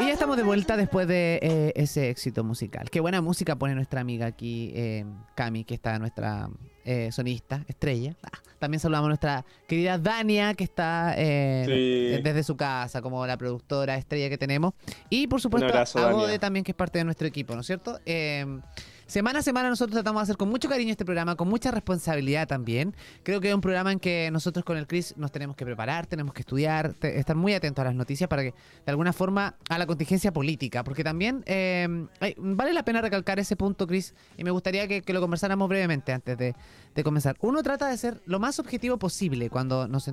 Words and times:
Y 0.00 0.06
ya 0.06 0.12
estamos 0.12 0.36
de 0.38 0.42
vuelta 0.42 0.76
después 0.78 1.06
de 1.06 1.38
eh, 1.42 1.72
ese 1.76 2.08
éxito 2.08 2.42
musical. 2.42 2.88
Qué 2.90 3.00
buena 3.00 3.20
música 3.20 3.56
pone 3.56 3.74
nuestra 3.74 4.00
amiga 4.00 4.26
aquí, 4.26 4.72
eh, 4.74 5.04
Cami, 5.34 5.64
que 5.64 5.74
está 5.74 5.98
nuestra 5.98 6.48
eh, 6.84 7.12
sonista, 7.12 7.64
estrella. 7.68 8.16
Ah, 8.22 8.38
también 8.58 8.80
saludamos 8.80 9.06
a 9.06 9.08
nuestra 9.08 9.44
querida 9.68 9.98
Dania, 9.98 10.54
que 10.54 10.64
está 10.64 11.14
desde 11.16 12.42
su 12.42 12.56
casa, 12.56 13.02
como 13.02 13.26
la 13.26 13.36
productora 13.36 13.96
estrella 13.96 14.30
que 14.30 14.38
tenemos. 14.38 14.72
Y 15.10 15.26
por 15.26 15.40
supuesto 15.40 15.98
a 15.98 16.12
Bode 16.12 16.38
también, 16.38 16.64
que 16.64 16.72
es 16.72 16.76
parte 16.76 16.98
de 16.98 17.04
nuestro 17.04 17.26
equipo, 17.26 17.54
¿no 17.54 17.60
es 17.60 17.66
cierto? 17.66 17.98
Semana 19.10 19.40
a 19.40 19.42
semana 19.42 19.68
nosotros 19.68 19.92
tratamos 19.92 20.20
de 20.20 20.22
hacer 20.22 20.36
con 20.36 20.48
mucho 20.48 20.68
cariño 20.68 20.92
este 20.92 21.04
programa, 21.04 21.34
con 21.34 21.48
mucha 21.48 21.72
responsabilidad 21.72 22.46
también. 22.46 22.94
Creo 23.24 23.40
que 23.40 23.48
es 23.48 23.54
un 23.56 23.60
programa 23.60 23.90
en 23.90 23.98
que 23.98 24.30
nosotros 24.30 24.64
con 24.64 24.76
el 24.76 24.86
Chris 24.86 25.14
nos 25.16 25.32
tenemos 25.32 25.56
que 25.56 25.64
preparar, 25.64 26.06
tenemos 26.06 26.32
que 26.32 26.42
estudiar, 26.42 26.94
estar 27.02 27.34
muy 27.34 27.52
atentos 27.52 27.82
a 27.82 27.86
las 27.86 27.96
noticias 27.96 28.28
para 28.28 28.42
que 28.42 28.50
de 28.52 28.90
alguna 28.92 29.12
forma 29.12 29.56
a 29.68 29.78
la 29.78 29.86
contingencia 29.86 30.32
política, 30.32 30.84
porque 30.84 31.02
también 31.02 31.42
eh, 31.46 31.88
vale 32.38 32.72
la 32.72 32.84
pena 32.84 33.00
recalcar 33.00 33.40
ese 33.40 33.56
punto, 33.56 33.88
Chris, 33.88 34.14
y 34.36 34.44
me 34.44 34.52
gustaría 34.52 34.86
que, 34.86 35.02
lo 35.12 35.20
conversáramos 35.20 35.68
brevemente 35.68 36.12
antes 36.12 36.38
de, 36.38 36.54
comenzar. 37.02 37.36
Uno 37.40 37.62
trata 37.64 37.88
de 37.88 37.96
ser 37.96 38.20
lo 38.26 38.38
más 38.38 38.60
objetivo 38.60 38.98
posible 38.98 39.50
cuando 39.50 39.88
nos, 39.88 40.06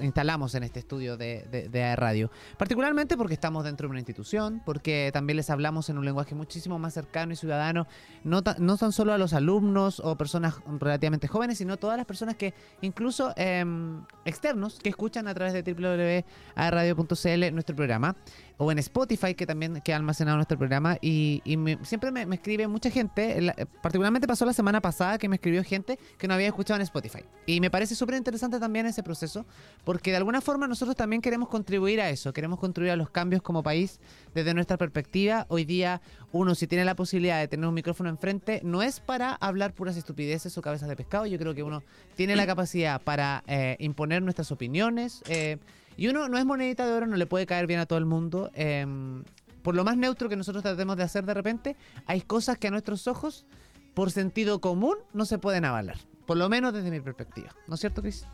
instalamos 0.00 0.54
en 0.54 0.62
este 0.62 0.78
estudio 0.78 1.16
de, 1.16 1.68
de, 1.72 1.96
radio, 1.96 2.30
particularmente 2.56 3.16
porque 3.16 3.34
estamos 3.34 3.64
dentro 3.64 3.88
de 3.88 3.92
una 3.92 3.98
institución, 3.98 4.62
porque 4.64 5.10
también 5.12 5.38
les 5.38 5.50
hablamos 5.50 5.88
en 5.88 5.98
un 5.98 6.04
lenguaje 6.04 6.36
muchísimo 6.36 6.78
más 6.78 6.94
cercano 6.94 7.32
y 7.32 7.36
ciudadano, 7.36 7.88
no 8.22 8.43
no 8.58 8.76
tan 8.76 8.92
solo 8.92 9.12
a 9.12 9.18
los 9.18 9.32
alumnos 9.32 10.00
o 10.00 10.16
personas 10.16 10.54
relativamente 10.78 11.28
jóvenes, 11.28 11.58
sino 11.58 11.76
todas 11.76 11.96
las 11.96 12.06
personas 12.06 12.36
que, 12.36 12.54
incluso 12.80 13.32
em, 13.36 14.02
externos, 14.24 14.78
que 14.78 14.88
escuchan 14.88 15.28
a 15.28 15.34
través 15.34 15.52
de 15.52 15.62
www.radio.cl 15.74 17.52
nuestro 17.52 17.76
programa 17.76 18.16
o 18.56 18.70
en 18.70 18.78
Spotify, 18.78 19.34
que 19.34 19.46
también 19.46 19.80
queda 19.84 19.96
almacenado 19.96 20.36
nuestro 20.36 20.58
programa. 20.58 20.98
Y, 21.00 21.42
siempre 21.82 22.10
me, 22.10 22.22
escribe 22.34 22.68
mucha 22.68 22.90
gente, 22.90 23.54
particularmente 23.82 24.26
pasó 24.26 24.44
la 24.44 24.52
semana 24.52 24.80
pasada 24.80 25.18
que 25.18 25.28
me 25.28 25.36
escribió 25.36 25.62
gente 25.64 25.98
que 26.18 26.28
no 26.28 26.34
había 26.34 26.46
escuchado 26.48 26.76
en 26.76 26.82
Spotify. 26.82 27.24
Y 27.46 27.60
me 27.60 27.70
parece 27.70 27.94
súper 27.94 28.16
interesante 28.16 28.60
también 28.60 28.86
ese 28.86 29.02
proceso, 29.02 29.44
porque 29.84 30.10
de 30.10 30.18
alguna 30.18 30.40
forma 30.40 30.68
nosotros 30.68 30.96
también 30.96 31.20
queremos 31.22 31.48
contribuir 31.48 32.00
a 32.00 32.10
eso, 32.10 32.32
queremos 32.32 32.58
contribuir 32.58 32.92
a 32.92 32.96
los 32.96 33.10
cambios 33.10 33.42
como 33.42 33.62
país 33.62 34.00
desde 34.34 34.54
nuestra 34.54 34.76
perspectiva. 34.76 35.46
Hoy 35.48 35.64
día 35.64 36.00
uno 36.32 36.54
si 36.54 36.66
tiene 36.66 36.84
la 36.84 36.96
posibilidad 36.96 37.38
de 37.38 37.48
tener 37.48 37.66
un 37.66 37.74
micrófono 37.74 38.08
enfrente, 38.08 38.60
no 38.64 38.82
es 38.82 39.00
para 39.00 39.34
hablar 39.34 39.72
puras 39.72 39.96
estupideces 39.96 40.56
o 40.58 40.62
cabezas 40.62 40.88
de 40.88 40.96
pescado, 40.96 41.26
yo 41.26 41.38
creo 41.38 41.54
que 41.54 41.62
uno 41.62 41.82
tiene 42.16 42.36
la 42.36 42.46
capacidad 42.46 43.00
para 43.00 43.44
eh, 43.46 43.76
imponer 43.78 44.22
nuestras 44.22 44.50
opiniones. 44.50 45.22
Eh, 45.28 45.58
y 45.96 46.08
uno 46.08 46.28
no 46.28 46.38
es 46.38 46.44
monedita 46.44 46.86
de 46.86 46.92
oro, 46.92 47.06
no 47.06 47.16
le 47.16 47.26
puede 47.26 47.46
caer 47.46 47.66
bien 47.66 47.80
a 47.80 47.86
todo 47.86 47.98
el 47.98 48.06
mundo. 48.06 48.50
Em, 48.54 49.24
por 49.62 49.74
lo 49.74 49.84
más 49.84 49.96
neutro 49.96 50.28
que 50.28 50.36
nosotros 50.36 50.62
tratemos 50.62 50.96
de 50.96 51.02
hacer 51.02 51.24
de 51.24 51.34
repente, 51.34 51.76
hay 52.06 52.20
cosas 52.20 52.58
que 52.58 52.68
a 52.68 52.70
nuestros 52.70 53.06
ojos, 53.08 53.46
por 53.94 54.10
sentido 54.10 54.60
común, 54.60 54.96
no 55.12 55.24
se 55.24 55.38
pueden 55.38 55.64
avalar. 55.64 55.96
Por 56.26 56.36
lo 56.36 56.48
menos 56.48 56.72
desde 56.72 56.90
mi 56.90 57.00
perspectiva. 57.00 57.54
¿No 57.66 57.74
es 57.74 57.80
cierto, 57.80 58.02
Chris? 58.02 58.26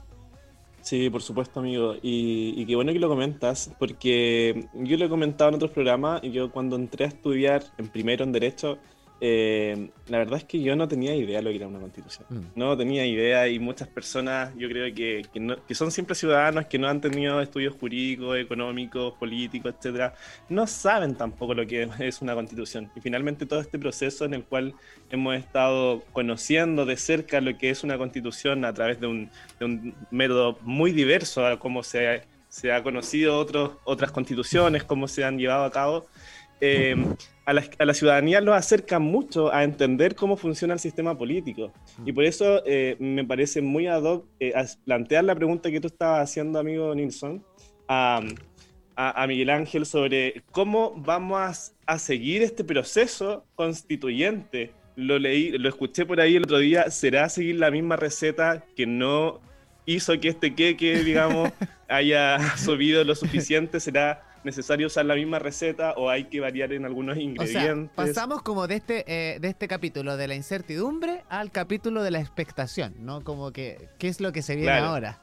Sí, 0.81 1.11
por 1.11 1.23
supuesto, 1.23 1.61
amigo. 1.61 1.95
Y, 2.03 2.55
y, 2.57 2.65
qué 2.67 2.75
bueno 2.75 2.93
que 2.93 2.99
lo 2.99 3.09
comentas, 3.09 3.71
porque 3.79 4.69
yo 4.75 4.97
lo 4.97 5.05
he 5.05 5.09
comentado 5.09 5.51
en 5.51 5.57
otros 5.57 5.73
programas, 5.73 6.25
y 6.25 6.31
yo 6.31 6.51
cuando 6.51 6.77
entré 6.77 7.05
a 7.05 7.09
estudiar 7.09 7.63
en 7.77 7.89
primero 7.89 8.25
en 8.25 8.33
Derecho, 8.33 8.79
eh, 9.23 9.91
la 10.09 10.19
verdad 10.19 10.39
es 10.39 10.45
que 10.45 10.63
yo 10.63 10.75
no 10.77 10.89
tenía 10.89 11.15
idea 11.15 11.39
de 11.39 11.43
lo 11.43 11.51
que 11.51 11.57
era 11.57 11.69
una 11.69 11.79
constitución. 11.79 12.27
Mm. 12.31 12.59
No 12.59 12.77
tenía 12.77 13.05
idea 13.05 13.47
y 13.49 13.59
muchas 13.59 13.87
personas, 13.89 14.53
yo 14.57 14.69
creo 14.69 14.95
que, 14.95 15.23
que, 15.67 15.75
son 15.75 15.91
siempre 15.91 16.15
ciudadanos 16.15 16.67
que 16.67 16.79
no 16.79 16.89
han 16.89 17.03
tenido 17.03 17.41
estudios 17.41 17.75
jurídicos, 17.79 18.39
económicos, 18.39 19.13
políticos, 19.19 19.75
etcétera, 19.77 20.15
no 20.49 20.67
saben 20.67 21.15
tampoco 21.15 21.53
lo 21.53 21.67
que 21.67 21.89
es 21.99 22.23
una 22.23 22.35
constitución. 22.35 22.91
Y 22.97 23.01
finalmente 23.01 23.45
todo 23.45 23.61
este 23.61 23.79
proceso 23.79 24.25
en 24.25 24.35
el 24.35 24.45
cual 24.45 24.75
hemos 25.11 25.37
estado 25.37 26.03
conociendo 26.13 26.87
de 26.87 26.97
cerca 26.97 27.41
lo 27.43 27.57
que 27.59 27.71
es 27.71 27.85
una 27.85 27.99
constitución 27.99 28.65
a 28.65 28.73
través 28.73 29.01
de 29.01 29.07
un, 29.07 29.31
de 29.59 29.65
un 29.67 29.95
método 30.11 30.59
muy 30.63 30.93
diverso 30.93 31.47
a 31.47 31.59
cómo 31.59 31.83
se, 31.83 32.23
se 32.49 32.73
ha 32.73 32.83
conocido 32.83 33.39
otros, 33.39 33.73
otras 33.85 34.11
constituciones, 34.13 34.85
cómo 34.85 35.09
se 35.09 35.25
han 35.25 35.39
llevado 35.39 35.65
a 35.65 35.71
cabo. 35.71 36.07
Eh, 36.61 36.95
a, 37.47 37.85
la, 37.85 37.95
ciudadanía 37.95 38.41
lo 38.41 38.55
acerca 38.55 38.99
mucho 38.99 39.53
a 39.53 39.65
entender 39.65 40.15
cómo 40.15 40.37
funciona 40.37 40.75
el 40.75 40.81
sistema 40.81 41.17
político. 41.17 41.73
Mm. 41.99 42.09
Y 42.09 42.13
por 42.13 42.25
eso 42.25 42.63
eh, 42.65 42.97
me 43.01 43.25
parece 43.25 43.61
muy 43.61 43.87
ad 43.87 44.03
hoc 44.03 44.27
eh, 44.39 44.53
plantear 44.85 45.25
la 45.25 45.35
pregunta 45.35 45.71
que 45.71 45.81
tú 45.81 45.89
estabas 45.89 46.23
haciendo, 46.23 46.59
amigo 46.59 46.95
Nilsson, 46.95 47.45
a, 47.89 48.21
Miguel 49.27 49.51
Ángel 49.51 49.87
sobre 49.87 50.43
cómo 50.51 50.95
vamos 50.95 51.73
a, 51.87 51.99
seguir 51.99 52.43
este 52.43 52.63
proceso 52.63 53.47
constituyente. 53.55 54.73
Lo 54.95 55.19
leí, 55.19 55.51
lo 55.53 55.69
escuché 55.69 56.05
por 56.05 56.21
ahí 56.21 56.37
el 56.37 56.45
otro 56.45 56.59
día. 56.59 56.91
¿Será 56.91 57.29
seguir 57.31 57.57
la 57.57 57.71
misma 57.71 57.97
receta 57.97 58.65
que 58.77 58.87
no 58.87 59.41
hizo 59.87 60.21
que 60.21 60.29
este 60.29 60.55
queque, 60.55 61.03
digamos, 61.03 61.51
haya 61.89 62.39
subido 62.59 63.03
lo 63.03 63.15
suficiente? 63.15 63.81
¿Será 63.81 64.30
necesario 64.45 64.87
usar 64.87 65.05
la 65.07 65.15
misma 65.15 65.39
receta 65.39 65.93
o 65.93 66.09
hay 66.09 66.25
que 66.25 66.41
variar 66.41 66.73
en 66.73 66.85
algunos 66.85 67.17
ingredientes. 67.19 67.91
pasamos 67.95 68.43
como 68.43 68.67
de 68.67 68.77
este, 68.77 69.05
eh, 69.07 69.39
de 69.41 69.49
este 69.49 69.69
capítulo 69.69 70.17
de 70.17 70.29
la 70.29 70.35
incertidumbre 70.35 71.23
al 71.29 71.51
capítulo 71.51 72.03
de 72.03 72.11
la 72.11 72.21
expectación, 72.21 72.95
¿no? 73.01 73.23
Como 73.23 73.53
que, 73.53 73.89
¿qué 73.99 74.09
es 74.09 74.21
lo 74.21 74.33
que 74.33 74.43
se 74.43 74.57
viene 74.57 74.73
ahora? 74.73 75.19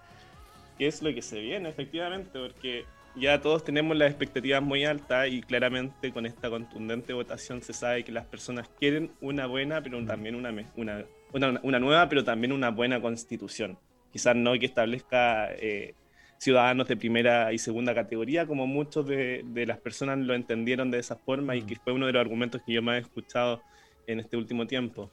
¿Qué 0.78 0.88
es 0.88 1.01
lo 1.01 1.13
que 1.13 1.22
se 1.22 1.39
viene, 1.39 1.69
efectivamente? 1.69 2.39
Porque 2.39 2.85
ya 3.16 3.41
todos 3.41 3.63
tenemos 3.63 3.97
las 3.97 4.09
expectativas 4.09 4.61
muy 4.61 4.85
altas 4.85 5.28
y 5.29 5.41
claramente 5.41 6.11
con 6.11 6.25
esta 6.25 6.49
contundente 6.49 7.13
votación 7.13 7.61
se 7.63 7.73
sabe 7.73 8.03
que 8.03 8.11
las 8.11 8.25
personas 8.25 8.69
quieren 8.79 9.11
una 9.22 9.47
buena, 9.47 9.81
pero 9.81 10.03
también 10.05 10.35
una, 10.35 10.51
una, 10.75 11.05
una, 11.34 11.59
una 11.63 11.79
nueva, 11.79 12.07
pero 12.09 12.23
también 12.23 12.51
una 12.51 12.69
buena 12.69 13.01
constitución. 13.01 13.79
Quizás 14.11 14.35
no 14.35 14.53
que 14.53 14.67
establezca... 14.67 15.51
Eh, 15.53 15.95
ciudadanos 16.38 16.88
de 16.88 16.98
primera 16.98 17.52
y 17.52 17.58
segunda 17.58 17.94
categoría, 17.96 18.46
como 18.46 18.68
muchos 18.68 19.06
de, 19.08 19.44
las 19.68 19.80
personas 19.80 20.20
lo 20.20 20.34
entendieron 20.34 20.92
de 20.92 21.00
esa 21.00 21.16
forma 21.16 21.56
y 21.56 21.64
que 21.64 21.75
fue 21.75 21.94
uno 21.94 22.06
de 22.06 22.14
los 22.14 22.22
argumentos 22.22 22.62
que 22.66 22.74
yo 22.74 22.81
más 22.81 22.98
he 22.98 23.02
escuchado 23.02 23.62
en 24.06 24.20
este 24.20 24.38
último 24.38 24.68
tiempo. 24.68 25.12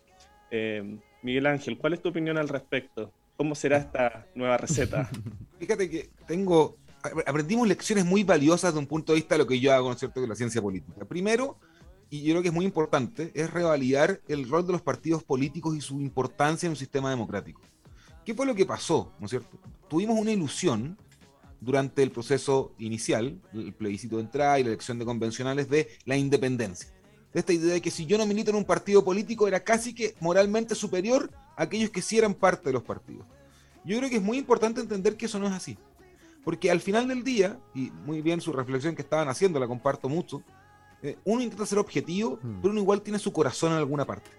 Eh, 0.50 0.98
Miguel 1.22 1.46
Ángel, 1.46 1.78
¿cuál 1.78 1.94
es 1.94 2.02
tu 2.02 2.10
opinión 2.10 2.36
al 2.36 2.48
respecto? 2.48 3.12
¿Cómo 3.36 3.54
será 3.54 3.78
esta 3.78 4.26
nueva 4.34 4.56
receta? 4.56 5.10
Fíjate 5.58 5.90
que 5.90 6.10
tengo, 6.26 6.76
aprendimos 7.26 7.66
lecciones 7.66 8.04
muy 8.04 8.22
valiosas 8.22 8.74
de 8.74 8.78
un 8.78 8.86
punto 8.86 9.12
de 9.12 9.16
vista 9.16 9.34
de 9.34 9.38
lo 9.38 9.46
que 9.46 9.58
yo 9.58 9.72
hago, 9.72 9.88
¿no 9.88 9.94
es 9.94 10.00
cierto?, 10.00 10.20
de 10.20 10.28
la 10.28 10.36
ciencia 10.36 10.60
política. 10.60 11.04
Primero, 11.06 11.58
y 12.10 12.22
yo 12.22 12.34
creo 12.34 12.42
que 12.42 12.48
es 12.48 12.54
muy 12.54 12.66
importante, 12.66 13.32
es 13.34 13.50
revalidar 13.50 14.20
el 14.28 14.48
rol 14.48 14.66
de 14.66 14.72
los 14.72 14.82
partidos 14.82 15.24
políticos 15.24 15.74
y 15.76 15.80
su 15.80 16.00
importancia 16.00 16.66
en 16.66 16.70
un 16.70 16.76
sistema 16.76 17.10
democrático. 17.10 17.60
¿Qué 18.24 18.34
fue 18.34 18.46
lo 18.46 18.54
que 18.54 18.64
pasó? 18.64 19.12
¿No 19.18 19.26
es 19.26 19.30
cierto? 19.30 19.58
Tuvimos 19.88 20.18
una 20.18 20.30
ilusión 20.30 20.96
durante 21.64 22.02
el 22.02 22.10
proceso 22.10 22.72
inicial, 22.78 23.40
el 23.52 23.72
plebiscito 23.72 24.16
de 24.16 24.22
entrada 24.22 24.58
y 24.58 24.62
la 24.62 24.68
elección 24.70 24.98
de 24.98 25.04
convencionales 25.04 25.68
de 25.68 25.88
la 26.04 26.16
independencia. 26.16 26.90
De 27.32 27.40
esta 27.40 27.52
idea 27.52 27.74
de 27.74 27.80
que 27.80 27.90
si 27.90 28.06
yo 28.06 28.18
no 28.18 28.26
milito 28.26 28.50
en 28.50 28.56
un 28.56 28.64
partido 28.64 29.02
político 29.02 29.48
era 29.48 29.60
casi 29.60 29.94
que 29.94 30.14
moralmente 30.20 30.74
superior 30.74 31.30
a 31.56 31.64
aquellos 31.64 31.90
que 31.90 32.02
sí 32.02 32.18
eran 32.18 32.34
parte 32.34 32.68
de 32.68 32.74
los 32.74 32.82
partidos. 32.82 33.26
Yo 33.84 33.98
creo 33.98 34.08
que 34.10 34.16
es 34.16 34.22
muy 34.22 34.38
importante 34.38 34.80
entender 34.80 35.16
que 35.16 35.26
eso 35.26 35.38
no 35.38 35.46
es 35.46 35.52
así. 35.52 35.76
Porque 36.44 36.70
al 36.70 36.80
final 36.80 37.08
del 37.08 37.24
día, 37.24 37.58
y 37.74 37.90
muy 38.04 38.20
bien 38.20 38.40
su 38.40 38.52
reflexión 38.52 38.94
que 38.94 39.02
estaban 39.02 39.28
haciendo, 39.28 39.58
la 39.58 39.66
comparto 39.66 40.08
mucho, 40.08 40.42
eh, 41.02 41.16
uno 41.24 41.42
intenta 41.42 41.66
ser 41.66 41.78
objetivo, 41.78 42.38
mm. 42.42 42.60
pero 42.60 42.72
uno 42.72 42.80
igual 42.80 43.02
tiene 43.02 43.18
su 43.18 43.32
corazón 43.32 43.72
en 43.72 43.78
alguna 43.78 44.04
parte. 44.04 44.30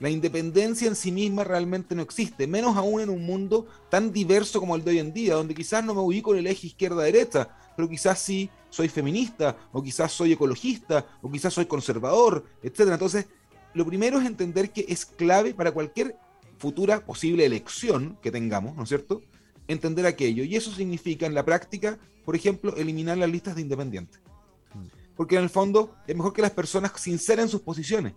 La 0.00 0.10
independencia 0.10 0.86
en 0.86 0.94
sí 0.94 1.10
misma 1.10 1.42
realmente 1.42 1.94
no 1.94 2.02
existe, 2.02 2.46
menos 2.46 2.76
aún 2.76 3.00
en 3.00 3.10
un 3.10 3.24
mundo 3.24 3.66
tan 3.90 4.12
diverso 4.12 4.60
como 4.60 4.76
el 4.76 4.84
de 4.84 4.92
hoy 4.92 4.98
en 5.00 5.12
día, 5.12 5.34
donde 5.34 5.54
quizás 5.54 5.84
no 5.84 5.94
me 5.94 6.00
ubico 6.00 6.32
en 6.32 6.40
el 6.40 6.46
eje 6.46 6.68
izquierda-derecha, 6.68 7.48
pero 7.76 7.88
quizás 7.88 8.18
sí 8.20 8.48
soy 8.70 8.88
feminista, 8.88 9.56
o 9.72 9.82
quizás 9.82 10.12
soy 10.12 10.32
ecologista, 10.32 11.04
o 11.20 11.30
quizás 11.30 11.52
soy 11.52 11.66
conservador, 11.66 12.44
etc. 12.62 12.80
Entonces, 12.92 13.26
lo 13.74 13.84
primero 13.84 14.20
es 14.20 14.26
entender 14.26 14.70
que 14.70 14.84
es 14.88 15.04
clave 15.04 15.52
para 15.52 15.72
cualquier 15.72 16.16
futura 16.58 17.04
posible 17.04 17.44
elección 17.44 18.18
que 18.22 18.30
tengamos, 18.30 18.76
¿no 18.76 18.84
es 18.84 18.88
cierto? 18.88 19.22
Entender 19.66 20.06
aquello. 20.06 20.44
Y 20.44 20.56
eso 20.56 20.72
significa 20.72 21.26
en 21.26 21.34
la 21.34 21.44
práctica, 21.44 21.98
por 22.24 22.36
ejemplo, 22.36 22.74
eliminar 22.76 23.18
las 23.18 23.30
listas 23.30 23.56
de 23.56 23.62
independientes. 23.62 24.20
Mm. 24.74 24.86
Porque 25.16 25.36
en 25.36 25.42
el 25.42 25.50
fondo 25.50 25.94
es 26.06 26.16
mejor 26.16 26.32
que 26.32 26.42
las 26.42 26.52
personas 26.52 26.92
sinceren 26.96 27.48
sus 27.48 27.62
posiciones. 27.62 28.14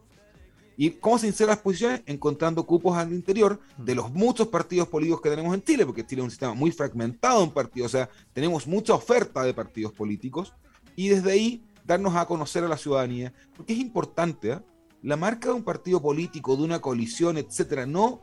¿Y 0.82 0.90
cómo 0.90 1.20
se 1.20 1.28
insertan 1.28 1.58
las 1.58 1.60
posiciones? 1.60 2.02
Encontrando 2.08 2.66
cupos 2.66 2.98
al 2.98 3.14
interior 3.14 3.60
de 3.78 3.94
los 3.94 4.12
muchos 4.12 4.48
partidos 4.48 4.88
políticos 4.88 5.22
que 5.22 5.30
tenemos 5.30 5.54
en 5.54 5.64
Chile, 5.64 5.86
porque 5.86 6.04
Chile 6.04 6.22
es 6.22 6.24
un 6.24 6.32
sistema 6.32 6.56
muy 6.56 6.72
fragmentado 6.72 7.44
en 7.44 7.52
partidos, 7.52 7.94
o 7.94 7.98
sea, 8.00 8.10
tenemos 8.34 8.66
mucha 8.66 8.96
oferta 8.96 9.44
de 9.44 9.54
partidos 9.54 9.94
políticos, 9.94 10.56
y 10.96 11.10
desde 11.10 11.34
ahí 11.34 11.64
darnos 11.86 12.16
a 12.16 12.26
conocer 12.26 12.64
a 12.64 12.68
la 12.68 12.78
ciudadanía, 12.78 13.32
porque 13.56 13.74
es 13.74 13.80
importante, 13.80 14.54
¿ah? 14.54 14.64
la 15.04 15.18
marca 15.18 15.50
de 15.50 15.54
un 15.54 15.64
partido 15.64 16.02
político, 16.02 16.58
de 16.58 16.64
una 16.64 16.82
coalición, 16.82 17.38
etcétera, 17.38 17.86
no 17.86 18.22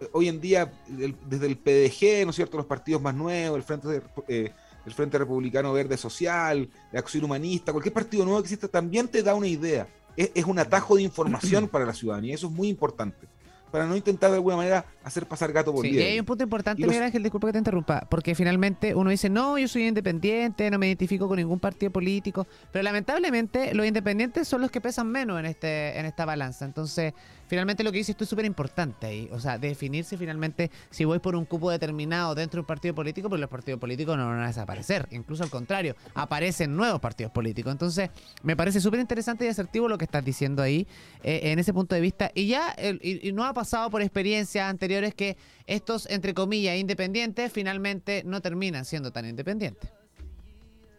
eh, 0.00 0.08
hoy 0.12 0.28
en 0.28 0.40
día 0.40 0.72
desde 0.86 1.46
el 1.46 1.58
PDG, 1.58 2.24
¿no 2.24 2.30
es 2.30 2.36
cierto?, 2.36 2.56
los 2.56 2.66
partidos 2.66 3.02
más 3.02 3.16
nuevos, 3.16 3.56
el 3.56 3.64
Frente 3.64 3.88
de, 3.88 4.02
eh, 4.28 4.54
el 4.86 4.94
Frente 4.94 5.18
Republicano 5.18 5.72
Verde 5.72 5.96
Social, 5.96 6.70
la 6.92 7.00
Acción 7.00 7.24
Humanista, 7.24 7.72
cualquier 7.72 7.94
partido 7.94 8.24
nuevo 8.24 8.40
que 8.40 8.44
exista, 8.44 8.68
también 8.68 9.08
te 9.08 9.24
da 9.24 9.34
una 9.34 9.48
idea. 9.48 9.88
Es, 10.16 10.30
es 10.34 10.44
un 10.44 10.58
atajo 10.58 10.96
de 10.96 11.02
información 11.02 11.68
para 11.68 11.84
la 11.84 11.94
ciudadanía, 11.94 12.34
eso 12.34 12.46
es 12.46 12.52
muy 12.52 12.68
importante 12.68 13.28
para 13.70 13.86
no 13.86 13.96
intentar 13.96 14.30
de 14.30 14.36
alguna 14.36 14.56
manera 14.56 14.84
hacer 15.02 15.26
pasar 15.26 15.52
gato 15.52 15.72
por 15.72 15.84
sí, 15.84 15.92
Y 15.92 15.98
hay 15.98 16.20
un 16.20 16.26
punto 16.26 16.44
importante, 16.44 16.86
Miguel 16.86 17.02
Ángel, 17.02 17.22
disculpa 17.22 17.48
que 17.48 17.52
te 17.52 17.58
interrumpa, 17.58 18.06
porque 18.10 18.34
finalmente 18.34 18.94
uno 18.94 19.10
dice, 19.10 19.30
no, 19.30 19.58
yo 19.58 19.68
soy 19.68 19.86
independiente, 19.86 20.70
no 20.70 20.78
me 20.78 20.88
identifico 20.88 21.26
con 21.28 21.36
ningún 21.36 21.58
partido 21.58 21.90
político, 21.90 22.46
pero 22.70 22.82
lamentablemente 22.82 23.74
los 23.74 23.86
independientes 23.86 24.46
son 24.46 24.60
los 24.60 24.70
que 24.70 24.80
pesan 24.80 25.08
menos 25.08 25.40
en, 25.40 25.46
este, 25.46 25.98
en 25.98 26.06
esta 26.06 26.24
balanza. 26.24 26.64
Entonces, 26.64 27.14
finalmente 27.46 27.82
lo 27.82 27.90
que 27.90 27.98
dices 27.98 28.10
esto 28.10 28.24
es 28.24 28.30
súper 28.30 28.44
importante 28.44 29.06
ahí, 29.06 29.28
o 29.32 29.40
sea, 29.40 29.58
definirse 29.58 30.16
finalmente 30.16 30.70
si 30.90 31.04
voy 31.04 31.18
por 31.18 31.34
un 31.34 31.44
cupo 31.44 31.70
determinado 31.70 32.34
dentro 32.34 32.58
de 32.58 32.60
un 32.60 32.66
partido 32.66 32.94
político, 32.94 33.28
pues 33.28 33.40
los 33.40 33.50
partidos 33.50 33.80
políticos 33.80 34.16
no 34.16 34.26
van 34.26 34.40
a 34.40 34.46
desaparecer, 34.46 35.08
incluso 35.10 35.42
al 35.42 35.50
contrario, 35.50 35.96
aparecen 36.14 36.76
nuevos 36.76 37.00
partidos 37.00 37.32
políticos. 37.32 37.72
Entonces, 37.72 38.10
me 38.42 38.54
parece 38.54 38.80
súper 38.80 39.00
interesante 39.00 39.46
y 39.46 39.48
asertivo 39.48 39.88
lo 39.88 39.98
que 39.98 40.04
estás 40.04 40.24
diciendo 40.24 40.62
ahí, 40.62 40.86
eh, 41.22 41.40
en 41.44 41.58
ese 41.58 41.72
punto 41.72 41.94
de 41.94 42.00
vista, 42.00 42.30
y 42.34 42.46
ya, 42.46 42.74
y, 43.02 43.32
no 43.32 43.44
ha 43.44 43.52
pasado 43.52 43.90
por 43.90 44.02
experiencias 44.02 44.68
anteriores 44.90 45.14
que 45.14 45.36
estos, 45.66 46.06
entre 46.10 46.34
comillas, 46.34 46.76
independientes, 46.76 47.52
finalmente 47.52 48.22
no 48.24 48.40
terminan 48.40 48.84
siendo 48.84 49.12
tan 49.12 49.24
independientes. 49.26 49.90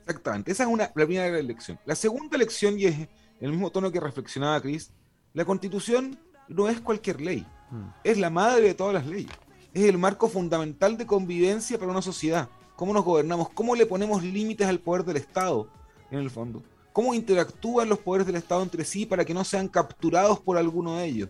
Exactamente, 0.01 0.51
esa 0.51 0.63
es 0.63 0.69
una, 0.69 0.83
la 0.83 0.93
primera 0.93 1.27
elección. 1.37 1.77
La 1.85 1.95
segunda 1.95 2.37
elección, 2.37 2.79
y 2.79 2.85
es 2.85 3.09
el 3.41 3.51
mismo 3.51 3.69
tono 3.69 3.91
que 3.91 3.99
reflexionaba 3.99 4.61
Cris, 4.61 4.91
la 5.33 5.43
constitución 5.43 6.17
no 6.47 6.69
es 6.69 6.79
cualquier 6.79 7.19
ley, 7.19 7.45
mm. 7.69 7.87
es 8.03 8.17
la 8.17 8.29
madre 8.29 8.63
de 8.63 8.73
todas 8.73 8.93
las 8.93 9.05
leyes, 9.05 9.31
es 9.73 9.83
el 9.83 9.97
marco 9.97 10.29
fundamental 10.29 10.97
de 10.97 11.05
convivencia 11.05 11.77
para 11.77 11.91
una 11.91 12.01
sociedad. 12.01 12.49
¿Cómo 12.77 12.93
nos 12.93 13.03
gobernamos? 13.03 13.49
¿Cómo 13.49 13.75
le 13.75 13.85
ponemos 13.85 14.23
límites 14.23 14.67
al 14.67 14.79
poder 14.79 15.03
del 15.03 15.17
Estado, 15.17 15.67
en 16.09 16.19
el 16.19 16.29
fondo? 16.29 16.63
¿Cómo 16.93 17.13
interactúan 17.13 17.89
los 17.89 17.99
poderes 17.99 18.25
del 18.25 18.37
Estado 18.37 18.63
entre 18.63 18.85
sí 18.85 19.05
para 19.05 19.23
que 19.23 19.33
no 19.33 19.43
sean 19.43 19.67
capturados 19.67 20.39
por 20.39 20.57
alguno 20.57 20.97
de 20.97 21.05
ellos? 21.05 21.29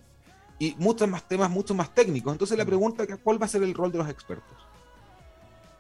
Y 0.61 0.75
muchos 0.77 1.09
más 1.09 1.27
temas, 1.27 1.49
mucho 1.49 1.73
más 1.73 1.91
técnicos. 1.91 2.31
Entonces 2.31 2.55
la 2.55 2.65
mm. 2.65 2.67
pregunta 2.67 3.03
es, 3.03 3.17
¿cuál 3.23 3.41
va 3.41 3.47
a 3.47 3.49
ser 3.49 3.63
el 3.63 3.73
rol 3.73 3.91
de 3.91 3.97
los 3.97 4.07
expertos? 4.07 4.55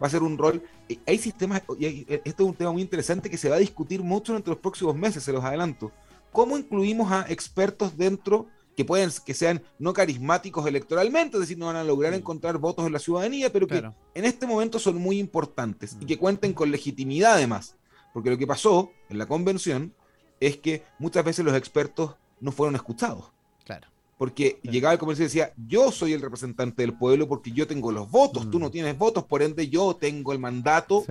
Va 0.01 0.07
a 0.07 0.09
ser 0.09 0.23
un 0.23 0.39
rol... 0.39 0.63
Hay 1.05 1.19
sistemas, 1.19 1.61
y 1.77 1.85
eh, 1.85 2.21
esto 2.25 2.41
es 2.41 2.49
un 2.49 2.55
tema 2.55 2.71
muy 2.71 2.81
interesante 2.81 3.29
que 3.29 3.37
se 3.37 3.47
va 3.47 3.57
a 3.57 3.59
discutir 3.59 4.01
mucho 4.01 4.35
entre 4.35 4.49
los 4.49 4.59
próximos 4.59 4.95
meses, 4.95 5.21
se 5.21 5.31
los 5.31 5.43
adelanto. 5.43 5.91
¿Cómo 6.31 6.57
incluimos 6.57 7.11
a 7.11 7.27
expertos 7.29 7.95
dentro 7.95 8.47
que 8.75 8.83
pueden 8.83 9.11
que 9.23 9.35
sean 9.35 9.61
no 9.77 9.93
carismáticos 9.93 10.65
electoralmente, 10.65 11.37
es 11.37 11.41
decir, 11.41 11.59
no 11.59 11.67
van 11.67 11.75
a 11.75 11.83
lograr 11.83 12.15
encontrar 12.15 12.57
votos 12.57 12.87
en 12.87 12.93
la 12.93 12.97
ciudadanía, 12.99 13.53
pero 13.53 13.67
que 13.67 13.83
en 14.15 14.25
este 14.25 14.47
momento 14.47 14.79
son 14.79 14.95
muy 14.95 15.19
importantes 15.19 15.95
y 15.99 16.07
que 16.07 16.15
mm. 16.15 16.19
cuenten 16.19 16.53
con 16.53 16.71
legitimidad 16.71 17.33
además. 17.33 17.75
Porque 18.15 18.31
lo 18.31 18.37
que 18.39 18.47
pasó 18.47 18.89
en 19.09 19.19
la 19.19 19.27
convención 19.27 19.93
es 20.39 20.57
que 20.57 20.83
muchas 20.97 21.23
veces 21.23 21.45
los 21.45 21.55
expertos 21.55 22.15
no 22.39 22.51
fueron 22.51 22.73
escuchados. 22.73 23.31
Claro. 23.63 23.90
Porque 24.21 24.59
llegaba 24.61 24.93
el 24.93 24.99
comercio 24.99 25.23
y 25.23 25.29
decía, 25.29 25.51
yo 25.57 25.91
soy 25.91 26.13
el 26.13 26.21
representante 26.21 26.83
del 26.83 26.93
pueblo 26.93 27.27
porque 27.27 27.51
yo 27.53 27.65
tengo 27.65 27.91
los 27.91 28.11
votos, 28.11 28.51
tú 28.51 28.59
mm. 28.59 28.61
no 28.61 28.69
tienes 28.69 28.95
votos, 28.95 29.23
por 29.23 29.41
ende 29.41 29.67
yo 29.67 29.95
tengo 29.95 30.31
el 30.31 30.37
mandato 30.37 31.03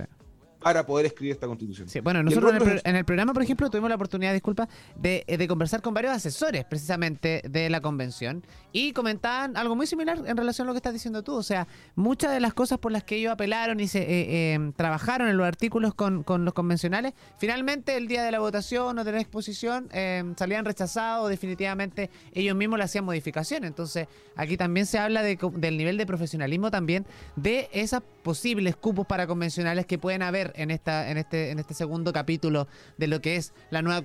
para 0.60 0.84
poder 0.84 1.06
escribir 1.06 1.32
esta 1.32 1.46
constitución. 1.46 1.88
Sí, 1.88 2.00
bueno, 2.00 2.22
nosotros 2.22 2.52
en 2.84 2.96
el, 2.96 3.04
programa, 3.04 3.32
por 3.32 3.42
ejemplo, 3.42 3.70
tuvimos 3.70 3.88
la 3.88 3.96
oportunidad, 3.96 4.32
disculpa, 4.32 4.68
de, 4.94 5.24
de, 5.26 5.48
conversar 5.48 5.80
con 5.80 5.94
varios 5.94 6.12
asesores 6.12 6.64
precisamente 6.64 7.42
de 7.48 7.70
la 7.70 7.80
convención 7.80 8.44
y 8.72 8.92
comentaban 8.92 9.56
algo 9.56 9.74
muy 9.74 9.86
similar 9.86 10.22
en 10.26 10.36
relación 10.36 10.66
a 10.66 10.68
lo 10.68 10.74
que 10.74 10.78
estás 10.78 10.92
diciendo 10.92 11.22
tú. 11.22 11.34
O 11.34 11.42
sea, 11.42 11.66
muchas 11.94 12.32
de 12.32 12.40
las 12.40 12.54
cosas 12.54 12.78
por 12.78 12.92
las 12.92 13.04
que 13.04 13.16
ellos 13.16 13.32
apelaron 13.32 13.80
y 13.80 13.88
se 13.88 14.00
eh, 14.00 14.54
eh, 14.54 14.72
trabajaron 14.76 15.28
en 15.28 15.36
los 15.36 15.46
artículos 15.46 15.94
con, 15.94 16.22
con, 16.22 16.44
los 16.44 16.54
convencionales, 16.54 17.14
finalmente 17.38 17.96
el 17.96 18.06
día 18.06 18.22
de 18.22 18.30
la 18.30 18.40
votación 18.40 18.98
o 18.98 19.04
de 19.04 19.12
la 19.12 19.20
exposición 19.20 19.88
eh, 19.92 20.22
salían 20.36 20.64
rechazados 20.64 21.24
o 21.24 21.28
definitivamente 21.28 22.10
ellos 22.32 22.54
mismos 22.54 22.78
le 22.78 22.84
hacían 22.84 23.04
modificaciones. 23.04 23.68
Entonces, 23.68 24.08
aquí 24.36 24.56
también 24.56 24.86
se 24.86 24.98
habla 24.98 25.22
de, 25.22 25.38
del 25.56 25.76
nivel 25.78 25.96
de 25.96 26.06
profesionalismo 26.06 26.70
también 26.70 27.06
de 27.36 27.68
esas 27.72 28.02
posibles 28.22 28.76
cupos 28.76 29.06
para 29.06 29.26
convencionales 29.26 29.86
que 29.86 29.98
pueden 29.98 30.22
haber 30.22 30.49
en 30.54 30.70
esta 30.70 31.10
en 31.10 31.18
este 31.18 31.50
en 31.50 31.58
este 31.58 31.74
segundo 31.74 32.12
capítulo 32.12 32.68
de 32.98 33.06
lo 33.06 33.20
que 33.20 33.36
es 33.36 33.52
la 33.70 33.82
nueva 33.82 34.02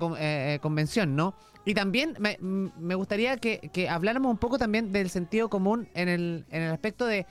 convención, 0.60 1.16
¿no? 1.16 1.34
Y 1.66 1.74
también 1.74 2.14
me, 2.20 2.38
me 2.40 2.94
gustaría 2.94 3.36
que, 3.38 3.58
que, 3.72 3.88
habláramos 3.88 4.30
un 4.30 4.38
poco 4.38 4.56
también 4.56 4.92
del 4.92 5.10
sentido 5.10 5.50
común 5.50 5.88
en 5.94 6.08
el, 6.08 6.46
en 6.50 6.62
el 6.62 6.72
aspecto 6.72 7.06
de... 7.06 7.26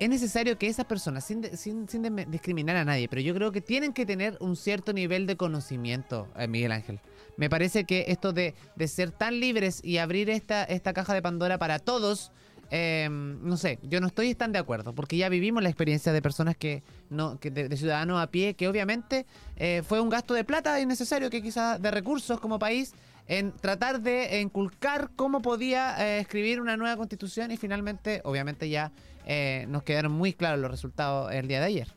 Es 0.00 0.08
necesario 0.08 0.56
que 0.56 0.66
esas 0.66 0.86
personas, 0.86 1.24
sin, 1.24 1.44
sin, 1.56 1.88
sin 1.88 2.30
discriminar 2.30 2.76
a 2.76 2.86
nadie, 2.86 3.06
pero 3.06 3.20
yo 3.20 3.34
creo 3.34 3.52
que 3.52 3.60
tienen 3.60 3.92
que 3.92 4.06
tener 4.06 4.38
un 4.40 4.56
cierto 4.56 4.94
nivel 4.94 5.26
de 5.26 5.36
conocimiento, 5.36 6.28
eh, 6.38 6.48
Miguel 6.48 6.72
Ángel. 6.72 7.00
Me 7.36 7.50
parece 7.50 7.84
que 7.84 8.06
esto 8.08 8.32
de, 8.32 8.54
de, 8.76 8.88
ser 8.88 9.10
tan 9.10 9.40
libres 9.40 9.84
y 9.84 9.98
abrir 9.98 10.30
esta, 10.30 10.64
esta 10.64 10.94
caja 10.94 11.12
de 11.12 11.20
Pandora 11.20 11.58
para 11.58 11.80
todos, 11.80 12.32
eh, 12.70 13.08
no 13.10 13.56
sé, 13.56 13.78
yo 13.82 14.00
no 14.00 14.08
estoy 14.08 14.34
tan 14.34 14.52
de 14.52 14.58
acuerdo, 14.58 14.94
porque 14.94 15.16
ya 15.16 15.28
vivimos 15.28 15.62
la 15.62 15.68
experiencia 15.68 16.12
de 16.12 16.22
personas 16.22 16.56
que 16.56 16.82
no, 17.10 17.38
que 17.38 17.50
de, 17.50 17.76
ciudadanos 17.76 18.20
a 18.20 18.26
pie, 18.28 18.54
que 18.54 18.68
obviamente 18.68 19.26
eh, 19.56 19.82
fue 19.86 20.00
un 20.00 20.08
gasto 20.08 20.34
de 20.34 20.44
plata 20.44 20.80
innecesario, 20.80 21.30
que 21.30 21.42
quizás 21.42 21.80
de 21.80 21.90
recursos 21.90 22.40
como 22.40 22.58
país, 22.58 22.92
en 23.28 23.52
tratar 23.52 24.00
de 24.00 24.40
inculcar 24.40 25.10
cómo 25.14 25.40
podía 25.42 25.96
eh, 25.98 26.20
escribir 26.20 26.60
una 26.60 26.76
nueva 26.76 26.96
constitución 26.96 27.50
y 27.50 27.58
finalmente, 27.58 28.22
obviamente 28.24 28.68
ya 28.70 28.90
eh, 29.26 29.66
nos 29.68 29.82
quedaron 29.82 30.12
muy 30.12 30.32
claros 30.32 30.58
los 30.58 30.70
resultados 30.70 31.30
el 31.32 31.46
día 31.46 31.60
de 31.60 31.66
ayer. 31.66 31.94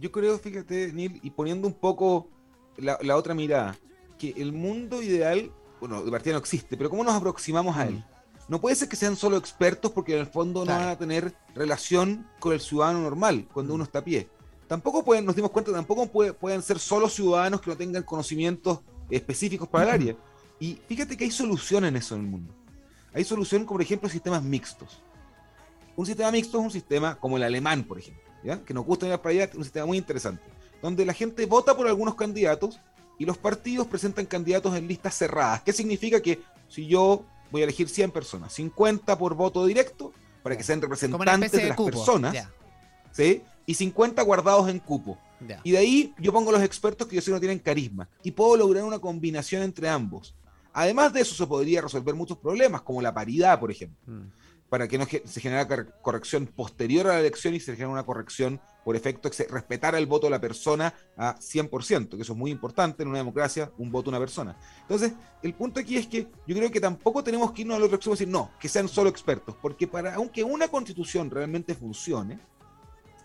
Yo 0.00 0.10
creo, 0.10 0.36
fíjate, 0.38 0.92
Neil, 0.92 1.20
y 1.22 1.30
poniendo 1.30 1.68
un 1.68 1.74
poco 1.74 2.28
la, 2.76 2.98
otra 3.16 3.32
mirada, 3.32 3.76
que 4.18 4.34
el 4.36 4.52
mundo 4.52 5.00
ideal, 5.00 5.52
bueno, 5.78 6.02
de 6.02 6.10
partida 6.10 6.32
no 6.32 6.40
existe, 6.40 6.76
pero 6.76 6.90
¿cómo 6.90 7.04
nos 7.04 7.14
aproximamos 7.14 7.76
a 7.76 7.86
él? 7.86 8.04
Mm. 8.48 8.52
No 8.52 8.60
puede 8.60 8.76
ser 8.76 8.88
que 8.88 8.96
sean 8.96 9.16
solo 9.16 9.36
expertos 9.36 9.90
porque 9.92 10.14
en 10.14 10.20
el 10.20 10.26
fondo 10.26 10.64
no 10.64 10.72
van 10.72 10.88
a 10.88 10.98
tener 10.98 11.34
relación 11.54 12.26
con 12.40 12.52
el 12.52 12.60
ciudadano 12.60 13.00
normal 13.00 13.46
cuando 13.52 13.72
mm. 13.72 13.76
uno 13.76 13.84
está 13.84 14.00
a 14.00 14.04
pie. 14.04 14.28
Tampoco 14.66 15.04
pueden, 15.04 15.26
nos 15.26 15.36
dimos 15.36 15.50
cuenta, 15.50 15.72
tampoco 15.72 16.06
pueden 16.06 16.62
ser 16.62 16.78
solo 16.78 17.08
ciudadanos 17.08 17.60
que 17.60 17.70
no 17.70 17.76
tengan 17.76 18.02
conocimientos 18.02 18.80
específicos 19.10 19.68
para 19.68 19.84
el 19.84 19.90
área. 19.90 20.16
Y 20.58 20.78
fíjate 20.88 21.16
que 21.16 21.24
hay 21.24 21.30
solución 21.30 21.84
en 21.84 21.96
eso 21.96 22.14
en 22.14 22.22
el 22.22 22.26
mundo. 22.26 22.54
Hay 23.12 23.24
solución, 23.24 23.64
como 23.64 23.76
por 23.76 23.82
ejemplo, 23.82 24.08
sistemas 24.08 24.42
mixtos. 24.42 25.02
Un 25.96 26.06
sistema 26.06 26.30
mixto 26.32 26.58
es 26.58 26.64
un 26.64 26.70
sistema 26.70 27.14
como 27.16 27.36
el 27.36 27.42
alemán, 27.44 27.84
por 27.84 27.98
ejemplo, 27.98 28.22
¿ya? 28.42 28.64
que 28.64 28.74
nos 28.74 28.84
gusta 28.84 29.06
ir 29.06 29.16
para 29.18 29.30
allá, 29.30 29.50
un 29.54 29.62
sistema 29.62 29.86
muy 29.86 29.98
interesante, 29.98 30.42
donde 30.82 31.04
la 31.04 31.12
gente 31.12 31.46
vota 31.46 31.76
por 31.76 31.86
algunos 31.86 32.16
candidatos 32.16 32.80
y 33.18 33.24
los 33.24 33.38
partidos 33.38 33.86
presentan 33.86 34.26
candidatos 34.26 34.74
en 34.76 34.88
listas 34.88 35.16
cerradas. 35.16 35.62
¿Qué 35.62 35.72
significa 35.72 36.20
que 36.20 36.42
si 36.68 36.86
yo 36.86 37.24
voy 37.54 37.60
a 37.60 37.64
elegir 37.66 37.88
100 37.88 38.10
personas, 38.10 38.52
50 38.52 39.16
por 39.16 39.36
voto 39.36 39.64
directo, 39.64 40.12
para 40.42 40.56
que 40.56 40.64
sean 40.64 40.82
representantes 40.82 41.52
de, 41.52 41.68
las 41.68 41.76
personas, 41.76 42.48
¿sí? 43.12 43.42
y 43.64 43.74
50 43.74 44.20
guardados 44.22 44.68
en 44.68 44.80
cupo. 44.80 45.16
Y 45.62 45.70
de 45.70 45.78
ahí 45.78 46.14
yo 46.18 46.32
pongo 46.32 46.50
los 46.50 46.62
expertos 46.62 47.06
que 47.06 47.14
yo 47.14 47.22
sé 47.22 47.30
no 47.30 47.38
tienen 47.38 47.60
carisma. 47.60 48.08
Y 48.24 48.32
puedo 48.32 48.56
lograr 48.56 48.82
una 48.82 48.98
combinación 48.98 49.62
entre 49.62 49.88
ambos. 49.88 50.34
Además 50.72 51.12
de 51.12 51.20
eso, 51.20 51.36
se 51.36 51.46
podría 51.46 51.80
resolver 51.80 52.16
muchos 52.16 52.38
problemas, 52.38 52.82
como 52.82 53.00
la 53.00 53.14
paridad, 53.14 53.60
por 53.60 53.70
ejemplo. 53.70 53.98
Mm. 54.04 54.26
Para 54.68 54.88
que 54.88 54.98
no 54.98 55.06
se 55.06 55.40
genere 55.40 55.86
corrección 56.02 56.46
posterior 56.46 57.06
a 57.06 57.14
la 57.14 57.20
elección 57.20 57.54
y 57.54 57.60
se 57.60 57.72
genere 57.72 57.92
una 57.92 58.04
corrección 58.04 58.60
por 58.84 58.96
efecto 58.96 59.30
que 59.30 59.36
se 59.36 59.46
respetara 59.46 59.98
el 59.98 60.06
voto 60.06 60.26
de 60.26 60.30
la 60.30 60.40
persona 60.40 60.94
a 61.16 61.36
100%, 61.36 62.16
que 62.16 62.22
eso 62.22 62.32
es 62.32 62.38
muy 62.38 62.50
importante 62.50 63.02
en 63.02 63.08
una 63.08 63.18
democracia, 63.18 63.70
un 63.78 63.90
voto 63.90 64.10
una 64.10 64.18
persona. 64.18 64.56
Entonces, 64.82 65.12
el 65.42 65.54
punto 65.54 65.80
aquí 65.80 65.96
es 65.96 66.06
que 66.06 66.28
yo 66.46 66.54
creo 66.54 66.70
que 66.70 66.80
tampoco 66.80 67.24
tenemos 67.24 67.52
que 67.52 67.62
irnos 67.62 67.76
a 67.76 67.78
lo 67.78 67.86
otro 67.86 67.96
extremo 67.96 68.14
y 68.14 68.18
decir, 68.18 68.32
no, 68.32 68.50
que 68.60 68.68
sean 68.68 68.88
solo 68.88 69.08
expertos, 69.08 69.56
porque 69.60 69.86
para, 69.86 70.14
aunque 70.14 70.44
una 70.44 70.68
constitución 70.68 71.30
realmente 71.30 71.74
funcione, 71.74 72.38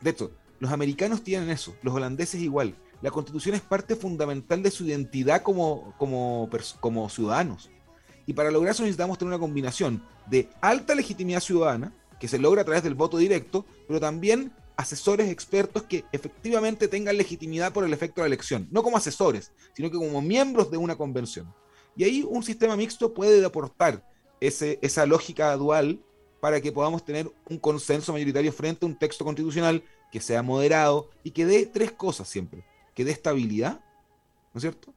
de 0.02 0.10
hecho, 0.10 0.32
los 0.60 0.72
americanos 0.72 1.24
tienen 1.24 1.50
eso, 1.50 1.76
los 1.82 1.94
holandeses 1.94 2.42
igual. 2.42 2.76
La 3.02 3.12
constitución 3.12 3.56
es 3.56 3.62
parte 3.62 3.96
fundamental 3.96 4.62
de 4.62 4.72
su 4.72 4.86
identidad 4.86 5.42
como, 5.42 5.94
como, 5.98 6.50
como 6.80 7.10
ciudadanos. 7.10 7.70
Y 8.30 8.34
para 8.34 8.52
lograr 8.52 8.74
eso 8.76 8.84
necesitamos 8.84 9.18
tener 9.18 9.34
una 9.34 9.40
combinación 9.40 10.04
de 10.28 10.52
alta 10.62 10.94
legitimidad 10.94 11.40
ciudadana, 11.40 11.92
que 12.20 12.28
se 12.28 12.38
logra 12.38 12.62
a 12.62 12.64
través 12.64 12.84
del 12.84 12.94
voto 12.94 13.18
directo, 13.18 13.66
pero 13.88 14.00
también 14.00 14.54
asesores 14.78 15.32
expertos 15.32 15.82
que 15.82 16.06
efectivamente 16.12 16.88
tengan 16.88 17.18
legitimidad 17.18 17.74
por 17.74 17.86
el 17.86 17.92
efecto 17.92 18.22
de 18.22 18.26
la 18.30 18.36
elección, 18.36 18.68
no 18.70 18.84
como 18.84 18.98
asesores, 18.98 19.52
sino 19.74 19.90
que 19.90 19.98
como 19.98 20.22
miembros 20.22 20.70
de 20.70 20.78
una 20.78 20.96
convención. 20.96 21.52
Y 21.96 22.04
ahí 22.04 22.22
un 22.22 22.44
sistema 22.44 22.76
mixto 22.76 23.16
puede 23.16 23.44
aportar 23.44 24.08
ese, 24.40 24.78
esa 24.84 25.08
lógica 25.08 25.58
dual 25.58 26.00
para 26.40 26.62
que 26.62 26.72
podamos 26.72 27.04
tener 27.04 27.32
un 27.50 27.58
consenso 27.58 28.14
mayoritario 28.14 28.54
frente 28.54 28.86
a 28.86 28.90
un 28.90 29.00
texto 29.00 29.26
constitucional 29.26 29.84
que 30.12 30.22
sea 30.22 30.44
moderado 30.44 31.10
y 31.24 31.32
que 31.32 31.48
dé 31.48 31.66
tres 31.66 31.92
cosas 31.94 32.28
siempre. 32.30 32.64
Que 32.94 33.04
dé 33.04 33.10
estabilidad, 33.10 33.84
¿no 34.54 34.60
es 34.60 34.62
cierto? 34.62 34.94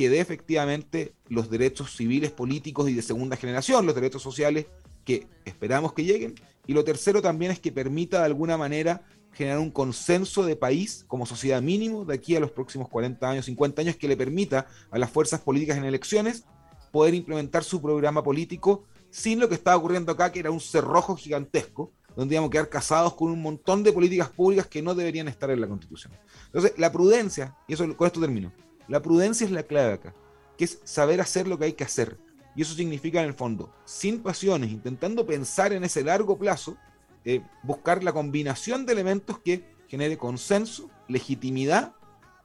Que 0.00 0.08
dé 0.08 0.20
efectivamente 0.20 1.12
los 1.28 1.50
derechos 1.50 1.94
civiles, 1.94 2.30
políticos 2.30 2.88
y 2.88 2.94
de 2.94 3.02
segunda 3.02 3.36
generación, 3.36 3.84
los 3.84 3.94
derechos 3.94 4.22
sociales 4.22 4.64
que 5.04 5.26
esperamos 5.44 5.92
que 5.92 6.04
lleguen. 6.04 6.36
Y 6.66 6.72
lo 6.72 6.84
tercero 6.84 7.20
también 7.20 7.52
es 7.52 7.60
que 7.60 7.70
permita 7.70 8.20
de 8.20 8.24
alguna 8.24 8.56
manera 8.56 9.02
generar 9.34 9.58
un 9.58 9.70
consenso 9.70 10.42
de 10.46 10.56
país 10.56 11.04
como 11.06 11.26
sociedad 11.26 11.60
mínimo 11.60 12.06
de 12.06 12.14
aquí 12.14 12.34
a 12.34 12.40
los 12.40 12.50
próximos 12.50 12.88
40 12.88 13.28
años, 13.28 13.44
50 13.44 13.82
años, 13.82 13.96
que 13.96 14.08
le 14.08 14.16
permita 14.16 14.68
a 14.90 14.96
las 14.96 15.10
fuerzas 15.10 15.40
políticas 15.40 15.76
en 15.76 15.84
elecciones 15.84 16.44
poder 16.92 17.12
implementar 17.12 17.62
su 17.62 17.82
programa 17.82 18.22
político 18.22 18.84
sin 19.10 19.38
lo 19.38 19.50
que 19.50 19.56
estaba 19.56 19.76
ocurriendo 19.76 20.12
acá, 20.12 20.32
que 20.32 20.40
era 20.40 20.50
un 20.50 20.60
cerrojo 20.60 21.14
gigantesco, 21.14 21.92
donde 22.16 22.36
íbamos 22.36 22.48
a 22.48 22.52
quedar 22.52 22.70
casados 22.70 23.12
con 23.16 23.30
un 23.30 23.42
montón 23.42 23.82
de 23.82 23.92
políticas 23.92 24.30
públicas 24.30 24.66
que 24.66 24.80
no 24.80 24.94
deberían 24.94 25.28
estar 25.28 25.50
en 25.50 25.60
la 25.60 25.68
Constitución. 25.68 26.14
Entonces, 26.46 26.72
la 26.78 26.90
prudencia, 26.90 27.54
y 27.68 27.74
eso 27.74 27.94
con 27.98 28.06
esto 28.06 28.18
termino, 28.18 28.50
la 28.90 29.00
prudencia 29.00 29.44
es 29.46 29.52
la 29.52 29.62
clave 29.62 29.92
acá, 29.92 30.14
que 30.58 30.64
es 30.64 30.80
saber 30.82 31.20
hacer 31.20 31.46
lo 31.46 31.58
que 31.58 31.66
hay 31.66 31.72
que 31.74 31.84
hacer. 31.84 32.18
Y 32.56 32.62
eso 32.62 32.74
significa, 32.74 33.20
en 33.20 33.28
el 33.28 33.34
fondo, 33.34 33.72
sin 33.84 34.20
pasiones, 34.20 34.72
intentando 34.72 35.24
pensar 35.24 35.72
en 35.72 35.84
ese 35.84 36.02
largo 36.02 36.36
plazo, 36.36 36.76
eh, 37.24 37.40
buscar 37.62 38.02
la 38.02 38.12
combinación 38.12 38.84
de 38.84 38.92
elementos 38.92 39.38
que 39.38 39.64
genere 39.86 40.18
consenso, 40.18 40.90
legitimidad 41.06 41.94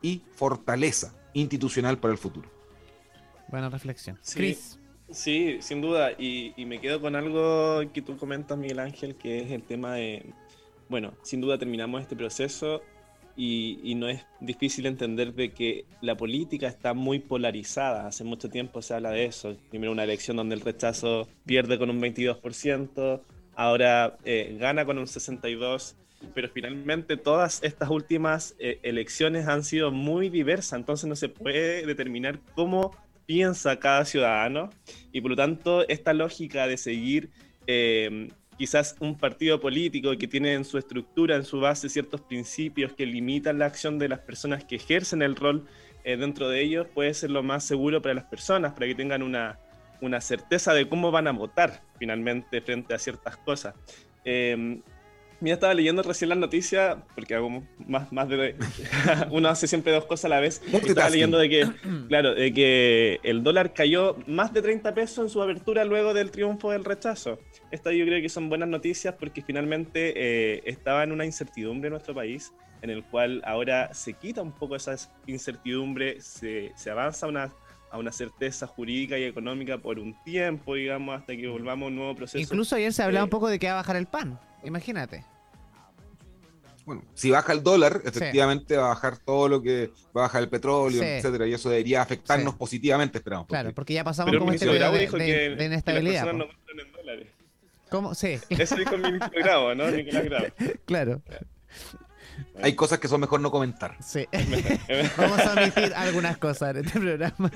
y 0.04 0.22
fortaleza 0.36 1.16
institucional 1.34 1.98
para 1.98 2.12
el 2.12 2.20
futuro. 2.20 2.48
Buena 3.48 3.70
reflexión. 3.70 4.20
Sí. 4.22 4.36
Chris. 4.38 4.80
Sí, 5.10 5.58
sin 5.62 5.82
duda. 5.82 6.12
Y, 6.12 6.54
y 6.58 6.66
me 6.66 6.80
quedo 6.80 7.02
con 7.02 7.16
algo 7.16 7.82
que 7.92 8.04
tú 8.04 8.18
comentas, 8.18 8.56
Miguel 8.56 8.80
Ángel, 8.80 9.16
que 9.16 9.42
es 9.42 9.52
el 9.52 9.64
tema 9.64 9.96
de, 9.96 10.32
bueno, 10.90 11.14
sin 11.24 11.42
duda 11.42 11.58
terminamos 11.58 12.02
este 12.02 12.16
proceso 12.16 12.82
y, 13.38 13.96
no 13.96 14.08
es 14.08 14.26
difícil 14.40 14.86
entender 14.86 15.34
de 15.34 15.52
que 15.52 15.86
la 16.02 16.16
política 16.16 16.68
está 16.68 16.94
muy 16.94 17.20
polarizada. 17.20 18.08
Hace 18.08 18.24
mucho 18.24 18.50
tiempo 18.50 18.82
se 18.82 18.94
habla 18.94 19.12
de 19.12 19.26
eso. 19.26 19.58
Primero 19.70 19.92
una 19.92 20.04
elección 20.04 20.38
donde 20.38 20.56
el 20.56 20.62
rechazo 20.62 21.28
pierde 21.46 21.78
con 21.78 21.90
un 21.90 22.02
22%, 22.02 23.22
ahora 23.56 24.18
eh, 24.24 24.56
gana 24.60 24.86
con 24.86 24.98
un 24.98 25.06
62%. 25.06 25.96
Pero 26.34 26.50
finalmente 26.50 27.18
todas 27.18 27.62
estas 27.62 27.90
últimas 27.90 28.56
eh, 28.58 28.80
elecciones 28.84 29.48
han 29.48 29.64
sido 29.64 29.92
muy 29.92 30.30
diversas, 30.30 30.80
entonces 30.80 31.08
no 31.08 31.16
se 31.16 31.30
puede 31.30 31.86
determinar 31.86 32.40
cómo 32.56 32.96
piensa 33.28 33.78
cada 33.80 34.06
ciudadano 34.06 34.70
y 35.12 35.22
por 35.22 35.32
lo 35.32 35.36
tanto 35.38 35.88
esta 35.88 36.14
lógica 36.14 36.68
de 36.68 36.78
seguir 36.78 37.30
eh, 37.68 38.30
quizás 38.58 38.96
un 39.00 39.18
partido 39.18 39.60
político 39.60 40.18
que 40.18 40.28
tiene 40.28 40.54
en 40.54 40.66
su 40.66 40.78
estructura, 40.78 41.36
en 41.36 41.44
su 41.44 41.60
base 41.60 41.90
ciertos 41.90 42.22
principios 42.22 42.94
que 42.94 43.06
limitan 43.06 43.60
la 43.60 43.66
acción 43.66 44.00
de 44.00 44.10
las 44.10 44.20
personas 44.20 44.64
que 44.64 44.76
ejercen 44.76 45.22
el 45.22 45.36
rol 45.36 45.66
eh, 46.04 46.18
dentro 46.18 46.50
de 46.50 46.62
ellos 46.62 46.88
puede 46.94 47.14
ser 47.14 47.32
lo 47.32 47.42
más 47.42 47.64
seguro 47.64 48.02
para 48.02 48.14
las 48.14 48.26
personas, 48.26 48.74
para 48.74 48.86
que 48.86 48.96
tengan 48.96 49.24
una, 49.24 49.60
una 50.02 50.22
certeza 50.22 50.74
de 50.74 50.88
cómo 50.88 51.10
van 51.12 51.28
a 51.28 51.32
votar 51.32 51.82
finalmente 51.98 52.62
frente 52.62 52.94
a 52.94 53.00
ciertas 53.00 53.38
cosas. 53.38 53.74
Eh, 54.24 54.82
Mira, 55.42 55.56
estaba 55.56 55.74
leyendo 55.74 56.02
recién 56.02 56.30
las 56.30 56.38
noticias, 56.38 56.98
porque 57.14 57.36
hago 57.36 57.64
más, 57.88 58.12
más 58.12 58.30
de... 58.30 58.56
uno 59.32 59.50
hace 59.50 59.68
siempre 59.68 59.92
dos 59.92 60.06
cosas 60.06 60.26
a 60.26 60.30
la 60.30 60.40
vez. 60.40 60.62
Estaba 60.72 61.10
leyendo 61.10 61.38
de 61.38 61.50
que, 61.50 61.68
claro, 62.08 62.34
de 62.34 62.54
que 62.54 63.20
el 63.24 63.44
dólar 63.44 63.74
cayó 63.74 64.16
más 64.28 64.54
de 64.54 64.62
30 64.62 64.94
pesos 64.94 65.26
en 65.26 65.30
su 65.30 65.42
apertura 65.42 65.84
luego 65.84 66.14
del 66.14 66.32
triunfo 66.32 66.72
del 66.72 66.86
rechazo. 66.86 67.40
Esto 67.72 67.92
yo 67.92 68.06
creo 68.06 68.22
que 68.22 68.30
son 68.30 68.50
buenas 68.50 68.70
noticias 68.70 69.16
porque 69.20 69.42
finalmente 69.42 70.14
eh, 70.16 70.62
estaba 70.66 71.04
en 71.04 71.12
una 71.12 71.26
incertidumbre 71.26 71.88
en 71.88 71.94
nuestro 71.94 72.16
país, 72.16 72.54
en 72.82 72.90
el 72.90 73.04
cual 73.04 73.42
ahora 73.46 73.94
se 73.94 74.14
quita 74.14 74.42
un 74.42 74.54
poco 74.54 74.76
esa 74.76 74.96
incertidumbre, 75.28 76.22
se, 76.22 76.72
se 76.76 76.90
avanza 76.90 77.28
una, 77.28 77.52
a 77.96 77.98
una 78.00 78.12
certeza 78.12 78.68
jurídica 78.68 79.18
y 79.18 79.24
económica 79.24 79.78
por 79.78 80.00
un 80.00 80.16
tiempo, 80.24 80.76
digamos, 80.76 81.18
hasta 81.20 81.36
que 81.36 81.48
volvamos 81.48 81.86
a 81.86 81.88
un 81.90 81.96
nuevo 81.96 82.16
proceso. 82.16 82.38
Incluso 82.40 82.76
ayer 82.76 82.94
se 82.94 83.04
hablaba 83.04 83.22
Eh, 83.22 83.26
un 83.26 83.30
poco 83.30 83.48
de 83.50 83.58
que 83.60 83.68
va 83.68 83.74
a 83.74 83.76
bajar 83.78 83.96
el 83.96 84.06
pan. 84.06 84.40
Imagínate. 84.64 85.26
Bueno, 86.86 87.02
si 87.16 87.32
baja 87.32 87.52
el 87.52 87.64
dólar, 87.64 88.02
efectivamente 88.06 88.78
va 88.78 88.86
a 88.86 88.90
bajar 88.90 89.18
todo 89.18 89.48
lo 89.50 89.62
que 89.62 89.88
va 90.16 90.22
a 90.22 90.28
bajar 90.28 90.44
el 90.44 90.50
petróleo, 90.50 91.02
Sí. 91.02 91.08
etcétera, 91.08 91.48
y 91.48 91.54
eso 91.54 91.68
debería 91.70 92.02
afectarnos 92.04 92.54
Sí. 92.54 92.60
positivamente, 92.60 93.18
esperamos. 93.18 93.48
Claro, 93.48 93.74
porque- 93.74 93.94
ya 93.96 94.04
pasamos 94.04 94.30
Pero 94.30 94.40
como 94.42 94.52
este 94.52 94.68
periodo 94.68 94.92
de, 94.92 95.00
dijo 95.00 95.18
de- 95.18 95.26
que, 95.26 95.32
de 95.32 95.50
que 95.50 95.56
las 95.56 95.66
inestabilidad. 95.66 96.24
personas 96.26 96.48
no 96.48 96.54
compran 96.54 96.80
en 96.86 96.92
dólares. 96.92 97.28
¿Cómo? 97.90 98.14
Sí, 98.14 98.38
Eso 98.50 98.76
dijo 98.76 98.96
el 98.96 99.02
ministro 99.02 99.32
Grau, 99.34 99.74
¿no? 99.74 99.90
Nicolás 99.92 100.26
Grau. 100.26 100.46
claro. 100.86 101.22
Hay 102.62 102.74
cosas 102.76 103.00
que 103.00 103.08
son 103.08 103.22
mejor 103.22 103.40
no 103.40 103.50
comentar. 103.50 103.98
Sí. 104.04 104.28
Vamos 105.18 105.40
a 105.40 105.54
omitir 105.54 105.94
algunas 105.96 106.38
cosas 106.38 106.76
en 106.76 106.86
este 106.86 107.00
programa. 107.00 107.52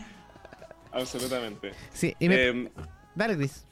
Absolutamente. 0.91 1.72
Sí, 1.93 2.15
y 2.19 2.29
me... 2.29 2.46
Em, 2.48 2.69
Dale, 3.15 3.36
Chris. 3.36 3.65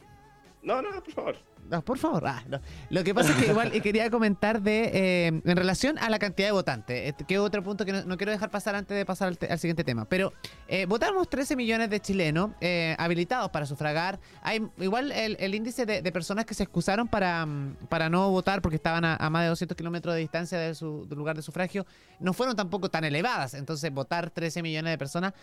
no, 0.63 0.81
no, 0.81 0.89
por 1.03 1.13
favor. 1.13 1.37
No, 1.69 1.81
por 1.83 1.97
favor. 1.97 2.25
Ah, 2.27 2.43
no. 2.47 2.59
Lo 2.89 3.03
que 3.03 3.13
pasa 3.13 3.31
es 3.31 3.37
que 3.37 3.47
igual 3.51 3.71
eh, 3.73 3.81
quería 3.81 4.09
comentar 4.09 4.61
de 4.61 4.91
eh, 4.93 5.27
en 5.27 5.57
relación 5.57 5.97
a 5.99 6.09
la 6.09 6.19
cantidad 6.19 6.47
de 6.47 6.51
votantes, 6.51 7.09
este, 7.09 7.23
que 7.25 7.33
es 7.35 7.39
otro 7.39 7.63
punto 7.63 7.83
que 7.85 7.91
no, 7.93 8.03
no 8.05 8.17
quiero 8.17 8.31
dejar 8.31 8.49
pasar 8.49 8.75
antes 8.75 8.95
de 8.97 9.05
pasar 9.05 9.27
al, 9.29 9.37
te- 9.37 9.47
al 9.51 9.59
siguiente 9.59 9.83
tema. 9.83 10.05
Pero 10.05 10.33
eh, 10.67 10.85
votamos 10.85 11.29
13 11.29 11.55
millones 11.55 11.89
de 11.89 11.99
chilenos 11.99 12.51
eh, 12.61 12.95
habilitados 12.99 13.49
para 13.51 13.65
sufragar. 13.65 14.19
Hay 14.41 14.61
igual 14.79 15.11
el, 15.11 15.35
el 15.39 15.55
índice 15.55 15.85
de, 15.85 16.01
de 16.01 16.11
personas 16.11 16.45
que 16.45 16.53
se 16.53 16.63
excusaron 16.63 17.07
para, 17.07 17.45
mm, 17.45 17.75
para 17.89 18.09
no 18.09 18.29
votar 18.29 18.61
porque 18.61 18.75
estaban 18.77 19.03
a, 19.03 19.15
a 19.15 19.29
más 19.29 19.43
de 19.43 19.49
200 19.49 19.75
kilómetros 19.75 20.13
de 20.15 20.21
distancia 20.21 20.57
de 20.57 20.73
su 20.75 21.05
del 21.07 21.17
lugar 21.17 21.35
de 21.35 21.41
sufragio 21.41 21.85
no 22.19 22.33
fueron 22.33 22.55
tampoco 22.55 22.89
tan 22.89 23.03
elevadas. 23.03 23.53
Entonces 23.53 23.91
votar 23.93 24.29
13 24.31 24.61
millones 24.61 24.91
de 24.91 24.97
personas 24.97 25.33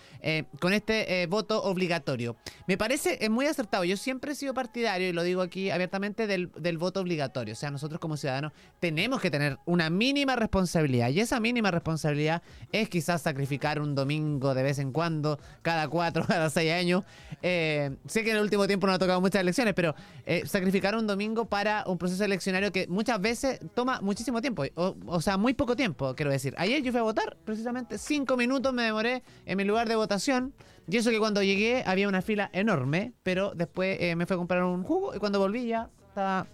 con 0.60 0.72
este 0.72 1.26
voto 1.26 1.62
obligatorio. 1.64 2.36
Me 2.66 2.76
parece 2.76 3.28
muy 3.28 3.46
acertado. 3.46 3.84
Yo 3.84 3.96
siempre 3.96 4.32
he 4.32 4.34
sido 4.34 4.54
partidario, 4.54 5.08
y 5.08 5.12
lo 5.12 5.22
digo 5.22 5.42
aquí 5.42 5.70
abiertamente, 5.70 6.13
del, 6.16 6.78
voto 6.78 7.00
obligatorio. 7.00 7.52
O 7.52 7.56
sea, 7.56 7.70
nosotros 7.70 8.00
como 8.00 8.16
ciudadanos 8.16 8.52
tenemos 8.80 9.20
que 9.20 9.30
tener 9.30 9.58
una 9.64 9.90
mínima 9.90 10.36
responsabilidad. 10.36 11.10
Y 11.10 11.20
esa 11.20 11.40
mínima 11.40 11.70
responsabilidad 11.70 12.42
es 12.72 12.88
quizás 12.88 13.22
sacrificar 13.22 13.80
un 13.80 13.94
domingo 13.94 14.54
de 14.54 14.62
vez 14.62 14.78
en 14.78 14.92
cuando, 14.92 15.38
cada 15.62 15.88
cuatro, 15.88 16.24
cada 16.28 16.50
seis 16.50 16.72
años. 16.72 17.04
Eh, 17.42 17.96
sé 18.06 18.22
que 18.22 18.30
en 18.30 18.36
el 18.36 18.42
último 18.42 18.66
tiempo 18.66 18.86
no 18.86 18.92
ha 18.92 18.98
tocado 18.98 19.20
muchas 19.20 19.40
elecciones, 19.40 19.74
pero 19.74 19.94
eh, 20.24 20.44
sacrificar 20.46 20.94
un 20.96 21.06
domingo 21.06 21.46
para 21.46 21.84
un 21.86 21.98
proceso 21.98 22.24
eleccionario 22.24 22.70
que 22.72 22.86
muchas 22.86 23.20
veces 23.20 23.60
toma 23.74 24.00
muchísimo 24.00 24.40
tiempo. 24.40 24.64
O, 24.76 24.96
o 25.06 25.20
sea, 25.20 25.36
muy 25.36 25.54
poco 25.54 25.76
tiempo, 25.76 26.14
quiero 26.14 26.30
decir. 26.30 26.54
Ayer 26.56 26.82
yo 26.82 26.92
fui 26.92 27.00
a 27.00 27.04
votar, 27.04 27.36
precisamente 27.44 27.98
cinco 27.98 28.36
minutos 28.36 28.72
me 28.72 28.84
demoré 28.84 29.22
en 29.46 29.56
mi 29.56 29.64
lugar 29.64 29.88
de 29.88 29.96
votación. 29.96 30.54
Y 30.86 30.98
eso 30.98 31.10
que 31.10 31.18
cuando 31.18 31.42
llegué 31.42 31.82
había 31.86 32.08
una 32.08 32.20
fila 32.20 32.50
enorme, 32.52 33.14
pero 33.22 33.52
después 33.54 33.96
eh, 34.00 34.16
me 34.16 34.26
fui 34.26 34.34
a 34.34 34.36
comprar 34.36 34.62
un 34.64 34.82
jugo 34.82 35.14
y 35.14 35.18
cuando 35.18 35.38
volví 35.38 35.66
ya 35.66 35.88
estaba 36.14 36.46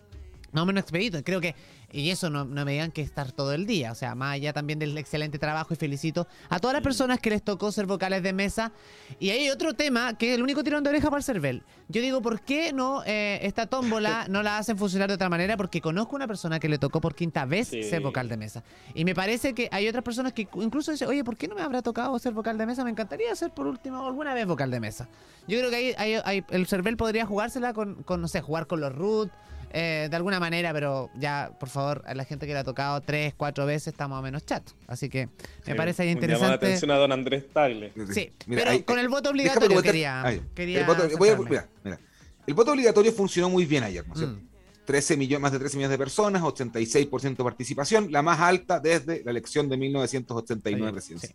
más 0.53 0.63
o 0.63 0.67
menos 0.67 0.83
expedito. 0.83 1.23
Creo 1.23 1.41
que, 1.41 1.55
y 1.93 2.11
eso 2.11 2.31
no, 2.31 2.45
no 2.45 2.65
me 2.65 2.73
digan 2.73 2.91
que 2.93 3.03
estar 3.03 3.33
todo 3.33 3.53
el 3.53 3.67
día, 3.67 3.93
o 3.93 3.95
sea, 3.95 4.15
más 4.15 4.35
allá 4.35 4.53
también 4.53 4.79
del 4.79 4.97
excelente 4.99 5.39
trabajo 5.39 5.75
y 5.75 5.77
felicito 5.77 6.27
a 6.49 6.59
todas 6.59 6.75
las 6.75 6.83
personas 6.83 7.19
que 7.21 7.31
les 7.31 7.43
tocó 7.43 7.73
ser 7.73 7.87
vocales 7.87 8.23
de 8.23 8.33
mesa. 8.33 8.73
Y 9.19 9.31
hay 9.31 9.51
otro 9.51 9.75
tema 9.75 10.15
que 10.17 10.31
es 10.31 10.37
el 10.37 10.43
único 10.43 10.63
tirón 10.65 10.83
de 10.85 10.91
oreja 10.91 11.09
para 11.11 11.19
el 11.19 11.25
CERVEL. 11.25 11.63
Yo 11.89 12.01
digo, 12.01 12.23
¿por 12.23 12.41
qué 12.43 12.73
no 12.73 13.03
eh, 13.05 13.41
esta 13.43 13.67
tómbola 13.67 14.27
no 14.31 14.43
la 14.43 14.59
hacen 14.59 14.79
funcionar 14.79 15.09
de 15.09 15.15
otra 15.15 15.29
manera? 15.29 15.57
Porque 15.57 15.81
conozco 15.81 16.17
una 16.17 16.27
persona 16.27 16.61
que 16.61 16.69
le 16.69 16.79
tocó 16.79 17.01
por 17.01 17.15
quinta 17.15 17.45
vez 17.45 17.69
Sí. 17.69 17.83
ser 17.83 18.01
vocal 18.03 18.29
de 18.29 18.37
mesa. 18.37 18.63
Y 18.95 19.05
me 19.05 19.15
parece 19.15 19.55
que 19.55 19.69
hay 19.73 19.89
otras 19.89 20.05
personas 20.05 20.33
que 20.33 20.49
incluso 20.55 20.91
dicen, 20.93 21.09
oye, 21.09 21.25
¿por 21.25 21.37
qué 21.37 21.49
no 21.49 21.55
me 21.55 21.63
habrá 21.63 21.83
tocado 21.83 22.19
ser 22.19 22.33
vocal 22.33 22.57
de 22.59 22.67
mesa? 22.67 22.85
Me 22.85 22.91
encantaría 22.91 23.35
ser 23.35 23.51
por 23.51 23.67
último 23.67 24.07
alguna 24.07 24.35
vez 24.35 24.47
vocal 24.47 24.71
de 24.71 24.81
mesa. 24.81 25.09
Yo 25.49 25.59
creo 25.59 25.71
que 25.71 25.77
ahí, 25.77 25.95
ahí- 25.99 26.21
ahí 26.25 26.45
el 26.51 26.67
CERVEL 26.67 26.97
podría 26.97 27.27
jugársela 27.27 27.73
con, 27.75 28.03
con, 28.05 28.21
no 28.21 28.29
sé, 28.29 28.41
jugar 28.41 28.67
con 28.67 28.81
los 28.81 28.95
root, 28.95 29.31
eh, 29.73 30.09
de 30.11 30.17
alguna 30.17 30.41
manera, 30.41 30.73
pero 30.73 31.11
ya, 31.17 31.53
por 31.59 31.69
favor, 31.69 32.03
a 32.07 32.15
la 32.15 32.25
gente 32.25 32.47
que 32.47 32.53
le 32.53 32.59
ha 32.59 32.65
tocado 32.65 33.01
tres, 33.01 33.35
cuatro 33.37 33.67
veces 33.67 33.89
está 33.89 34.09
más 34.09 34.19
o 34.19 34.23
menos 34.23 34.45
chato. 34.45 34.73
Así 34.87 35.09
que 35.09 35.27
me 35.27 35.33
Sí, 35.65 35.75
parece 35.75 36.03
ahí 36.03 36.09
un 36.13 36.15
llamado 36.17 36.29
de 36.29 36.35
interesante. 36.37 36.67
atención 36.67 36.91
a 36.91 36.97
don 36.97 37.13
Andrés 37.13 37.45
Tagle. 37.53 37.93
Sí, 38.13 38.33
Mira, 38.47 38.61
pero 38.63 38.71
ahí- 38.73 38.83
con 38.83 38.99
el 38.99 39.09
voto 39.09 39.31
obligatorio 39.31 39.81
quería, 39.83 40.23
ahí, 40.23 40.43
quería 40.55 40.81
el 40.81 40.87
voto, 40.87 41.03
voy 41.19 41.29
a- 41.29 41.37
centrarme. 41.37 41.51
mira, 41.51 41.69
mira. 41.85 42.01
El 42.47 42.55
voto 42.55 42.73
obligatorio 42.73 43.13
funcionó 43.13 43.49
muy 43.51 43.65
bien 43.67 43.85
ayer, 43.85 44.07
¿no 44.07 44.15
es 44.15 44.19
cierto? 44.21 44.37
Mm. 44.37 44.49
13 44.87 45.17
millones, 45.17 45.43
más 45.43 45.53
de 45.53 45.59
13 45.61 45.77
millones 45.77 45.93
de 45.97 45.99
personas, 45.99 46.43
86% 46.43 47.45
de 47.45 47.45
participación, 47.45 48.11
la 48.11 48.23
más 48.23 48.41
alta 48.41 48.81
desde 48.81 49.23
la 49.23 49.31
elección 49.31 49.69
de 49.69 49.77
1989 49.77 50.89
Ahí, 50.89 50.95
recién. 50.95 51.19
sí. 51.21 51.29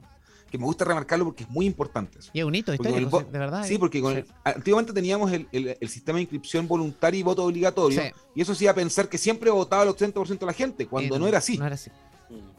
Que 0.56 0.60
me 0.60 0.66
gusta 0.66 0.86
remarcarlo 0.86 1.26
porque 1.26 1.44
es 1.44 1.50
muy 1.50 1.66
importante 1.66 2.20
eso. 2.20 2.30
Y 2.34 2.40
es 2.40 2.46
un 2.46 2.56
hito 2.56 2.74
histórico, 2.74 3.24
de 3.30 3.38
verdad. 3.40 3.66
Sí, 3.66 3.76
eh. 3.76 3.80
porque 3.80 4.00
con 4.02 4.14
Sí. 4.14 4.20
el- 4.20 4.26
antiguamente 4.44 4.94
teníamos 4.94 5.32
el, 5.34 5.48
el- 5.52 5.78
el 5.82 5.90
sistema 5.90 6.16
de 6.18 6.22
inscripción 6.22 6.66
voluntaria 6.68 7.20
y 7.20 7.24
voto 7.24 7.44
obligatorio, 7.44 8.02
Sí. 8.02 8.08
y 8.36 8.42
eso 8.42 8.56
sí 8.56 8.66
a 8.68 8.74
pensar 8.74 9.10
que 9.10 9.18
siempre 9.18 9.50
votaba 9.52 9.84
el 9.84 9.90
80% 9.90 10.40
de 10.40 10.46
la 10.46 10.54
gente, 10.54 10.88
cuando 10.88 11.20
no 11.20 11.28
era 11.28 11.40
así. 11.40 11.58
No 11.58 11.66
era 11.66 11.76
así. 11.76 11.92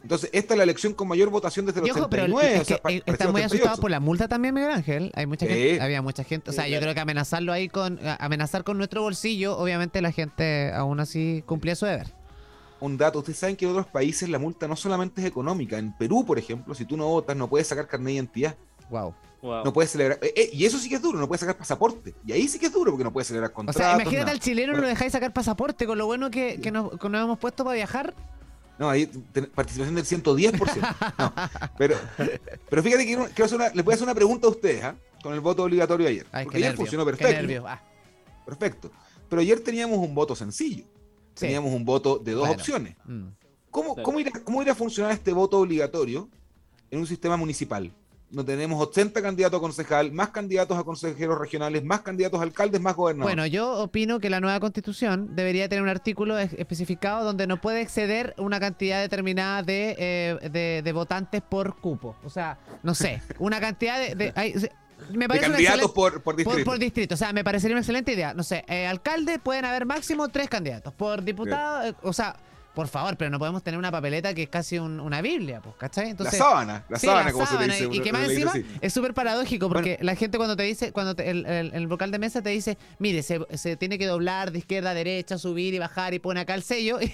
Entonces, 0.03 0.31
esta 0.33 0.55
es 0.55 0.59
la 0.59 0.65
elección 0.65 0.93
con 0.95 1.09
mayor 1.09 1.29
votación 1.31 1.67
desde 1.67 1.81
el- 1.81 1.91
89. 1.91 2.55
es 2.55 2.61
o 2.61 2.65
sea, 2.65 2.65
que, 2.65 2.75
eh, 2.75 2.81
parecía 2.83 3.03
están 3.07 3.33
muy 3.33 3.41
88. 3.41 3.47
asustados 3.55 3.81
por 3.81 3.91
la 3.91 3.99
multa 4.01 4.29
también, 4.29 4.55
Miguel 4.55 4.71
Ángel. 4.71 5.11
Hay 5.15 5.27
mucha 5.27 5.47
Sí. 5.47 5.53
gente, 5.53 5.81
había 5.81 6.03
mucha 6.03 6.23
gente. 6.23 6.51
O 6.51 6.53
sea, 6.53 6.65
Sí, 6.65 6.71
yo 6.71 6.75
claro. 6.75 6.85
creo 6.85 6.95
que 6.95 7.01
amenazarlo 7.01 7.53
ahí 7.53 7.69
con, 7.69 7.99
amenazar 8.21 8.63
con 8.63 8.77
nuestro 8.79 9.03
bolsillo, 9.03 9.59
obviamente 9.59 10.01
la 10.03 10.13
gente 10.13 10.71
aún 10.73 11.01
así 11.01 11.43
cumplía 11.47 11.75
su 11.75 11.87
deber. 11.87 12.07
Un 12.81 12.97
dato, 12.97 13.19
ustedes 13.21 13.39
saben 13.39 13.57
que 13.57 13.65
en 13.65 13.71
otros 13.73 13.87
países 13.87 14.29
la 14.29 14.39
multa 14.39 14.69
no 14.69 14.77
solamente 14.77 15.21
es 15.21 15.27
económica. 15.27 15.79
En 15.79 15.93
Perú, 15.97 16.25
por 16.27 16.39
ejemplo, 16.39 16.75
si 16.75 16.85
tú 16.85 16.97
no 16.97 17.07
votas, 17.07 17.37
no 17.37 17.49
puedes 17.49 17.67
sacar 17.67 17.87
carnet 17.89 18.07
de 18.09 18.13
identidad, 18.15 18.57
Wow. 18.91 19.15
Wow. 19.43 19.65
no 19.65 19.73
puedes 19.73 19.91
celebrar. 19.91 20.19
eh, 20.23 20.33
eh, 20.37 20.51
y 20.53 20.65
eso 20.65 20.79
sí 20.79 20.89
que 20.89 20.97
es 20.97 21.03
duro, 21.03 21.19
no 21.19 21.27
puedes 21.29 21.41
sacar 21.41 21.57
pasaporte. 21.57 22.15
Y 22.27 22.33
ahí 22.33 22.47
sí 22.49 22.59
que 22.59 22.67
es 22.67 22.73
duro 22.73 22.93
porque 22.93 23.05
no 23.05 23.13
puedes 23.13 23.27
celebrar 23.29 23.51
O 23.51 23.55
contratos. 23.55 23.81
sea, 23.83 23.93
imagínate 23.95 24.19
nada. 24.19 24.33
al 24.33 24.41
chileno 24.41 24.73
no 24.75 24.81
lo 24.81 24.89
dejáis 24.89 25.13
sacar 25.13 25.33
pasaporte 25.33 25.87
con 25.87 25.99
lo 25.99 26.07
bueno 26.07 26.31
que, 26.31 26.61
que 26.61 26.71
nos, 26.71 26.99
que 26.99 27.09
nos 27.09 27.23
hemos 27.25 27.39
puesto 27.39 27.65
para 27.65 27.75
viajar. 27.77 28.15
No, 28.79 28.91
ahí 28.91 29.07
ten- 29.07 29.47
participación 29.47 29.95
del 29.95 30.05
110%. 30.05 30.95
No, 31.19 31.33
pero, 31.79 31.97
pero 32.69 32.83
fíjate 32.83 33.05
que 33.05 33.09
quiero- 33.09 33.25
quiero 33.27 33.45
hacer 33.47 33.57
una- 33.57 33.69
les 33.71 33.85
voy 33.85 33.93
a 33.93 33.95
hacer 33.95 34.05
una 34.05 34.15
pregunta 34.15 34.47
a 34.47 34.51
ustedes, 34.51 34.85
¿ah? 34.85 34.95
Con 35.23 35.33
el 35.35 35.41
voto 35.41 35.63
obligatorio 35.65 36.07
ayer. 36.09 36.27
Ay, 36.31 36.45
porque 36.45 36.59
ayer 36.59 36.69
nervio, 36.71 36.77
funcionó 36.85 37.05
qué 37.07 37.11
perfecto. 37.13 37.33
nervio. 37.43 37.65
Ah, 37.67 37.83
Perfecto. 38.45 38.91
Pero 39.29 39.41
ayer 39.43 39.59
teníamos 39.61 39.99
un 39.99 40.15
voto 40.15 40.37
sencillo. 40.37 40.85
Sí. 41.37 41.47
Teníamos 41.47 41.73
un 41.73 41.85
voto 41.85 42.19
de 42.19 42.33
dos 42.33 42.41
Bueno. 42.49 42.55
opciones. 42.55 42.97
Mm. 43.05 43.27
¿Cómo, 43.71 43.95
Claro. 43.95 44.05
cómo, 44.05 44.19
irá, 44.21 44.33
¿Cómo 44.43 44.63
irá 44.63 44.73
a 44.73 44.75
funcionar 44.75 45.13
este 45.13 45.33
voto 45.33 45.59
obligatorio 45.61 46.29
en 46.91 46.99
un 46.99 47.07
sistema 47.07 47.37
municipal? 47.37 47.93
No 48.29 48.45
tenemos 48.45 48.83
80 48.83 49.23
candidatos 49.23 49.59
a 49.59 49.61
concejal, 49.61 50.11
más 50.11 50.31
candidatos 50.31 50.77
a 50.77 50.83
consejeros 50.83 51.39
regionales, 51.39 51.85
más 51.85 52.01
candidatos 52.01 52.41
a 52.41 52.43
alcaldes, 52.43 52.81
más 52.81 52.97
gobernadores. 52.97 53.37
Bueno, 53.37 53.47
yo 53.47 53.71
opino 53.81 54.19
que 54.19 54.31
la 54.31 54.41
nueva 54.41 54.59
constitución 54.59 55.37
debería 55.37 55.69
tener 55.69 55.83
un 55.85 55.89
artículo 55.89 56.37
es- 56.37 56.53
especificado 56.55 57.25
donde 57.25 57.47
no 57.47 57.61
puede 57.61 57.83
exceder 57.83 58.35
una 58.37 58.59
cantidad 58.59 59.01
determinada 59.01 59.63
de, 59.63 59.95
eh, 59.99 60.49
de, 60.51 60.83
de 60.83 60.93
votantes 60.93 61.41
por 61.41 61.77
cupo. 61.77 62.17
O 62.25 62.31
sea, 62.31 62.59
no 62.83 62.97
sé, 62.97 63.23
una 63.39 63.61
cantidad 63.61 64.01
de... 64.01 64.17
de- 64.17 64.33
hay- 64.35 64.55
me 65.13 65.29
parece 65.29 65.47
candidatos 65.51 65.91
por, 65.93 66.23
por 66.23 66.37
distrito. 66.37 66.65
por 66.65 66.79
distrito, 66.79 67.15
o 67.15 67.19
sea, 67.19 67.33
me 67.33 67.45
parecería 67.45 67.75
una 67.75 67.81
excelente 67.81 68.13
idea. 68.13 68.35
No 68.35 68.43
sé, 68.43 68.65
eh, 68.69 68.87
alcalde 68.87 69.39
pueden 69.39 69.65
haber 69.65 69.87
máximo 69.87 70.29
tres 70.29 70.49
candidatos. 70.49 70.93
Por 70.95 71.23
diputado, 71.23 71.87
eh, 71.89 71.95
o 72.03 72.13
sea, 72.13 72.37
por 72.75 72.89
favor, 72.89 73.17
pero 73.17 73.31
no 73.31 73.39
podemos 73.39 73.63
tener 73.63 73.79
una 73.79 73.91
papeleta 73.91 74.35
que 74.35 74.43
es 74.43 74.49
casi 74.51 74.79
un- 74.79 75.01
una 75.01 75.23
Biblia, 75.23 75.61
pues, 75.63 75.77
¿cachai? 75.77 76.11
Entonces, 76.11 76.39
la 76.39 76.45
sábana, 76.45 76.85
la 76.91 76.99
Sí, 76.99 77.07
sábana, 77.07 77.33
como 77.33 77.47
sábana, 77.47 77.73
se 77.75 77.81
le 77.85 77.87
dice. 77.89 77.99
Y 78.01 78.03
que 78.03 78.11
uno 78.11 78.19
más 78.19 78.29
encima 78.31 78.51
así. 78.51 78.67
es 78.83 78.93
súper 78.93 79.15
paradójico 79.15 79.69
porque 79.69 79.97
la 80.03 80.15
gente 80.15 80.37
cuando 80.37 80.57
te 80.57 80.65
dice, 80.65 80.93
cuando 80.93 81.15
te- 81.15 81.31
el, 81.31 81.47
el- 81.47 81.73
el 81.75 81.87
vocal 81.87 82.11
de 82.11 82.19
mesa 82.19 82.43
te 82.43 82.51
dice, 82.51 82.77
mire, 82.99 83.23
se, 83.23 83.41
se 83.57 83.77
tiene 83.77 83.97
que 83.99 84.07
doblar 84.07 84.53
de 84.53 84.59
izquierda 84.59 84.91
a 84.91 84.95
derecha, 84.95 85.39
subir 85.39 85.73
y 85.73 85.79
bajar 85.79 86.13
y 86.13 86.19
pone 86.19 86.41
acá 86.41 86.55
el 86.55 86.63
sello. 86.63 86.99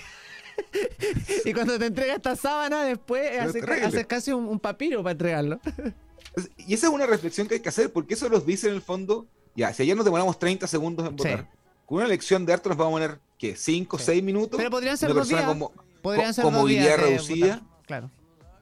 Y, 1.47 1.49
y 1.49 1.53
cuando 1.55 1.79
te 1.79 1.87
entrega 1.87 2.15
esta 2.15 2.37
sábana, 2.37 2.85
después 2.85 3.41
haces, 3.41 3.65
haces 3.65 4.07
casi 4.07 4.33
un, 4.33 4.45
un 4.47 4.61
papiro 4.61 5.03
para 5.03 5.13
entregarlo. 5.13 5.59
Y 6.57 6.75
esa 6.75 6.87
es 6.87 6.93
una 6.93 7.07
reflexión 7.07 7.47
que 7.47 7.55
hay 7.55 7.61
que 7.61 7.69
hacer, 7.69 7.93
porque 7.93 8.15
eso 8.15 8.29
nos 8.29 8.47
dice 8.47 8.69
en 8.69 8.75
el 8.75 8.83
fondo, 8.83 9.27
ya, 9.55 9.73
si 9.75 9.83
ayer 9.83 9.97
nos 9.97 10.05
demoramos 10.05 10.39
30 10.39 10.67
segundos 10.67 11.07
en 11.07 11.13
Sí. 11.13 11.17
votar, 11.19 11.51
con 11.87 11.97
una 11.99 12.07
elección 12.07 12.47
de 12.47 12.53
harto 12.55 12.69
nos 12.71 12.79
vamos 12.79 12.93
a 13.01 13.05
poner, 13.07 13.21
¿qué? 13.39 13.55
¿5, 13.57 13.99
Sí. 13.99 14.05
6 14.07 14.23
minutos? 14.23 14.57
Pero 14.57 14.71
podrían 14.71 14.97
ser 14.97 15.11
Una 15.11 15.21
dos 15.21 15.29
persona 15.29 15.43
días. 15.43 15.53
como- 15.53 15.73
Podrían 16.01 16.27
co- 16.29 16.33
ser 16.33 16.45
con 16.45 16.55
dos 16.55 16.67
días 16.69 16.83
movilidad 16.99 17.09
reducida. 17.09 17.55
votar. 17.57 17.87
Claro. 17.87 18.11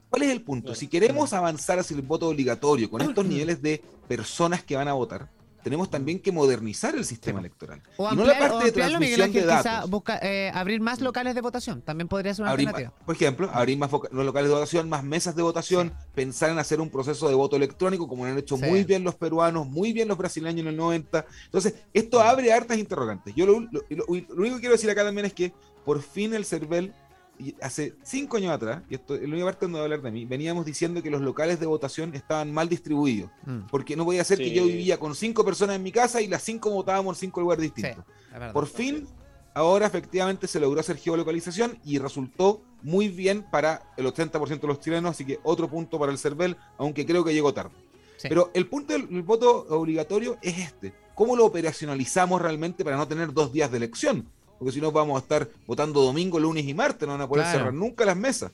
¿Cuál 0.09 0.23
es 0.23 0.29
el 0.31 0.41
punto? 0.41 0.75
Si 0.75 0.87
queremos 0.87 1.31
avanzar 1.31 1.79
hacia 1.79 1.95
el 1.95 2.01
voto 2.01 2.27
obligatorio 2.27 2.89
con 2.89 3.01
estos 3.01 3.25
niveles 3.25 3.61
de 3.61 3.81
personas 4.09 4.61
que 4.63 4.75
van 4.75 4.89
a 4.89 4.93
votar, 4.93 5.29
tenemos 5.63 5.89
también 5.89 6.19
que 6.19 6.31
modernizar 6.31 6.95
el 6.95 7.05
sistema 7.05 7.39
electoral. 7.39 7.81
O 7.97 8.11
y 8.11 8.15
no 8.15 8.25
la 8.25 8.37
parte 8.39 8.65
de 8.65 8.71
transmisión 8.71 9.17
de 9.31 9.39
Ángel, 9.39 9.47
datos. 9.47 9.89
busca, 9.89 10.17
eh, 10.21 10.51
abrir 10.53 10.81
más 10.81 11.01
locales 11.01 11.35
de 11.35 11.41
votación. 11.41 11.81
También 11.81 12.07
podría 12.07 12.33
ser 12.33 12.43
una 12.43 12.51
Abrir 12.51 12.67
alternativa. 12.67 12.97
más- 12.97 13.05
por 13.05 13.15
ejemplo, 13.15 13.49
abrir 13.53 13.77
más 13.77 13.91
locales 14.11 14.49
de 14.49 14.53
votación, 14.55 14.89
más 14.89 15.03
mesas 15.03 15.35
de 15.35 15.41
votación, 15.43 15.93
pensar 16.15 16.49
en 16.51 16.59
hacer 16.59 16.81
un 16.81 16.89
proceso 16.89 17.27
de 17.29 17.35
voto 17.35 17.55
electrónico, 17.55 18.07
como 18.07 18.25
lo 18.25 18.31
han 18.31 18.37
hecho 18.37 18.57
Sí. 18.57 18.63
muy 18.65 18.83
bien 18.83 19.03
los 19.03 19.15
peruanos, 19.15 19.67
muy 19.67 19.93
bien 19.93 20.07
los 20.07 20.17
brasileños 20.17 20.61
en 20.61 20.67
el 20.67 20.77
90. 20.77 21.25
Entonces, 21.45 21.75
esto 21.93 22.21
abre 22.21 22.51
hartas 22.53 22.77
interrogantes. 22.77 23.33
Yo 23.35 23.45
lo, 23.45 23.59
lo- 23.59 23.81
lo- 23.89 24.05
lo 24.05 24.05
único 24.07 24.55
que 24.55 24.61
quiero 24.61 24.75
decir 24.75 24.89
acá 24.89 25.03
también 25.03 25.25
es 25.25 25.33
que 25.33 25.53
por 25.85 26.01
fin 26.01 26.33
el 26.33 26.45
CERVEL, 26.45 26.93
y 27.39 27.55
hace 27.61 27.95
cinco 28.03 28.37
años 28.37 28.51
atrás, 28.51 28.83
y 28.89 28.95
esto 28.95 29.15
es 29.15 29.21
la 29.21 29.27
única 29.29 29.45
parte 29.45 29.65
donde 29.65 29.79
voy 29.79 29.81
a 29.81 29.85
hablar 29.85 30.01
de 30.01 30.11
mí, 30.11 30.25
veníamos 30.25 30.65
diciendo 30.65 31.01
que 31.01 31.09
los 31.09 31.21
locales 31.21 31.59
de 31.59 31.65
votación 31.65 32.13
estaban 32.13 32.51
mal 32.53 32.69
distribuidos. 32.69 33.31
Mm. 33.45 33.61
Porque 33.71 33.95
no 33.95 34.05
podía 34.05 34.23
ser 34.23 34.37
que 34.37 34.49
Sí. 34.49 34.53
yo 34.53 34.65
vivía 34.65 34.99
con 34.99 35.15
cinco 35.15 35.43
personas 35.43 35.75
en 35.75 35.83
mi 35.83 35.91
casa 35.91 36.21
y 36.21 36.27
las 36.27 36.43
cinco 36.43 36.69
votábamos 36.69 37.17
en 37.17 37.19
cinco 37.21 37.41
lugares 37.41 37.63
distintos. 37.63 38.05
verdad. 38.31 38.53
Por 38.53 38.67
fin, 38.67 39.07
ahora 39.53 39.87
efectivamente 39.87 40.47
se 40.47 40.59
logró 40.59 40.79
hacer 40.79 40.97
geolocalización 40.97 41.77
y 41.83 41.97
resultó 41.97 42.61
muy 42.83 43.09
bien 43.09 43.43
para 43.49 43.83
el 43.97 44.05
80% 44.05 44.61
de 44.61 44.67
los 44.67 44.79
chilenos, 44.79 45.11
así 45.11 45.25
que 45.25 45.39
otro 45.43 45.67
punto 45.67 45.99
para 45.99 46.11
el 46.11 46.17
CERVEL, 46.17 46.55
aunque 46.77 47.05
creo 47.05 47.23
que 47.23 47.33
llegó 47.33 47.53
tarde. 47.53 47.71
Sí. 48.17 48.27
Pero 48.29 48.51
el 48.53 48.67
punto 48.67 48.93
del 48.93 49.07
el 49.11 49.23
voto 49.23 49.65
obligatorio 49.69 50.37
es 50.41 50.57
este. 50.59 50.93
¿Cómo 51.15 51.35
lo 51.35 51.45
operacionalizamos 51.45 52.41
realmente 52.41 52.83
para 52.83 52.97
no 52.97 53.07
tener 53.07 53.33
dos 53.33 53.51
días 53.51 53.69
de 53.71 53.77
elección? 53.77 54.27
Porque 54.61 54.73
si 54.73 54.79
no 54.79 54.91
vamos 54.91 55.15
a 55.15 55.23
estar 55.23 55.49
votando 55.65 56.03
domingo, 56.03 56.39
lunes 56.39 56.63
y 56.67 56.75
martes, 56.75 57.07
no 57.07 57.13
van 57.13 57.21
a 57.21 57.27
poder 57.27 57.45
Claro. 57.45 57.57
cerrar 57.57 57.73
nunca 57.73 58.05
las 58.05 58.15
mesas. 58.15 58.51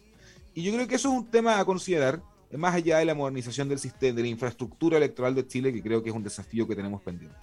Y 0.53 0.63
yo 0.63 0.71
creo 0.71 0.87
que 0.87 0.95
eso 0.95 1.09
es 1.09 1.15
un 1.15 1.25
tema 1.29 1.59
a 1.59 1.65
considerar, 1.65 2.21
más 2.53 2.75
allá 2.75 2.99
de 2.99 3.03
la 3.05 3.13
modernización 3.13 3.67
del 3.67 3.77
sistema, 3.77 4.15
de 4.15 4.21
la 4.21 4.29
infraestructura 4.29 4.95
electoral 4.95 5.35
de 5.35 5.45
Chile, 5.45 5.73
que 5.73 5.83
creo 5.83 6.01
que 6.01 6.09
es 6.09 6.15
un 6.15 6.23
desafío 6.23 6.65
que 6.65 6.77
tenemos 6.77 7.01
pendiente. 7.01 7.35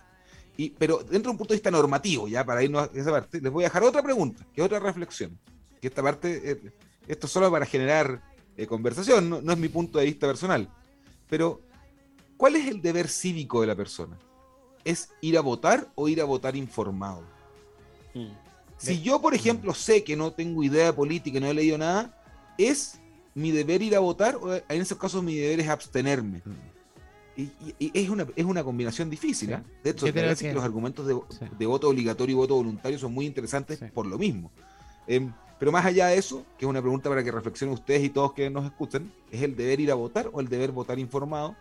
Y, 0.57 0.71
pero 0.71 0.97
dentro 0.97 1.25
de 1.25 1.29
un 1.33 1.37
punto 1.37 1.53
de 1.53 1.57
vista 1.57 1.71
normativo, 1.71 2.27
ya 2.27 2.43
para 2.43 2.63
irnos 2.63 2.89
a 2.89 2.99
esa 2.99 3.11
parte, 3.11 3.39
les 3.39 3.53
voy 3.53 3.65
a 3.65 3.67
dejar 3.67 3.83
otra 3.83 4.03
pregunta, 4.03 4.47
que 4.55 4.63
es 4.63 4.65
otra 4.65 4.79
reflexión. 4.81 5.39
Que 5.79 5.89
esta 5.89 6.03
parte, 6.03 6.51
eh, 6.53 6.73
esto 7.07 7.27
es 7.27 7.33
solo 7.35 7.51
para 7.51 7.67
generar 7.67 8.23
eh, 8.57 8.67
conversación, 8.67 9.29
no, 9.29 9.43
no 9.43 9.53
es 9.53 9.59
mi 9.59 9.69
punto 9.69 9.99
de 9.99 10.07
vista 10.07 10.27
personal. 10.27 10.71
Pero, 11.29 11.61
¿cuál 12.39 12.57
es 12.57 12.67
el 12.67 12.81
deber 12.81 13.09
cívico 13.09 13.61
de 13.61 13.67
la 13.67 13.75
persona? 13.77 14.17
¿Es 14.85 15.11
ir 15.21 15.37
a 15.37 15.43
votar 15.43 15.89
o 15.97 16.09
ir 16.09 16.23
a 16.23 16.25
votar 16.25 16.57
informado? 16.57 17.23
Mm. 18.15 18.44
Si 18.85 19.03
yo, 19.03 19.21
por 19.21 19.35
ejemplo, 19.35 19.75
sé 19.75 20.05
que 20.05 20.17
no 20.17 20.33
tengo 20.33 20.63
idea 20.63 20.95
política 20.95 21.39
y 21.39 21.41
no 21.41 21.47
he 21.49 21.55
leído 21.55 21.79
nada, 21.79 22.17
¿es 22.59 23.01
mi 23.35 23.51
deber 23.51 23.83
ir 23.83 23.97
a 23.97 24.01
votar 24.01 24.37
o 24.37 24.55
en 24.55 24.63
esos 24.69 24.99
casos 24.99 25.23
mi 25.23 25.35
deber 25.37 25.61
es 25.61 25.69
abstenerme? 25.69 26.43
Y, 27.37 27.43
y- 27.43 27.75
y 27.79 27.91
es, 27.95 28.09
una, 28.11 28.27
es 28.37 28.45
una 28.45 28.63
combinación 28.63 29.11
difícil. 29.11 29.49
Sí. 29.49 29.55
¿eh? 29.55 29.63
De 29.83 29.91
hecho, 29.91 30.07
que... 30.07 30.13
que- 30.13 30.55
los 30.55 30.63
argumentos 30.63 31.07
de, 31.07 31.15
Sí. 31.31 31.47
de 31.59 31.67
voto 31.67 31.89
obligatorio 31.89 32.33
y 32.35 32.37
voto 32.37 32.55
voluntario 32.55 32.99
son 32.99 33.13
muy 33.13 33.27
interesantes 33.27 33.79
Sí. 33.81 33.87
por 33.93 34.07
lo 34.07 34.19
mismo. 34.19 34.53
Em, 35.09 35.33
pero 35.59 35.73
más 35.73 35.85
allá 35.85 36.07
de 36.09 36.19
eso, 36.19 36.45
que 36.59 36.65
es 36.65 36.69
una 36.69 36.81
pregunta 36.81 37.09
para 37.09 37.25
que 37.25 37.33
reflexionen 37.33 37.75
ustedes 37.75 38.05
y 38.05 38.11
todos 38.11 38.35
que 38.35 38.51
nos 38.51 38.65
escuchen, 38.65 39.13
¿es 39.33 39.43
el 39.43 39.57
deber 39.57 39.81
ir 39.81 39.91
a 39.91 39.95
votar 39.95 40.31
o 40.33 40.41
el 40.41 40.49
deber 40.49 40.71
votar 40.73 40.99
informado? 40.99 41.57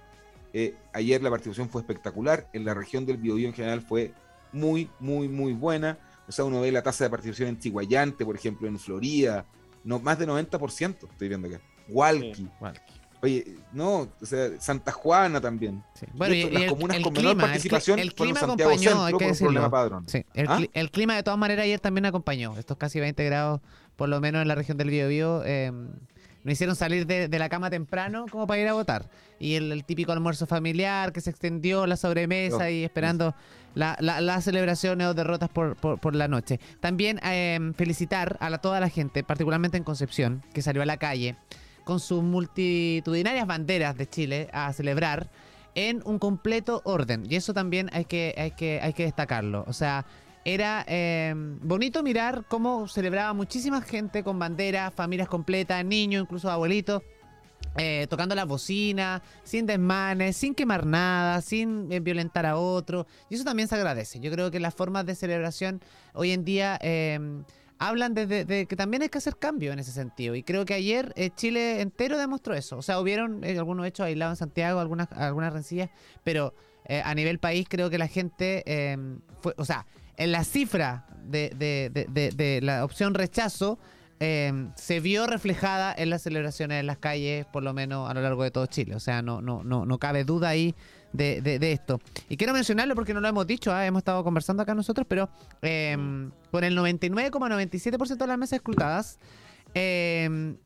Eh, 0.54 0.76
ayer 0.94 1.24
la 1.24 1.32
participación 1.32 1.70
fue 1.70 1.82
espectacular, 1.82 2.48
en 2.54 2.66
la 2.66 2.76
región 2.76 3.06
del 3.08 3.18
Biobío 3.18 3.48
en 3.48 3.54
general 3.56 3.82
fue 3.82 4.14
muy, 4.52 4.90
muy, 5.00 5.28
muy 5.28 5.54
buena. 5.54 5.98
O 6.28 6.32
sea, 6.32 6.46
uno 6.46 6.62
ve 6.62 6.72
la 6.72 6.82
tasa 6.82 7.04
de 7.04 7.10
participación 7.10 7.50
en 7.50 7.60
Chihuayante, 7.60 8.26
por 8.26 8.36
ejemplo, 8.36 8.68
en 8.68 8.80
Florida, 8.80 9.46
no, 9.84 10.00
más 10.00 10.18
de 10.18 10.28
90% 10.28 11.10
estoy 11.12 11.28
viendo 11.28 11.48
acá. 11.48 11.60
Hualqui. 11.90 12.34
Sí. 12.36 12.48
Oye, 13.22 13.56
no, 13.72 14.10
o 14.22 14.26
sea, 14.26 14.50
Santa 14.60 14.92
Juana 14.92 15.40
también. 15.40 15.82
Sí. 15.94 16.06
Bueno, 16.14 16.36
y, 16.36 16.42
esto, 16.42 16.52
y 16.52 16.54
las 16.56 16.64
el, 16.64 16.70
comunas 16.70 16.98
el 16.98 17.04
con 17.04 17.14
menor 17.14 17.32
clima, 17.32 17.44
participación 17.46 18.00
el, 18.00 18.14
clima 18.14 18.40
Santiago 18.40 18.72
acompañó, 18.72 18.90
Centro 18.90 19.06
hay 19.06 19.14
que 19.14 19.18
por 19.18 19.32
un 19.32 19.38
problema 19.38 19.62
decirlo. 19.62 19.72
padrón. 19.72 20.10
Sí, 20.10 20.26
¿Ah? 20.46 20.62
el 20.74 20.92
clima 20.92 21.16
de 21.16 21.24
todas 21.24 21.40
maneras 21.40 21.64
ayer 21.64 21.80
también 21.80 22.06
acompañó. 22.06 22.58
Estos 22.58 22.76
casi 22.76 23.00
20 23.00 23.24
grados, 23.24 23.62
por 23.96 24.10
lo 24.10 24.20
menos 24.20 24.42
en 24.42 24.50
la 24.50 24.56
región 24.56 24.78
del 24.78 24.90
Biobío, 24.90 25.42
eh, 25.46 25.72
nos 25.72 26.52
hicieron 26.52 26.76
salir 26.76 27.08
de, 27.08 27.30
de 27.30 27.40
la 27.40 27.48
cama 27.48 27.70
temprano 27.70 28.26
como 28.30 28.46
para 28.46 28.62
ir 28.62 28.68
a 28.68 28.74
votar. 28.74 29.10
Y 29.40 29.56
el, 29.56 29.72
el 29.72 29.86
típico 29.86 30.12
almuerzo 30.12 30.46
familiar 30.46 31.14
que 31.14 31.22
se 31.22 31.30
extendió, 31.30 31.88
la 31.88 31.96
sobremesa 31.96 32.66
Oh, 32.66 32.70
y 32.70 32.84
esperando 32.84 33.34
la- 33.76 33.98
la- 34.00 34.22
las 34.22 34.44
celebraciones 34.44 35.08
o 35.08 35.14
derrotas 35.14 35.50
por, 35.50 35.76
por- 35.76 36.16
la 36.16 36.28
noche. 36.28 36.60
También 36.80 37.20
eh, 37.24 37.60
felicitar 37.76 38.38
a 38.40 38.50
la- 38.50 38.60
toda 38.60 38.80
la 38.80 38.90
gente, 38.90 39.24
particularmente 39.24 39.78
en 39.78 39.84
Concepción, 39.84 40.44
que 40.54 40.62
salió 40.62 40.82
a 40.82 40.86
la 40.86 40.98
calle 40.98 41.36
con 41.84 42.00
sus 42.00 42.24
multitudinarias 42.24 43.46
banderas 43.48 43.98
de 43.98 44.08
Chile 44.08 44.50
a 44.54 44.72
celebrar 44.74 45.30
en 45.76 46.02
un 46.06 46.20
completo 46.20 46.82
orden. 46.86 47.26
Y 47.30 47.36
eso 47.36 47.54
también 47.54 47.90
hay 47.94 48.06
que, 48.06 48.34
hay 48.38 48.52
que, 48.52 48.80
hay 48.82 48.94
que 48.94 49.04
destacarlo. 49.04 49.66
O 49.68 49.74
sea, 49.74 50.06
era 50.46 50.86
eh, 50.88 51.34
bonito 51.36 52.04
mirar 52.04 52.46
cómo 52.48 52.88
celebraba 52.88 53.34
muchísima 53.34 53.82
gente 53.82 54.24
con 54.24 54.38
banderas, 54.38 54.94
familias 54.94 55.28
completas, 55.28 55.84
niños, 55.84 56.24
incluso 56.24 56.50
abuelitos. 56.52 57.02
Eh, 57.78 58.08
tocando 58.10 58.36
la 58.36 58.46
bocina, 58.46 59.22
sin 59.44 59.66
desmanes, 59.66 60.38
sin 60.38 60.54
quemar 60.56 60.86
nada, 60.86 61.42
sin 61.42 61.92
eh, 61.92 62.00
violentar 62.00 62.46
a 62.46 62.58
otro. 62.58 63.08
Y 63.30 63.36
eso 63.36 63.44
también 63.44 63.68
se 63.68 63.76
agradece. 63.76 64.20
Yo 64.20 64.32
creo 64.32 64.52
que 64.52 64.60
las 64.60 64.74
formas 64.76 65.06
de 65.06 65.16
celebración 65.16 65.82
hoy 66.14 66.32
en 66.32 66.46
día 66.46 66.78
eh, 66.82 67.20
hablan 67.80 68.14
de, 68.14 68.28
de- 68.28 68.46
de 68.46 68.66
que 68.66 68.76
también 68.76 69.02
hay 69.04 69.10
que 69.10 69.18
hacer 69.18 69.38
cambio 69.38 69.74
en 69.74 69.80
ese 69.80 69.92
sentido. 69.92 70.36
Y 70.36 70.44
creo 70.44 70.66
que 70.66 70.74
ayer 70.76 71.12
eh, 71.16 71.32
Chile 71.36 71.82
entero 71.82 72.18
demostró 72.18 72.54
eso. 72.54 72.78
O 72.78 72.82
sea, 72.82 73.00
hubieron 73.00 73.44
eh, 73.44 73.58
algunos 73.58 73.86
hechos 73.88 74.06
aislados 74.06 74.34
en 74.34 74.38
Santiago, 74.38 74.80
algunas, 74.80 75.12
algunas 75.12 75.52
rencillas, 75.54 75.90
pero 76.24 76.54
a 77.06 77.16
nivel 77.16 77.40
país 77.40 77.66
creo 77.70 77.90
que 77.90 77.98
la 77.98 78.10
gente 78.10 78.62
eh, 78.66 78.98
fue, 79.40 79.54
o 79.58 79.64
sea, 79.64 79.86
en 80.18 80.34
la 80.34 80.44
cifra 80.44 81.06
de- 81.24 81.50
de- 81.52 81.90
de 82.32 82.60
la 82.62 82.84
opción 82.84 83.14
rechazo 83.14 83.80
eh, 84.26 84.70
se 84.76 85.02
vio 85.02 85.28
reflejada 85.28 85.94
en 85.98 86.10
las 86.10 86.22
celebraciones 86.22 86.80
en 86.80 86.88
las 86.88 86.98
calles, 86.98 87.46
por 87.46 87.62
lo 87.62 87.74
menos 87.74 88.10
a 88.10 88.14
lo 88.14 88.22
largo 88.22 88.42
de 88.44 88.52
todo 88.52 88.68
Chile. 88.68 88.96
O 88.96 89.02
sea, 89.02 89.22
no, 89.22 89.42
no, 89.42 89.66
no, 89.66 89.86
no 89.86 89.98
cabe 90.00 90.24
duda 90.24 90.48
ahí 90.48 90.74
de, 91.12 91.42
de- 91.42 91.72
esto. 91.74 92.00
Y 92.30 92.38
quiero 92.38 92.54
mencionarlo 92.54 92.96
porque 92.96 93.14
no 93.14 93.20
lo 93.20 93.28
hemos 93.28 93.46
dicho, 93.46 93.74
ah, 93.74 93.86
hemos 93.86 94.00
estado 94.00 94.24
conversando 94.24 94.64
acá 94.64 94.74
nosotros, 94.76 95.06
pero 95.10 95.28
eh, 95.62 95.98
con 96.52 96.64
el 96.64 96.78
99,97% 96.78 98.16
de 98.18 98.28
las 98.28 98.38
mesas 98.38 98.56
escrutadas, 98.58 99.20
el, 99.74 100.58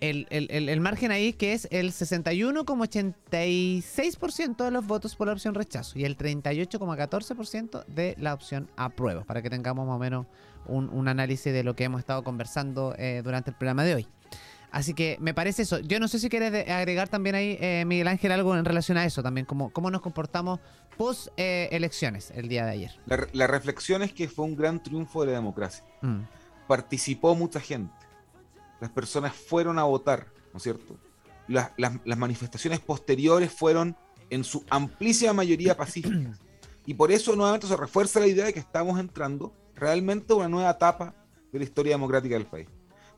el- 0.00 0.26
el- 0.50 0.68
el 0.68 0.80
margen 0.80 1.10
ahí 1.10 1.32
que 1.32 1.52
es 1.54 1.66
el 1.72 1.90
61,86% 1.90 4.64
de 4.64 4.70
los 4.70 4.86
votos 4.86 5.16
por 5.16 5.26
la 5.26 5.32
opción 5.32 5.54
rechazo 5.54 5.98
y 5.98 6.04
el 6.04 6.16
38,14% 6.16 7.84
de 7.86 8.14
la 8.18 8.34
opción 8.34 8.70
apruebo, 8.76 9.24
para 9.24 9.42
que 9.42 9.50
tengamos 9.50 9.84
más 9.86 9.96
o 9.96 9.98
menos 9.98 10.26
un, 10.68 10.88
un 10.90 11.08
análisis 11.08 11.52
de 11.52 11.62
lo 11.64 11.74
que 11.76 11.84
hemos 11.84 12.00
estado 12.00 12.22
conversando 12.24 12.94
eh, 12.98 13.22
durante 13.24 13.50
el 13.50 13.56
programa 13.56 13.84
de 13.84 13.94
hoy. 13.94 14.08
Así 14.72 14.92
que 14.94 15.16
me 15.20 15.32
parece 15.32 15.62
eso. 15.62 15.78
Yo 15.78 16.00
no 16.00 16.08
sé 16.08 16.18
si 16.18 16.28
quieres 16.28 16.68
agregar 16.68 17.08
también 17.08 17.34
ahí, 17.34 17.56
eh, 17.60 17.84
Miguel 17.86 18.08
Ángel, 18.08 18.32
algo 18.32 18.54
en 18.56 18.64
relación 18.64 18.98
a 18.98 19.04
eso 19.06 19.22
también, 19.22 19.46
como 19.46 19.70
cómo 19.70 19.90
nos 19.90 20.02
comportamos 20.02 20.60
post 20.98 21.28
eh, 21.36 21.68
elecciones 21.72 22.30
el 22.34 22.48
día 22.48 22.64
de 22.66 22.72
ayer. 22.72 22.90
La, 23.06 23.16
re- 23.16 23.28
la 23.32 23.46
reflexión 23.46 24.02
es 24.02 24.12
que 24.12 24.28
fue 24.28 24.44
un 24.44 24.56
gran 24.56 24.82
triunfo 24.82 25.20
de 25.22 25.28
la 25.28 25.32
democracia. 25.38 25.84
Mm. 26.02 26.20
Participó 26.66 27.34
mucha 27.34 27.60
gente. 27.60 27.92
Las 28.80 28.90
personas 28.90 29.32
fueron 29.34 29.78
a 29.78 29.84
votar, 29.84 30.26
¿no 30.52 30.58
es 30.58 30.62
cierto? 30.62 30.98
Las, 31.48 31.70
las- 31.78 31.94
las 32.04 32.18
manifestaciones 32.18 32.80
posteriores 32.80 33.52
fueron 33.52 33.96
en 34.30 34.42
su 34.44 34.64
amplísima 34.68 35.32
mayoría 35.32 35.76
pacíficas. 35.76 36.38
Y 36.88 36.94
por 36.94 37.10
eso 37.10 37.34
nuevamente 37.34 37.66
se 37.66 37.76
refuerza 37.76 38.20
la 38.20 38.28
idea 38.28 38.44
de 38.44 38.52
que 38.52 38.60
estamos 38.60 39.00
entrando 39.00 39.52
realmente 39.76 40.34
una 40.34 40.48
nueva 40.48 40.70
etapa 40.70 41.14
de 41.52 41.58
la 41.58 41.64
historia 41.64 41.92
democrática 41.92 42.34
del 42.34 42.46
país. 42.46 42.68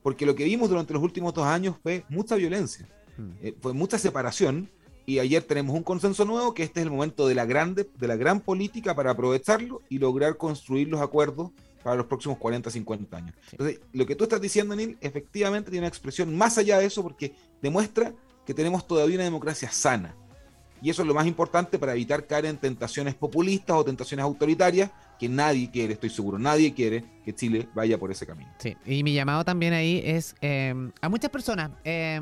Porque 0.02 0.26
lo 0.26 0.34
que 0.34 0.44
vimos 0.44 0.68
durante 0.68 0.92
los 0.92 1.02
últimos 1.02 1.34
dos 1.34 1.46
años 1.46 1.76
fue 1.82 2.04
mucha 2.08 2.36
violencia. 2.36 2.88
Mm. 3.16 3.30
Eh, 3.42 3.54
fue 3.60 3.72
mucha 3.72 3.98
separación 3.98 4.68
y 5.06 5.18
ayer 5.18 5.42
tenemos 5.42 5.74
un 5.74 5.82
consenso 5.82 6.24
nuevo 6.24 6.52
que 6.52 6.62
este 6.62 6.80
es 6.80 6.84
el 6.84 6.92
momento 6.92 7.26
de 7.26 7.34
la 7.34 7.46
grande 7.46 7.88
de 7.98 8.06
la 8.06 8.16
gran 8.16 8.40
política 8.40 8.94
para 8.94 9.12
aprovecharlo 9.12 9.80
y 9.88 9.98
lograr 9.98 10.36
construir 10.36 10.88
los 10.88 11.00
acuerdos 11.00 11.50
para 11.82 11.96
los 11.96 12.06
próximos 12.06 12.38
40, 12.38 12.70
50 12.70 13.16
años. 13.16 13.34
Sí. 13.42 13.48
Entonces, 13.52 13.80
lo 13.92 14.04
que 14.04 14.14
tú 14.14 14.24
estás 14.24 14.40
diciendo, 14.40 14.76
Neil, 14.76 14.98
efectivamente 15.00 15.70
tiene 15.70 15.84
una 15.84 15.88
expresión 15.88 16.36
más 16.36 16.58
allá 16.58 16.78
de 16.78 16.86
eso 16.86 17.02
porque 17.02 17.34
demuestra 17.62 18.12
que 18.44 18.54
tenemos 18.54 18.86
todavía 18.86 19.16
una 19.16 19.24
democracia 19.24 19.70
sana. 19.70 20.14
Y 20.80 20.90
eso 20.90 21.02
es 21.02 21.08
lo 21.08 21.14
más 21.14 21.26
importante 21.26 21.78
para 21.78 21.92
evitar 21.92 22.26
caer 22.26 22.46
en 22.46 22.56
tentaciones 22.56 23.14
populistas 23.14 23.76
o 23.76 23.84
tentaciones 23.84 24.24
autoritarias 24.24 24.90
que 25.18 25.28
nadie 25.28 25.70
quiere, 25.70 25.94
estoy 25.94 26.10
seguro, 26.10 26.38
nadie 26.38 26.72
quiere 26.74 27.04
que 27.24 27.34
Chile 27.34 27.68
vaya 27.74 27.98
por 27.98 28.10
ese 28.10 28.26
camino. 28.26 28.50
Sí, 28.58 28.76
y 28.86 29.02
mi 29.02 29.12
llamado 29.14 29.44
también 29.44 29.72
ahí 29.72 30.00
es 30.04 30.34
eh, 30.40 30.74
a 31.00 31.08
muchas 31.08 31.30
personas. 31.30 31.70
eh, 31.84 32.20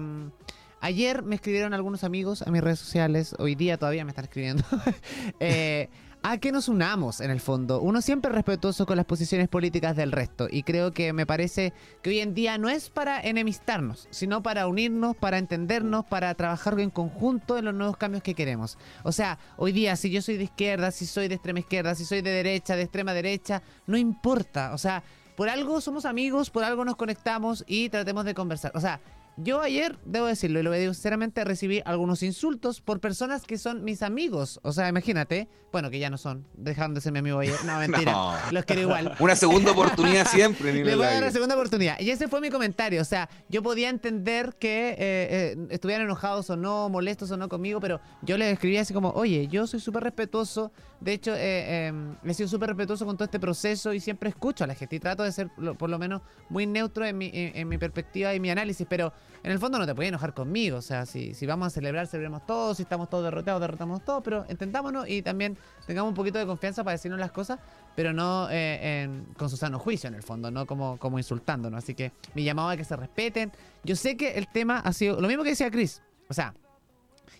ayer 0.80 1.22
me 1.22 1.34
escribieron 1.34 1.74
algunos 1.74 2.04
amigos 2.04 2.42
a 2.42 2.50
mis 2.50 2.62
redes 2.62 2.78
sociales, 2.78 3.34
hoy 3.38 3.54
día 3.54 3.76
todavía 3.78 4.04
me 4.04 4.10
están 4.10 4.24
escribiendo, 4.24 4.62
eh, 5.40 5.88
a 6.28 6.38
que 6.38 6.50
nos 6.50 6.68
unamos 6.68 7.20
en 7.20 7.30
el 7.30 7.38
fondo. 7.38 7.80
Uno 7.80 8.02
siempre 8.02 8.30
es 8.30 8.34
respetuoso 8.34 8.84
con 8.84 8.96
las 8.96 9.06
posiciones 9.06 9.48
políticas 9.48 9.94
del 9.94 10.10
resto 10.10 10.48
y 10.50 10.64
creo 10.64 10.90
que 10.90 11.12
me 11.12 11.24
parece 11.24 11.72
que 12.02 12.10
hoy 12.10 12.18
en 12.18 12.34
día 12.34 12.58
no 12.58 12.68
es 12.68 12.90
para 12.90 13.20
enemistarnos, 13.20 14.08
sino 14.10 14.42
para 14.42 14.66
unirnos, 14.66 15.14
para 15.14 15.38
entendernos, 15.38 16.04
para 16.04 16.34
trabajar 16.34 16.80
en 16.80 16.90
conjunto 16.90 17.58
en 17.58 17.66
los 17.66 17.74
nuevos 17.74 17.96
cambios 17.96 18.24
que 18.24 18.34
queremos. 18.34 18.76
O 19.04 19.12
sea, 19.12 19.38
hoy 19.56 19.70
día 19.70 19.94
si 19.94 20.10
yo 20.10 20.20
soy 20.20 20.36
de 20.36 20.44
izquierda, 20.44 20.90
si 20.90 21.06
soy 21.06 21.28
de 21.28 21.36
extrema 21.36 21.60
izquierda, 21.60 21.94
si 21.94 22.04
soy 22.04 22.22
de 22.22 22.30
derecha, 22.30 22.74
de 22.74 22.82
extrema 22.82 23.14
derecha, 23.14 23.62
no 23.86 23.96
importa. 23.96 24.74
O 24.74 24.78
sea, 24.78 25.04
por 25.36 25.48
algo 25.48 25.80
somos 25.80 26.06
amigos, 26.06 26.50
por 26.50 26.64
algo 26.64 26.84
nos 26.84 26.96
conectamos 26.96 27.62
y 27.68 27.88
tratemos 27.88 28.24
de 28.24 28.34
conversar. 28.34 28.72
O 28.74 28.80
sea, 28.80 29.00
yo 29.36 29.60
ayer, 29.60 29.98
debo 30.04 30.26
decirlo 30.26 30.60
y 30.60 30.62
lo 30.62 30.72
digo 30.72 30.94
sinceramente, 30.94 31.44
recibí 31.44 31.82
algunos 31.84 32.22
insultos 32.22 32.80
por 32.80 33.00
personas 33.00 33.42
que 33.42 33.58
son 33.58 33.84
mis 33.84 34.02
amigos. 34.02 34.60
O 34.62 34.72
sea, 34.72 34.88
imagínate, 34.88 35.48
bueno, 35.72 35.90
que 35.90 35.98
ya 35.98 36.08
no 36.08 36.16
son, 36.16 36.46
dejaron 36.54 36.94
de 36.94 37.02
ser 37.02 37.12
mi 37.12 37.18
amigo 37.18 37.38
ayer. 37.38 37.56
No, 37.64 37.78
mentira, 37.78 38.12
No. 38.12 38.34
los 38.50 38.64
quiero 38.64 38.82
igual. 38.82 39.14
Una 39.20 39.36
segunda 39.36 39.72
oportunidad 39.72 40.26
siempre, 40.30 40.72
Le 40.72 40.96
voy 40.96 41.04
a 41.04 41.10
dar 41.10 41.22
una 41.22 41.32
segunda 41.32 41.54
oportunidad. 41.54 42.00
Y 42.00 42.10
ese 42.10 42.28
fue 42.28 42.40
mi 42.40 42.48
comentario. 42.48 43.02
O 43.02 43.04
sea, 43.04 43.28
yo 43.48 43.62
podía 43.62 43.90
entender 43.90 44.56
que 44.58 44.90
eh, 44.90 44.96
eh, 44.98 45.56
estuvieran 45.70 46.06
enojados 46.06 46.48
o 46.50 46.56
no, 46.56 46.88
molestos 46.88 47.30
o 47.30 47.36
no 47.36 47.48
conmigo, 47.50 47.78
pero 47.78 48.00
yo 48.22 48.38
les 48.38 48.52
escribí 48.54 48.78
así 48.78 48.94
como, 48.94 49.10
oye, 49.10 49.48
yo 49.48 49.66
soy 49.66 49.80
súper 49.80 50.02
respetuoso. 50.04 50.72
De 51.00 51.12
hecho, 51.12 51.34
eh, 51.34 51.88
eh, 51.90 51.92
he 52.24 52.32
sido 52.32 52.48
súper 52.48 52.70
respetuoso 52.70 53.04
con 53.04 53.16
todo 53.16 53.26
este 53.26 53.38
proceso 53.38 53.92
y 53.92 54.00
siempre 54.00 54.30
escucho 54.30 54.64
a 54.64 54.66
la 54.66 54.74
gente 54.74 54.96
y 54.96 55.00
trato 55.00 55.24
de 55.24 55.32
ser 55.32 55.50
por 55.78 55.90
lo 55.90 55.98
menos 55.98 56.22
muy 56.48 56.66
neutro 56.66 57.04
en 57.04 57.18
mi, 57.18 57.30
en, 57.34 57.54
en 57.54 57.68
mi 57.68 57.76
perspectiva 57.76 58.34
y 58.34 58.40
mi 58.40 58.48
análisis, 58.48 58.86
pero 58.88 59.12
en 59.42 59.52
el 59.52 59.58
fondo 59.58 59.78
no 59.78 59.86
te 59.86 59.94
puedes 59.94 60.08
enojar 60.08 60.34
conmigo. 60.34 60.78
O 60.78 60.82
sea, 60.82 61.06
si, 61.06 61.34
vamos 61.46 61.68
a 61.68 61.70
celebrar, 61.70 62.06
celebremos 62.06 62.46
todos, 62.46 62.76
si 62.76 62.82
estamos 62.82 63.08
todos 63.08 63.24
derrotados, 63.24 63.60
derrotamos 63.60 64.04
todos, 64.04 64.22
pero 64.22 64.44
entendámonos 64.48 65.08
y 65.08 65.22
también 65.22 65.56
tengamos 65.86 66.10
un 66.10 66.14
poquito 66.14 66.38
de 66.38 66.46
confianza 66.46 66.82
para 66.82 66.92
decirnos 66.92 67.20
las 67.20 67.32
cosas, 67.32 67.58
pero 67.94 68.12
no 68.12 68.48
eh, 68.50 69.08
con 69.36 69.48
su 69.48 69.56
sano 69.56 69.78
juicio 69.78 70.08
en 70.08 70.14
el 70.14 70.22
fondo, 70.22 70.50
no 70.50 70.66
como, 70.66 70.98
como 70.98 71.18
insultándonos. 71.18 71.82
Así 71.82 71.94
que 71.94 72.12
mi 72.34 72.44
llamado 72.44 72.70
a 72.70 72.76
que 72.76 72.84
se 72.84 72.96
respeten. 72.96 73.52
Yo 73.84 73.96
sé 73.96 74.16
que 74.16 74.32
el 74.32 74.48
tema 74.48 74.80
ha 74.80 74.92
sido 74.92 75.20
lo 75.20 75.28
mismo 75.28 75.42
que 75.42 75.50
decía 75.50 75.70
Chris. 75.70 76.02
O 76.28 76.34
sea, 76.34 76.54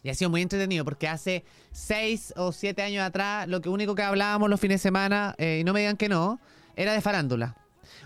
y 0.03 0.11
ha 0.11 0.14
sido 0.14 0.31
muy 0.31 0.42
entretenido 0.42 0.85
porque 0.85 1.09
hace 1.09 1.44
seis 1.72 2.33
o 2.37 2.53
siete 2.53 2.83
años 2.83 3.05
atrás 3.05 3.49
lo 3.49 3.61
que 3.61 3.68
único 3.68 3.96
que 3.96 4.03
hablábamos 4.03 4.49
los 4.49 4.61
fines 4.61 4.81
de 4.81 4.83
semana, 4.83 5.35
eh, 5.38 5.59
y 5.61 5.64
no 5.64 5.72
me 5.72 5.81
digan 5.81 5.96
que 5.96 6.09
no, 6.09 6.38
era 6.77 6.92
de 6.92 7.01
farándula. 7.01 7.57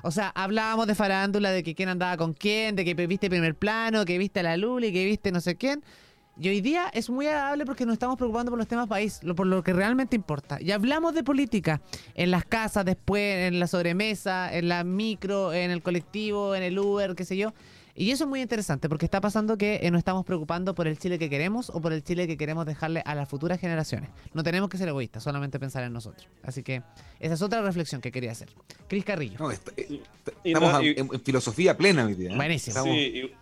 O 0.02 0.10
sea, 0.10 0.28
hablábamos 0.34 0.86
de 0.86 0.94
farándula, 0.94 1.50
de 1.50 1.62
que 1.62 1.74
quién 1.74 1.88
andaba 1.88 2.16
con 2.16 2.32
quién, 2.34 2.76
de 2.76 2.84
que 2.84 2.94
viste 2.94 3.28
primer 3.28 3.54
plano, 3.54 4.04
que 4.04 4.18
viste 4.18 4.40
a 4.40 4.42
la 4.42 4.56
Luli, 4.56 4.92
que 4.92 5.04
viste 5.04 5.32
no 5.32 5.40
sé 5.40 5.56
quién. 5.56 5.82
Y 6.38 6.48
hoy 6.48 6.60
día 6.62 6.84
es 6.94 7.10
muy 7.10 7.26
agradable 7.26 7.66
porque 7.66 7.84
nos 7.84 7.94
estamos 7.94 8.16
preocupando 8.16 8.50
por 8.50 8.58
los 8.58 8.66
temas 8.68 8.86
país, 8.88 9.20
lo- 9.22 9.34
por 9.34 9.46
lo 9.46 9.62
que 9.62 9.74
realmente 9.74 10.16
importa. 10.16 10.58
Y 10.60 10.70
hablamos 10.70 11.12
de 11.14 11.22
política 11.22 11.82
en 12.14 12.30
las 12.30 12.44
casas, 12.46 12.84
después 12.86 13.48
en 13.48 13.60
la 13.60 13.66
sobremesa, 13.66 14.50
en 14.56 14.68
la 14.68 14.82
micro, 14.84 15.52
en 15.52 15.70
el 15.70 15.82
colectivo, 15.82 16.54
en 16.54 16.62
el 16.62 16.78
Uber, 16.78 17.14
qué 17.14 17.24
sé 17.24 17.36
yo. 17.36 17.52
Y 17.94 18.11
eso 18.12 18.24
es 18.24 18.31
muy 18.31 18.40
interesante 18.40 18.88
porque 18.88 19.05
está 19.05 19.20
pasando 19.20 19.59
que 19.59 19.81
eh, 19.83 19.90
nos 19.90 19.98
estamos 19.98 20.24
preocupando 20.24 20.74
por 20.74 20.87
el 20.87 20.98
Chile 20.98 21.18
que 21.18 21.29
queremos 21.29 21.70
o 21.70 21.81
por 21.81 21.92
el 21.92 22.03
Chile 22.03 22.26
que 22.26 22.37
queremos 22.37 22.64
dejarle 22.66 23.03
a 23.05 23.14
las 23.14 23.29
futuras 23.29 23.59
generaciones. 23.61 24.11
No 24.33 24.42
tenemos 24.42 24.68
que 24.70 24.79
ser 24.79 24.88
egoístas, 24.88 25.22
solamente 25.22 25.59
pensar 25.59 25.83
en 25.85 25.92
nosotros. 25.92 26.29
Así 26.42 26.62
que 26.62 26.83
esa 27.18 27.35
es 27.35 27.42
otra 27.42 27.61
reflexión 27.62 28.00
que 28.00 28.12
quería 28.12 28.33
hacer. 28.33 28.48
Cris 28.88 29.05
Carrillo. 29.05 29.37
No, 29.38 29.50
eh, 29.50 29.59
Y 29.79 30.00
estamos 30.44 30.72
no, 30.72 30.79
a- 30.79 30.85
y- 30.85 30.88
en, 30.90 31.09
en 31.12 31.20
filosofía 31.20 31.76
plena 31.76 32.05
hoy 32.07 32.14
día. 32.14 32.31
¿eh? 32.33 32.37
Buenísimo. 32.37 32.76
Estamos- 32.76 32.94
Sí, 32.94 33.00
i- 33.00 33.35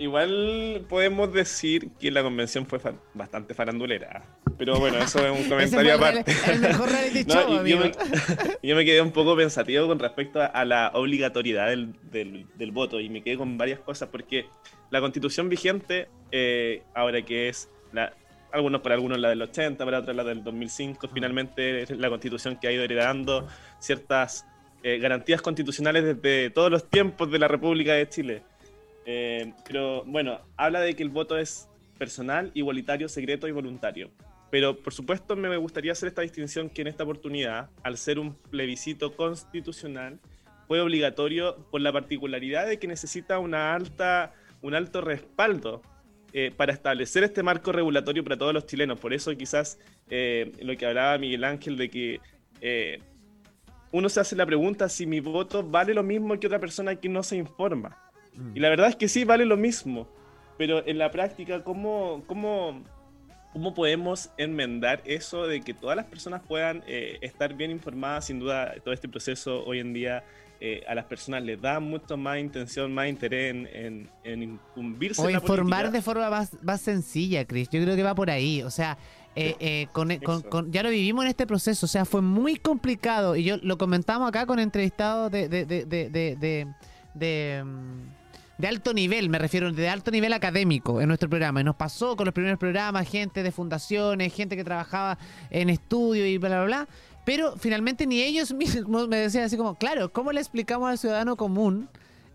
igual 0.00 0.84
podemos 0.88 1.32
decir 1.32 1.90
que 2.00 2.10
la 2.10 2.22
convención 2.22 2.66
fue 2.66 2.78
fa- 2.78 2.94
bastante 3.14 3.54
farandulera. 3.54 4.22
Pero 4.58 4.78
bueno, 4.78 4.98
eso 4.98 5.24
es 5.26 5.38
un 5.40 5.44
comentario 5.48 5.94
aparte. 5.94 6.32
reali- 6.32 6.52
el 6.52 6.60
mejor 6.60 6.88
reality 6.90 7.24
No, 7.28 7.34
show, 7.34 7.66
y 7.66 7.70
yo, 7.70 7.78
me, 7.78 7.92
yo 8.62 8.76
me 8.76 8.84
quedé 8.84 9.00
un 9.00 9.12
poco 9.12 9.36
pensativo 9.36 9.86
con 9.86 9.98
respecto 9.98 10.40
a, 10.40 10.46
a 10.46 10.64
la 10.64 10.90
obligatoriedad 10.94 11.68
del, 11.68 11.94
del- 12.10 12.46
del 12.56 12.72
voto 12.72 12.98
y 13.00 13.08
me 13.08 13.22
quedé 13.22 13.36
con 13.36 13.56
varias 13.56 13.80
cosas 13.80 14.08
porque 14.10 14.46
la 14.90 15.00
constitución 15.00 15.48
vigente, 15.48 16.08
eh, 16.32 16.82
ahora 16.94 17.22
que 17.22 17.48
es 17.48 17.68
la, 17.92 18.12
algunos 18.52 18.80
para 18.80 18.96
algunos 18.96 19.18
la 19.18 19.28
del 19.28 19.42
80, 19.42 19.84
para 19.84 20.00
otros 20.00 20.16
la 20.16 20.24
del 20.24 20.42
2005, 20.42 21.08
finalmente 21.14 21.82
es 21.82 21.90
la 21.90 22.08
constitución 22.08 22.56
que 22.60 22.66
ha 22.68 22.72
ido 22.72 22.82
heredando 22.84 23.46
ciertas 23.78 24.46
eh, 24.82 24.98
garantías 24.98 25.42
constitucionales 25.42 26.04
desde 26.04 26.50
todos 26.50 26.70
los 26.70 26.88
tiempos 26.88 27.30
de 27.30 27.38
la 27.38 27.48
República 27.48 27.92
de 27.94 28.08
Chile. 28.08 28.42
Eh, 29.12 29.52
pero 29.66 30.04
bueno, 30.04 30.38
habla 30.56 30.80
de 30.80 30.94
que 30.94 31.02
el 31.02 31.08
voto 31.08 31.36
es 31.36 31.68
personal, 31.98 32.52
igualitario, 32.54 33.08
secreto 33.08 33.48
y 33.48 33.50
voluntario. 33.50 34.12
Pero 34.52 34.76
por 34.76 34.92
supuesto 34.92 35.34
me 35.34 35.56
gustaría 35.56 35.90
hacer 35.90 36.08
esta 36.08 36.22
distinción 36.22 36.70
que 36.70 36.82
en 36.82 36.86
esta 36.86 37.02
oportunidad, 37.02 37.70
al 37.82 37.98
ser 37.98 38.20
un 38.20 38.36
plebiscito 38.36 39.16
constitucional, 39.16 40.20
fue 40.68 40.80
obligatorio 40.80 41.56
por 41.72 41.80
la 41.80 41.92
particularidad 41.92 42.68
de 42.68 42.78
que 42.78 42.86
necesita 42.86 43.40
una 43.40 43.74
alta, 43.74 44.32
un 44.62 44.74
alto 44.74 45.00
respaldo 45.00 45.82
eh, 46.32 46.52
para 46.56 46.72
establecer 46.72 47.24
este 47.24 47.42
marco 47.42 47.72
regulatorio 47.72 48.22
para 48.22 48.38
todos 48.38 48.54
los 48.54 48.64
chilenos. 48.66 49.00
Por 49.00 49.12
eso 49.12 49.36
quizás 49.36 49.80
eh, 50.08 50.52
lo 50.62 50.76
que 50.76 50.86
hablaba 50.86 51.18
Miguel 51.18 51.42
Ángel 51.42 51.76
de 51.76 51.90
que 51.90 52.20
eh, 52.60 53.00
uno 53.90 54.08
se 54.08 54.20
hace 54.20 54.36
la 54.36 54.46
pregunta 54.46 54.88
si 54.88 55.04
mi 55.04 55.18
voto 55.18 55.64
vale 55.64 55.94
lo 55.94 56.04
mismo 56.04 56.38
que 56.38 56.46
otra 56.46 56.60
persona 56.60 56.94
que 56.94 57.08
no 57.08 57.24
se 57.24 57.36
informa. 57.36 58.09
Mm. 58.40 58.56
Y 58.56 58.60
la 58.60 58.68
verdad 58.70 58.88
es 58.88 58.96
que 58.96 59.08
sí, 59.08 59.24
vale 59.24 59.44
lo 59.44 59.56
mismo. 59.56 60.08
Pero 60.58 60.86
en 60.86 60.98
la 60.98 61.10
práctica, 61.10 61.62
¿cómo, 61.64 62.22
cómo, 62.26 62.82
cómo 63.52 63.74
podemos 63.74 64.30
enmendar 64.36 65.02
eso 65.04 65.46
de 65.46 65.60
que 65.62 65.74
todas 65.74 65.96
las 65.96 66.06
personas 66.06 66.42
puedan 66.46 66.82
eh, 66.86 67.18
estar 67.22 67.54
bien 67.54 67.70
informadas? 67.70 68.26
Sin 68.26 68.38
duda, 68.38 68.74
todo 68.84 68.92
este 68.92 69.08
proceso 69.08 69.64
hoy 69.64 69.78
en 69.78 69.92
día 69.92 70.24
eh, 70.60 70.82
a 70.86 70.94
las 70.94 71.06
personas 71.06 71.42
les 71.42 71.58
da 71.60 71.80
mucho 71.80 72.18
más 72.18 72.38
intención, 72.38 72.92
más 72.92 73.08
interés 73.08 73.50
en, 73.54 73.68
en, 73.72 74.10
en 74.24 74.42
incumbirse 74.42 75.22
O 75.22 75.28
en 75.30 75.36
informar 75.36 75.90
de 75.90 76.02
forma 76.02 76.28
más, 76.28 76.62
más 76.62 76.82
sencilla, 76.82 77.46
Chris. 77.46 77.70
Yo 77.70 77.82
creo 77.82 77.96
que 77.96 78.02
va 78.02 78.14
por 78.14 78.28
ahí. 78.28 78.62
O 78.62 78.70
sea, 78.70 78.98
eh, 79.34 79.54
eh, 79.60 79.86
con, 79.92 80.14
con- 80.18 80.70
ya 80.70 80.82
lo 80.82 80.90
vivimos 80.90 81.24
en 81.24 81.30
este 81.30 81.46
proceso. 81.46 81.86
O 81.86 81.88
sea, 81.88 82.04
fue 82.04 82.20
muy 82.20 82.56
complicado. 82.56 83.36
Y 83.36 83.44
yo 83.44 83.56
lo 83.62 83.78
comentamos 83.78 84.28
acá 84.28 84.44
con 84.44 84.58
entrevistados 84.58 85.30
de, 85.30 85.48
de, 85.48 85.64
de, 85.64 85.86
de, 87.14 87.64
de, 88.60 88.68
alto 88.68 88.92
nivel, 88.92 89.28
me 89.28 89.38
refiero, 89.38 89.72
de 89.72 89.88
alto 89.88 90.10
nivel 90.10 90.32
académico 90.32 91.00
en 91.00 91.08
nuestro 91.08 91.28
programa. 91.28 91.60
Y 91.60 91.64
nos 91.64 91.76
pasó 91.76 92.16
con 92.16 92.26
los 92.26 92.34
primeros 92.34 92.58
programas, 92.58 93.08
gente 93.08 93.42
de 93.42 93.52
fundaciones, 93.52 94.32
gente 94.34 94.56
que 94.56 94.64
trabajaba 94.64 95.18
en 95.50 95.70
estudio 95.70 96.26
y 96.26 96.38
bla, 96.38 96.48
bla, 96.48 96.64
bla. 96.64 96.88
Pero 97.24 97.56
finalmente 97.56 98.06
ni 98.06 98.22
ellos 98.22 98.52
mismos 98.54 99.08
me 99.08 99.16
decían 99.16 99.44
así 99.44 99.56
como, 99.56 99.76
claro, 99.76 100.12
¿cómo 100.12 100.32
le 100.32 100.40
explicamos 100.40 100.90
al 100.90 100.98
ciudadano 100.98 101.36
común 101.36 101.88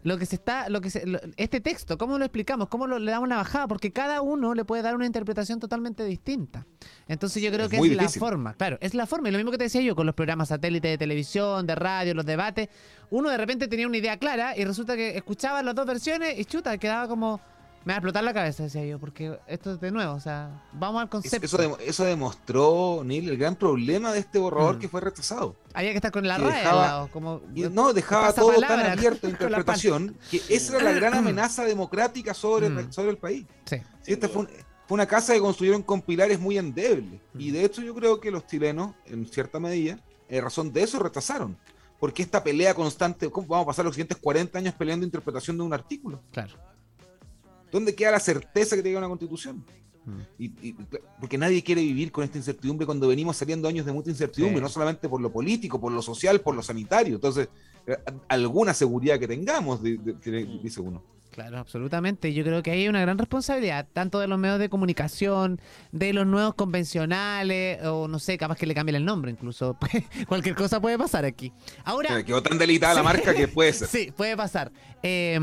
lo 0.05 0.17
que 0.19 0.25
se 0.25 0.35
está, 0.35 0.69
lo 0.69 0.81
que 0.81 0.89
se, 0.91 1.05
lo- 1.05 1.19
este 1.35 1.59
texto, 1.59 1.97
cómo 1.97 2.17
lo 2.19 2.25
explicamos, 2.25 2.69
cómo 2.69 2.85
lo- 2.87 2.99
le 2.99 3.09
damos 3.11 3.27
la 3.27 3.37
bajada, 3.37 3.67
porque 3.67 3.91
cada 3.91 4.21
uno 4.21 4.53
le 4.53 4.63
puede 4.63 4.83
dar 4.83 4.95
una 4.95 5.05
interpretación 5.07 5.59
totalmente 5.59 6.05
distinta. 6.05 6.65
Entonces 7.07 7.41
yo 7.41 7.49
creo 7.51 7.65
Es 7.65 7.69
que 7.71 7.77
es 7.77 7.81
difícil. 7.81 8.03
la 8.03 8.09
forma, 8.09 8.53
claro, 8.53 8.77
es 8.81 8.93
la 8.93 9.07
forma. 9.07 9.29
Y 9.29 9.31
lo 9.31 9.39
mismo 9.39 9.49
que 9.51 9.57
te 9.57 9.63
decía 9.65 9.81
yo 9.81 9.95
con 9.95 10.05
los 10.05 10.13
programas 10.15 10.49
satélites 10.49 10.91
de 10.91 10.97
televisión, 10.99 11.65
de 11.65 11.73
radio, 11.75 12.13
los 12.13 12.25
debates, 12.25 12.69
uno 13.09 13.29
de 13.29 13.37
repente 13.37 13.67
tenía 13.67 13.87
una 13.87 13.97
idea 13.97 14.17
clara 14.17 14.55
y 14.55 14.63
resulta 14.63 14.95
que 14.95 15.17
escuchaba 15.17 15.63
las 15.63 15.73
dos 15.75 15.85
versiones 15.87 16.37
y 16.39 16.45
chuta, 16.45 16.77
quedaba 16.77 17.07
como, 17.07 17.41
me 17.85 17.93
va 17.93 17.95
a 17.95 17.97
explotar 17.99 18.23
la 18.23 18.33
cabeza, 18.33 18.63
decía 18.63 18.83
yo, 18.85 18.99
porque 18.99 19.39
esto 19.47 19.71
es 19.73 19.79
de 19.79 19.91
nuevo, 19.91 20.13
o 20.13 20.19
sea, 20.19 20.63
vamos 20.73 21.01
al 21.01 21.09
concepto. 21.09 21.45
Eso, 21.45 21.57
dem- 21.57 21.77
eso 21.79 22.03
demostró, 22.03 23.03
Neil, 23.05 23.29
el 23.29 23.37
gran 23.37 23.55
problema 23.55 24.11
de 24.11 24.19
este 24.19 24.39
borrador 24.39 24.75
Mm. 24.75 24.79
que 24.79 24.89
fue 24.89 25.01
rechazado. 25.01 25.55
Había 25.73 25.91
que 25.91 25.97
estar 25.97 26.11
con 26.11 26.27
la 26.27 26.37
dejaba- 26.39 26.81
lado, 26.81 27.09
como... 27.11 27.41
Y 27.53 27.61
no, 27.69 27.93
dejaba 27.93 28.33
todo 28.33 28.53
tan 28.59 28.79
abierto 28.79 29.27
a 29.27 29.29
interpretación 30.09 30.17
que 30.31 30.41
esa 30.49 30.75
era 30.77 30.83
la 30.85 30.91
gran 30.93 31.13
amenaza 31.13 31.63
democrática 31.63 32.33
sobre, 32.33 32.69
Mm. 32.69 32.91
sobre 32.91 33.11
el 33.11 33.17
país. 33.17 33.45
Sí. 33.65 33.77
Sí, 34.01 34.13
esta 34.13 34.27
fue, 34.29 34.41
un- 34.41 34.49
fue 34.87 34.95
una 34.95 35.05
casa 35.05 35.33
que 35.33 35.39
construyeron 35.39 35.81
con 35.83 36.01
pilares 36.01 36.39
muy 36.39 36.57
endebles. 36.57 37.19
Y 37.37 37.49
Mm. 37.49 37.53
de 37.53 37.65
hecho 37.65 37.81
yo 37.83 37.93
creo 37.93 38.19
que 38.19 38.31
los 38.31 38.47
chilenos, 38.47 38.95
en 39.05 39.27
cierta 39.27 39.59
medida, 39.59 39.99
en 40.27 40.43
razón 40.43 40.73
de 40.73 40.81
eso 40.83 40.97
rechazaron. 40.99 41.55
Porque 41.99 42.23
esta 42.23 42.43
pelea 42.43 42.73
constante, 42.73 43.29
¿cómo 43.29 43.47
vamos 43.47 43.65
a 43.65 43.67
pasar 43.67 43.85
los 43.85 43.93
siguientes 43.95 44.17
40 44.17 44.57
años 44.59 44.73
peleando 44.73 45.05
interpretación 45.05 45.55
de 45.57 45.63
un 45.63 45.73
artículo? 45.73 46.21
Claro. 46.31 46.53
¿Dónde 47.75 47.93
queda 47.93 48.11
la 48.11 48.21
certeza 48.21 48.77
que 48.77 48.81
te 48.81 48.95
una 48.95 49.09
constitución? 49.09 49.57
Mm. 50.05 50.19
Y, 50.39 50.45
y- 50.69 50.75
porque 51.19 51.37
nadie 51.37 51.61
quiere 51.61 51.81
vivir 51.81 52.09
con 52.09 52.23
esta 52.23 52.37
incertidumbre 52.37 52.85
cuando 52.85 53.05
venimos 53.09 53.35
saliendo 53.35 53.67
años 53.67 53.85
de 53.85 53.91
mucha 53.91 54.09
incertidumbre, 54.09 54.59
Sí. 54.59 54.61
no 54.61 54.69
solamente 54.69 55.09
por 55.09 55.19
lo 55.19 55.29
político, 55.29 55.77
por 55.77 55.91
lo 55.91 56.01
social, 56.01 56.39
por 56.39 56.55
lo 56.55 56.63
sanitario. 56.63 57.15
Entonces, 57.15 57.49
eh, 57.85 57.97
alguna 58.29 58.73
seguridad 58.73 59.19
que 59.19 59.27
tengamos, 59.27 59.81
Mm. 59.81 60.61
dice 60.63 60.79
uno. 60.79 61.03
Claro, 61.35 61.57
absolutamente. 61.57 62.33
Yo 62.33 62.45
creo 62.45 62.63
que 62.63 62.71
hay 62.71 62.87
una 62.87 63.01
gran 63.01 63.17
responsabilidad, 63.17 63.85
tanto 63.91 64.19
de 64.21 64.27
los 64.27 64.39
medios 64.39 64.57
de 64.57 64.69
comunicación, 64.69 65.59
de 65.91 66.13
los 66.13 66.25
nuevos 66.25 66.55
convencionales, 66.55 67.83
o 67.85 68.07
no 68.07 68.19
sé, 68.19 68.37
capaz 68.37 68.57
que 68.57 68.65
le 68.65 68.73
cambien 68.73 68.95
el 68.95 69.03
nombre 69.03 69.31
incluso. 69.31 69.77
Cualquier 70.29 70.55
cosa 70.55 70.79
puede 70.79 70.97
pasar 70.97 71.25
aquí. 71.25 71.51
Ahora, 71.83 72.23
Quedó 72.23 72.41
tan 72.41 72.57
delitada 72.57 72.93
la 72.93 73.01
Sí. 73.01 73.05
marca 73.05 73.33
que 73.33 73.49
puede 73.49 73.73
ser. 73.73 73.87
sí, 73.89 74.13
puede 74.15 74.37
pasar. 74.37 74.71
Eh, 75.03 75.37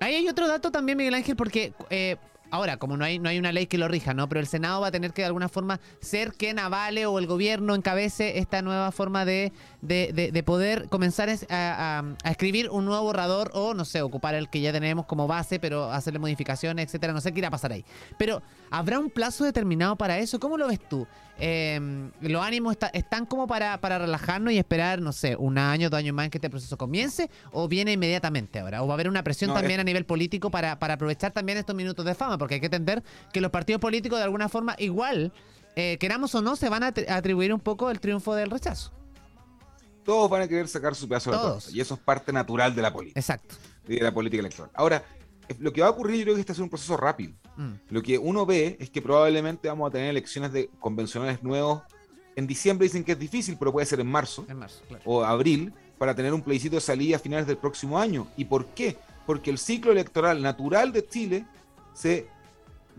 ahí 0.00 0.16
hay 0.16 0.28
otro 0.28 0.48
dato 0.48 0.72
también, 0.72 0.98
Miguel 0.98 1.14
Ángel, 1.14 1.36
porque 1.36 1.72
eh, 1.90 2.16
ahora, 2.50 2.76
como 2.78 2.96
no 2.96 3.04
hay, 3.04 3.18
no 3.20 3.28
hay 3.28 3.38
una 3.38 3.52
ley 3.52 3.66
que 3.66 3.78
lo 3.78 3.86
rija, 3.88 4.14
¿no? 4.14 4.28
Pero 4.28 4.40
el 4.40 4.46
Senado 4.48 4.80
va 4.80 4.88
a 4.88 4.90
tener 4.92 5.12
que 5.12 5.22
de 5.22 5.26
alguna 5.26 5.48
forma 5.48 5.80
ser 6.00 6.32
quien 6.32 6.58
avale 6.58 7.06
o 7.06 7.18
el 7.20 7.26
gobierno 7.26 7.74
encabece 7.74 8.38
esta 8.38 8.62
nueva 8.62 8.90
forma 8.92 9.24
de, 9.24 9.52
de, 9.82 10.10
de- 10.12 10.32
de 10.32 10.42
poder 10.42 10.88
comenzar 10.88 11.28
a, 11.28 11.34
a- 11.50 12.04
a 12.24 12.30
escribir 12.30 12.70
un 12.70 12.84
nuevo 12.84 13.02
borrador 13.02 13.50
o, 13.54 13.74
no 13.74 13.84
sé, 13.84 14.02
ocupar 14.02 14.34
el 14.34 14.48
que 14.48 14.60
ya 14.60 14.72
tenemos 14.72 15.06
como 15.06 15.26
base, 15.26 15.58
pero 15.60 15.90
hacerle 15.92 16.18
modificaciones, 16.18 16.86
etcétera. 16.86 17.12
No 17.12 17.20
sé 17.20 17.32
qué 17.32 17.38
irá 17.40 17.48
a 17.48 17.50
pasar 17.50 17.72
ahí. 17.72 17.84
Pero, 18.18 18.42
¿habrá 18.70 18.98
un 18.98 19.10
plazo 19.10 19.44
determinado 19.44 19.96
para 19.96 20.18
eso? 20.18 20.40
¿Cómo 20.40 20.56
lo 20.56 20.66
ves 20.68 20.80
tú? 20.88 21.06
Eh, 21.38 22.08
¿Los 22.22 22.42
ánimos 22.42 22.72
está- 22.72 22.88
están 22.88 23.26
como 23.26 23.46
para, 23.46 23.78
para 23.80 23.98
relajarnos 23.98 24.52
y 24.54 24.58
esperar, 24.58 25.00
no 25.02 25.12
sé, 25.12 25.36
un 25.36 25.58
año, 25.58 25.90
dos 25.90 25.98
años 25.98 26.14
más 26.14 26.24
en 26.24 26.30
que 26.30 26.38
este 26.38 26.48
proceso 26.50 26.78
comience? 26.78 27.28
¿O 27.52 27.68
viene 27.68 27.92
inmediatamente 27.92 28.60
ahora? 28.60 28.82
¿O 28.82 28.86
va 28.86 28.94
a 28.94 28.96
haber 28.96 29.08
una 29.08 29.22
presión 29.22 29.48
No, 29.48 29.54
también 29.54 29.78
es- 29.80 29.82
a 29.82 29.84
nivel 29.84 30.06
político 30.06 30.50
para, 30.50 30.78
para 30.78 30.94
aprovechar 30.94 31.32
también 31.32 31.58
estos 31.58 31.76
minutos 31.76 32.04
de 32.06 32.14
fama? 32.14 32.38
Porque 32.38 32.54
hay 32.54 32.60
que 32.60 32.66
entender 32.66 33.02
que 33.32 33.40
los 33.42 33.50
partidos 33.50 33.80
políticos 33.80 34.18
de 34.18 34.24
alguna 34.24 34.48
forma 34.48 34.74
igual, 34.78 35.32
eh, 35.76 35.98
queramos 36.00 36.34
o 36.34 36.40
no, 36.40 36.56
se 36.56 36.70
van 36.70 36.82
a 36.82 36.94
atri- 36.94 37.08
atribuir 37.10 37.52
un 37.52 37.60
poco 37.60 37.90
el 37.90 38.00
triunfo 38.00 38.34
del 38.34 38.50
rechazo. 38.50 38.90
Todos 40.06 40.30
van 40.30 40.42
a 40.42 40.48
querer 40.48 40.68
sacar 40.68 40.94
su 40.94 41.06
pedazo 41.08 41.30
de 41.30 41.36
la 41.36 41.42
Todos. 41.42 41.64
torta. 41.64 41.76
Y 41.76 41.80
eso 41.80 41.94
es 41.94 42.00
parte 42.00 42.32
natural 42.32 42.74
de 42.74 42.80
la 42.82 42.92
política, 42.92 43.20
Exacto. 43.20 43.56
de 43.86 44.00
la 44.00 44.14
política 44.14 44.40
electoral. 44.40 44.70
Ahora, 44.74 45.04
lo 45.58 45.72
que 45.72 45.80
va 45.82 45.88
a 45.88 45.90
ocurrir, 45.90 46.18
yo 46.18 46.22
creo 46.24 46.34
que 46.36 46.40
este 46.40 46.52
es 46.52 46.58
un 46.60 46.70
proceso 46.70 46.96
rápido. 46.96 47.32
Mm, 47.56 47.72
Lo 47.90 48.02
que 48.02 48.16
uno 48.18 48.46
ve 48.46 48.76
es 48.80 48.88
que 48.90 49.02
probablemente 49.02 49.68
vamos 49.68 49.88
a 49.88 49.92
tener 49.92 50.08
elecciones 50.10 50.52
de 50.52 50.70
convencionales 50.80 51.42
nuevos. 51.42 51.82
En 52.36 52.46
diciembre 52.46 52.86
dicen 52.86 53.02
que 53.04 53.12
es 53.12 53.18
difícil, 53.18 53.56
pero 53.58 53.72
puede 53.72 53.86
ser 53.86 54.00
en 54.00 54.06
marzo 54.08 54.44
en 54.48 54.58
marzo, 54.58 54.80
claro. 54.88 55.02
o 55.06 55.24
abril 55.24 55.72
para 55.98 56.14
tener 56.14 56.32
un 56.34 56.42
plebiscito 56.42 56.76
de 56.76 56.80
salida 56.82 57.16
a 57.16 57.18
finales 57.18 57.46
del 57.46 57.56
próximo 57.56 57.98
año. 57.98 58.26
¿Y 58.36 58.44
por 58.44 58.66
qué? 58.66 58.96
Porque 59.24 59.50
el 59.50 59.58
ciclo 59.58 59.90
electoral 59.92 60.42
natural 60.42 60.92
de 60.92 61.06
Chile 61.06 61.46
se 61.94 62.28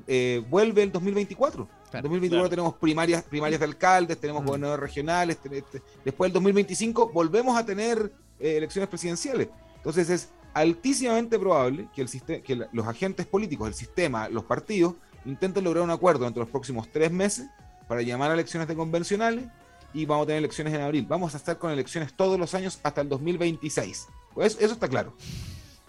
eh, 0.08 0.44
vuelve 0.50 0.84
en 0.84 0.92
2024. 0.92 1.68
En 1.88 1.92
Claro. 1.92 2.04
2024 2.10 2.40
Claro. 2.42 2.50
tenemos 2.50 2.74
primarias, 2.76 3.24
primarias 3.24 3.60
de 3.62 3.66
alcaldes, 3.66 4.18
tenemos 4.20 4.44
Mm. 4.44 4.46
gobernadores 4.46 4.82
regionales, 4.82 5.38
te- 5.38 5.62
te- 5.62 5.82
después 6.04 6.28
del 6.28 6.34
2025 6.34 7.10
volvemos 7.14 7.58
a 7.58 7.66
tener 7.66 8.12
eh, 8.40 8.58
elecciones 8.58 8.88
presidenciales. 8.90 9.48
Entonces 9.78 10.10
es 10.12 10.30
altísimamente 10.54 11.40
probable 11.40 11.88
que, 11.96 12.02
el 12.02 12.08
siste- 12.08 12.42
que 12.44 12.56
la- 12.58 12.70
los 12.72 12.86
agentes 12.86 13.26
políticos, 13.26 13.68
el 13.70 13.74
sistema, 13.74 14.28
los 14.30 14.44
partidos, 14.44 14.94
intenten 15.26 15.64
lograr 15.64 15.84
un 15.84 15.90
acuerdo 15.92 16.20
durante 16.20 16.40
los 16.40 16.50
próximos 16.50 16.88
tres 16.92 17.12
meses 17.12 17.48
para 17.88 18.02
llamar 18.04 18.30
a 18.30 18.34
elecciones 18.36 18.68
de 18.68 18.76
convencionales 18.76 19.46
y 19.94 20.06
vamos 20.06 20.26
a 20.26 20.28
tener 20.28 20.40
elecciones 20.40 20.74
en 20.74 20.82
abril. 20.82 21.06
Vamos 21.08 21.34
a 21.34 21.38
estar 21.38 21.58
con 21.58 21.72
elecciones 21.72 22.14
todos 22.14 22.38
los 22.38 22.54
años 22.54 22.80
hasta 22.84 23.02
el 23.02 23.10
2026. 23.10 24.08
Pues 24.36 24.58
eso 24.60 24.74
está 24.74 24.88
claro. 24.88 25.14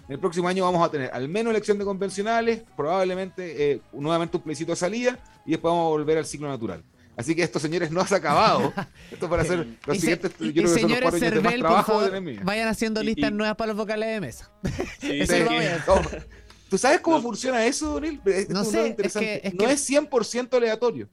En 0.09 0.15
el 0.15 0.21
próximo 0.21 0.49
año 0.49 0.65
vamos 0.65 0.87
a 0.87 0.91
tener 0.91 1.11
al 1.13 1.29
menos 1.29 1.51
elección 1.51 1.79
de 1.79 1.85
convencionales, 1.85 2.63
probablemente 2.77 3.73
eh, 3.73 3.81
nuevamente 3.93 4.37
un 4.39 4.43
plebiscito 4.43 4.73
de 4.73 4.77
salida 4.77 5.19
y 5.45 5.51
después 5.53 5.71
vamos 5.71 5.87
a 5.87 5.89
volver 5.91 6.19
al 6.19 6.25
ciclo 6.27 6.49
natural. 6.49 6.83
Así 7.17 7.35
que 7.35 7.43
esto, 7.43 7.59
señores, 7.59 7.91
no 7.91 8.07
se 8.07 8.15
ha 8.15 8.19
acabado. 8.19 8.73
Esto 9.11 9.29
para 9.29 9.43
hacer 9.43 9.67
los 9.87 9.97
Y 9.97 10.01
se- 10.01 10.07
siguientes, 10.07 10.33
y- 10.39 10.45
yo 10.45 10.49
y 10.51 10.53
creo 10.53 10.63
que 10.63 10.69
son 10.69 10.73
los 10.73 10.81
señores 10.81 11.03
cuatro 11.03 11.17
años 11.19 11.35
de 11.35 11.41
más 11.41 11.51
Cervel, 11.53 11.61
por 11.61 11.69
trabajo 11.69 11.93
favor, 12.01 12.45
vayan 12.45 12.69
haciendo 12.69 13.03
listas 13.03 13.31
y- 13.31 13.35
nuevas 13.35 13.57
para 13.57 13.69
los 13.69 13.77
vocales 13.77 14.09
de 14.09 14.21
mesa. 14.21 14.51
Sí, 15.01 15.11
Eso 15.21 15.33
sí, 15.35 15.39
lo 15.43 15.49
que- 15.49 15.55
voy 15.57 15.65
a 15.67 15.77
hacer. 15.77 16.29
¿Tú 16.71 16.79
sabes 16.79 17.01
cómo 17.01 17.17
No. 17.17 17.23
funciona 17.23 17.65
eso, 17.67 17.93
Donil? 17.95 18.21
No 18.51 18.61
es 18.63 18.69
sé, 18.69 18.81
es 18.85 18.87
interesante. 18.91 19.41
que- 19.43 19.49
es 19.49 19.55
no 19.55 19.67
que- 19.67 19.73
es 19.73 19.91
100% 19.91 20.57
aleatorio. 20.57 21.09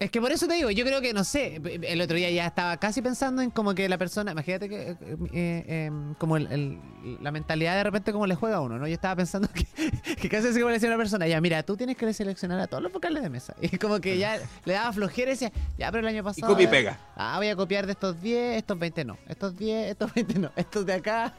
Es 0.00 0.12
que 0.12 0.20
por 0.20 0.30
eso 0.30 0.46
te 0.46 0.54
digo, 0.54 0.70
yo 0.70 0.84
creo 0.84 1.00
que, 1.00 1.12
no 1.12 1.24
sé, 1.24 1.60
el 1.82 2.00
otro 2.00 2.16
día 2.16 2.30
ya 2.30 2.46
estaba 2.46 2.76
casi 2.76 3.02
pensando 3.02 3.42
en 3.42 3.50
como 3.50 3.74
que 3.74 3.88
la 3.88 3.98
persona, 3.98 4.30
imagínate 4.30 4.68
que, 4.68 4.90
eh, 4.90 4.96
eh, 5.00 5.18
eh, 5.32 5.90
como 6.18 6.36
el- 6.36 6.46
el- 6.52 6.78
la 7.20 7.32
mentalidad 7.32 7.74
de 7.74 7.82
repente 7.82 8.12
como 8.12 8.24
le 8.28 8.36
juega 8.36 8.58
a 8.58 8.60
uno, 8.60 8.78
¿no? 8.78 8.86
Yo 8.86 8.94
estaba 8.94 9.16
pensando 9.16 9.48
que, 9.52 9.66
que 10.14 10.28
casi 10.28 10.46
así 10.46 10.58
como 10.60 10.68
le 10.68 10.74
decía 10.74 10.88
a 10.88 10.92
una 10.92 10.98
persona, 11.02 11.26
ya, 11.26 11.40
mira, 11.40 11.64
tú 11.64 11.76
tienes 11.76 11.96
que 11.96 12.12
seleccionar 12.14 12.60
a 12.60 12.68
todos 12.68 12.80
los 12.80 12.92
vocales 12.92 13.24
de 13.24 13.28
mesa. 13.28 13.56
Y 13.60 13.76
como 13.76 14.00
que 14.00 14.16
ya 14.18 14.38
le 14.66 14.72
daba 14.72 14.92
flojera 14.92 15.32
y 15.32 15.34
decía, 15.34 15.50
ya, 15.76 15.90
pero 15.90 16.06
el 16.06 16.14
año 16.14 16.20
Y 16.20 16.22
pasado... 16.22 16.52
copia 16.52 16.64
y 16.66 16.68
pega. 16.68 17.00
Ah, 17.16 17.34
voy 17.38 17.48
a 17.48 17.56
copiar 17.56 17.84
de 17.86 17.92
estos 17.94 18.22
10, 18.22 18.56
estos 18.56 18.78
20 18.78 19.04
no. 19.04 19.18
Estos 19.26 19.56
10, 19.56 19.90
estos 19.90 20.14
20 20.14 20.38
no. 20.38 20.52
Estos 20.54 20.86
de 20.86 20.92
acá. 20.92 21.34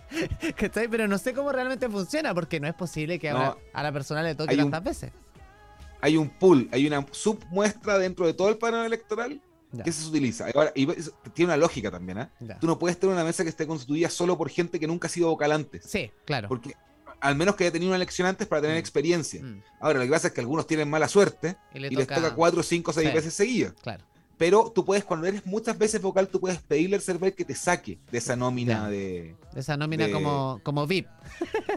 ¿Cachai? 0.57 0.89
Pero 0.89 1.07
no 1.07 1.17
sé 1.17 1.33
cómo 1.33 1.53
realmente 1.53 1.87
funciona 1.87 2.33
porque 2.33 2.59
no 2.59 2.67
es 2.67 2.73
posible 2.73 3.19
que 3.19 3.29
a, 3.29 3.33
No. 3.35 3.57
a 3.73 3.83
la 3.83 3.93
persona 3.93 4.21
le 4.21 4.35
toque 4.35 4.55
un- 4.55 4.63
tantas 4.69 4.83
veces. 4.83 5.11
Hay 6.01 6.17
un 6.17 6.29
pool, 6.29 6.69
hay 6.71 6.87
una 6.87 7.05
submuestra 7.11 7.97
dentro 7.97 8.25
de 8.25 8.33
todo 8.33 8.49
el 8.49 8.57
panel 8.57 8.85
electoral 8.85 9.41
Ya, 9.71 9.83
que 9.83 9.91
se 9.91 10.07
utiliza. 10.07 10.47
Ahora, 10.55 10.71
y 10.75 10.85
tiene 11.33 11.45
una 11.53 11.57
lógica 11.57 11.91
también, 11.91 12.27
ya. 12.39 12.57
Tú 12.59 12.67
no 12.67 12.79
puedes 12.79 12.99
tener 12.99 13.13
una 13.13 13.23
mesa 13.23 13.43
que 13.43 13.49
esté 13.49 13.67
constituida 13.67 14.09
solo 14.09 14.37
por 14.37 14.49
gente 14.49 14.79
que 14.79 14.87
nunca 14.87 15.07
ha 15.07 15.11
sido 15.11 15.27
vocal 15.29 15.51
antes. 15.51 15.83
Sí, 15.85 16.09
claro. 16.25 16.47
Porque 16.47 16.73
al 17.21 17.35
menos 17.35 17.55
que 17.55 17.65
haya 17.65 17.71
tenido 17.73 17.89
una 17.89 17.97
elección 17.97 18.27
antes 18.27 18.47
para 18.47 18.61
tener 18.61 18.77
Mm. 18.77 18.79
experiencia. 18.79 19.43
Mm. 19.43 19.61
Ahora, 19.81 19.99
lo 19.99 20.05
que 20.05 20.11
pasa 20.11 20.27
es 20.29 20.33
que 20.33 20.39
algunos 20.41 20.65
tienen 20.65 20.89
mala 20.89 21.07
suerte 21.09 21.57
Y, 21.73 21.79
le 21.79 21.87
y 21.87 21.95
les 21.95 22.07
toca, 22.07 22.15
toca 22.21 22.33
cuatro, 22.35 22.63
cinco, 22.63 22.93
seis 22.93 23.09
Sí. 23.09 23.13
veces 23.15 23.33
seguidas. 23.33 23.73
Claro. 23.83 24.05
Pero 24.39 24.71
tú 24.73 24.85
puedes, 24.85 25.03
cuando 25.03 25.27
eres 25.27 25.45
muchas 25.45 25.77
veces 25.77 26.01
vocal, 26.01 26.29
tú 26.29 26.39
puedes 26.39 26.59
pedirle 26.61 26.95
al 26.95 27.01
server 27.01 27.35
que 27.35 27.43
te 27.43 27.53
saque 27.53 27.99
de 28.09 28.17
esa 28.17 28.35
nómina 28.37 28.85
Ya. 28.85 28.89
de. 28.89 29.35
Esa 29.53 29.75
nómina 29.75 30.07
de- 30.07 30.13
como, 30.13 30.61
como 30.63 30.87
VIP. 30.87 31.07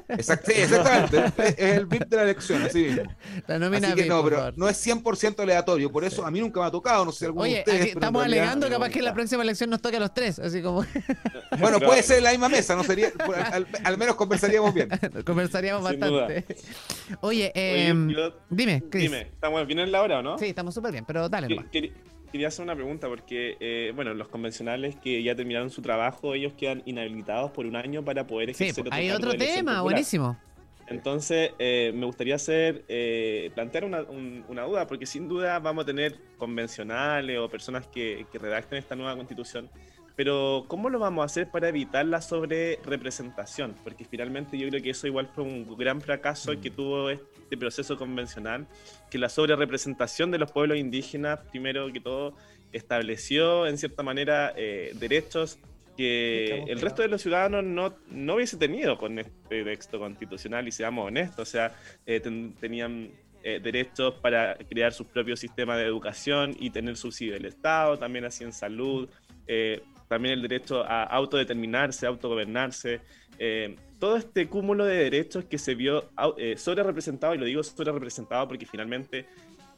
Exact- 0.08 0.44
sí, 0.46 0.52
exactamente. 0.56 1.24
es, 1.58 1.58
el 1.58 1.86
VIP 1.86 2.04
de 2.08 2.16
la 2.16 2.22
elección, 2.22 2.62
así 2.62 2.84
mismo. 2.84 3.02
La 3.48 3.58
nómina 3.58 3.88
Así 3.88 3.96
que 3.96 4.02
VIP. 4.02 4.12
no, 4.12 4.22
pero 4.22 4.36
favor. 4.36 4.54
no 4.56 4.68
es 4.68 4.86
100% 4.86 5.40
aleatorio. 5.40 5.90
Por 5.90 6.04
eso 6.04 6.16
Sí. 6.16 6.22
a 6.24 6.30
mí 6.30 6.40
nunca 6.40 6.60
me 6.60 6.66
ha 6.66 6.70
tocado, 6.70 7.04
no 7.04 7.10
sé 7.10 7.18
si 7.20 7.24
alguno 7.24 7.44
de 7.44 7.58
ustedes. 7.58 7.80
aquí 7.82 7.90
estamos 7.90 8.22
realidad- 8.22 8.42
alegando 8.44 8.68
capaz 8.70 8.90
que 8.90 8.98
en 9.00 9.04
la 9.06 9.14
próxima 9.14 9.42
elección 9.42 9.68
nos 9.70 9.82
toque 9.82 9.96
a 9.96 10.00
los 10.00 10.14
tres. 10.14 10.38
Así 10.38 10.62
como 10.62 10.84
Bueno, 11.58 11.80
puede 11.80 12.02
ser 12.04 12.18
en 12.18 12.24
la 12.24 12.30
misma 12.30 12.48
mesa, 12.48 12.76
no 12.76 12.84
sería. 12.84 13.10
Al, 13.50 13.66
al 13.82 13.98
menos 13.98 14.14
conversaríamos 14.14 14.72
bien. 14.72 14.88
conversaríamos 15.26 15.88
Sin 15.90 15.98
bastante. 15.98 16.44
Oye, 17.22 17.52
Oye, 17.56 18.14
yo- 18.14 18.34
dime, 18.50 18.84
Chris. 18.88 19.02
dime, 19.10 19.22
¿estamos 19.22 19.66
bien 19.66 19.80
en 19.80 19.90
la 19.90 20.00
hora 20.02 20.20
o 20.20 20.22
no? 20.22 20.38
Sí, 20.38 20.46
estamos 20.46 20.72
súper 20.74 20.92
bien, 20.92 21.04
pero 21.04 21.28
dale 21.28 21.48
nomás. 21.48 21.66
queri- 21.72 21.92
Quería 22.32 22.48
hacer 22.48 22.62
una 22.62 22.74
pregunta 22.74 23.08
porque, 23.08 23.58
eh, 23.60 23.92
bueno, 23.94 24.14
los 24.14 24.28
convencionales 24.28 24.96
que 24.96 25.22
ya 25.22 25.34
terminaron 25.36 25.68
su 25.68 25.82
trabajo, 25.82 26.34
ellos 26.34 26.54
quedan 26.54 26.82
inhabilitados 26.86 27.50
por 27.50 27.66
un 27.66 27.76
año 27.76 28.02
para 28.02 28.26
poder 28.26 28.54
Sí, 28.54 28.64
ejercer 28.64 28.88
hay 28.90 29.08
cargo 29.08 29.28
otro 29.28 29.38
tema, 29.38 29.82
buenísimo. 29.82 30.38
Entonces, 30.86 31.50
eh, 31.58 31.92
me 31.94 32.06
gustaría 32.06 32.34
hacer, 32.34 32.84
eh, 32.88 33.50
plantear 33.54 33.84
una, 33.84 34.02
un- 34.02 34.44
una 34.48 34.62
duda, 34.64 34.86
porque 34.86 35.04
sin 35.06 35.28
duda 35.28 35.58
vamos 35.58 35.82
a 35.84 35.86
tener 35.86 36.16
convencionales 36.38 37.38
o 37.38 37.48
personas 37.50 37.86
que, 37.86 38.26
que 38.32 38.38
redacten 38.38 38.78
esta 38.78 38.96
nueva 38.96 39.14
constitución, 39.14 39.70
pero 40.16 40.64
¿cómo 40.68 40.90
lo 40.90 40.98
vamos 40.98 41.22
a 41.22 41.26
hacer 41.26 41.50
para 41.50 41.68
evitar 41.68 42.06
la 42.06 42.20
sobre 42.20 42.78
representación? 42.84 43.74
Porque 43.84 44.04
finalmente 44.04 44.58
yo 44.58 44.68
creo 44.68 44.82
que 44.82 44.90
eso 44.90 45.06
igual 45.06 45.28
fue 45.34 45.44
un 45.44 45.76
gran 45.76 46.00
fracaso 46.00 46.52
que 46.60 46.70
tuvo 46.70 47.10
este 47.10 47.56
proceso 47.56 47.96
convencional, 47.96 48.66
que 49.10 49.18
la 49.18 49.28
sobre 49.28 49.56
representación 49.56 50.30
de 50.30 50.38
los 50.38 50.50
pueblos 50.52 50.78
indígenas, 50.78 51.40
primero 51.50 51.92
que 51.92 52.00
todo, 52.00 52.34
estableció 52.72 53.66
en 53.66 53.76
cierta 53.78 54.02
manera 54.02 54.52
eh, 54.56 54.92
derechos 54.94 55.58
que 55.96 56.64
el 56.68 56.80
resto 56.80 57.02
de 57.02 57.08
los 57.08 57.20
ciudadanos 57.20 57.64
no, 57.64 57.94
no 58.08 58.36
hubiese 58.36 58.56
tenido 58.56 58.96
con 58.96 59.18
este 59.18 59.64
texto 59.64 59.98
constitucional, 59.98 60.66
y 60.66 60.72
seamos 60.72 61.06
honestos, 61.06 61.48
o 61.48 61.50
sea, 61.50 61.74
eh, 62.06 62.20
tenían 62.58 63.10
eh, 63.44 63.60
derechos 63.60 64.14
para 64.14 64.56
crear 64.56 64.92
sus 64.92 65.06
propios 65.08 65.40
sistemas 65.40 65.76
de 65.76 65.84
educación 65.84 66.54
y 66.60 66.70
tener 66.70 66.96
subsidio 66.96 67.34
del 67.34 67.46
Estado, 67.46 67.98
también 67.98 68.24
así 68.24 68.44
en 68.44 68.52
salud, 68.52 69.08
eh, 69.48 69.82
también 70.12 70.34
el 70.34 70.42
derecho 70.42 70.84
a 70.84 71.04
autodeterminarse, 71.04 72.06
autogobernarse, 72.06 73.00
todo 73.98 74.16
este 74.16 74.46
cúmulo 74.48 74.84
de 74.84 74.96
derechos 74.96 75.44
que 75.46 75.58
se 75.58 75.74
vio 75.74 76.04
sobre 76.56 76.82
representado, 76.82 77.34
y 77.34 77.38
lo 77.38 77.44
digo 77.44 77.62
sobre 77.62 77.90
representado 77.90 78.46
porque 78.46 78.66
finalmente 78.66 79.26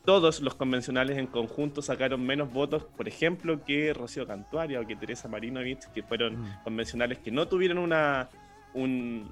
todos 0.04 0.40
los 0.40 0.54
convencionales 0.54 1.16
en 1.16 1.26
conjunto 1.26 1.80
sacaron 1.80 2.24
menos 2.24 2.52
votos, 2.52 2.84
por 2.96 3.08
ejemplo, 3.08 3.64
que 3.64 3.92
Rocío 3.94 4.26
Cantuaria 4.26 4.80
o 4.80 4.86
que 4.86 4.96
Teresa 4.96 5.28
Marinovich, 5.28 5.86
que 5.94 6.02
fueron 6.02 6.40
mm. 6.40 6.62
convencionales 6.62 7.18
que 7.18 7.30
no 7.30 7.48
tuvieron 7.48 7.78
una, 7.78 8.28
un, 8.74 9.30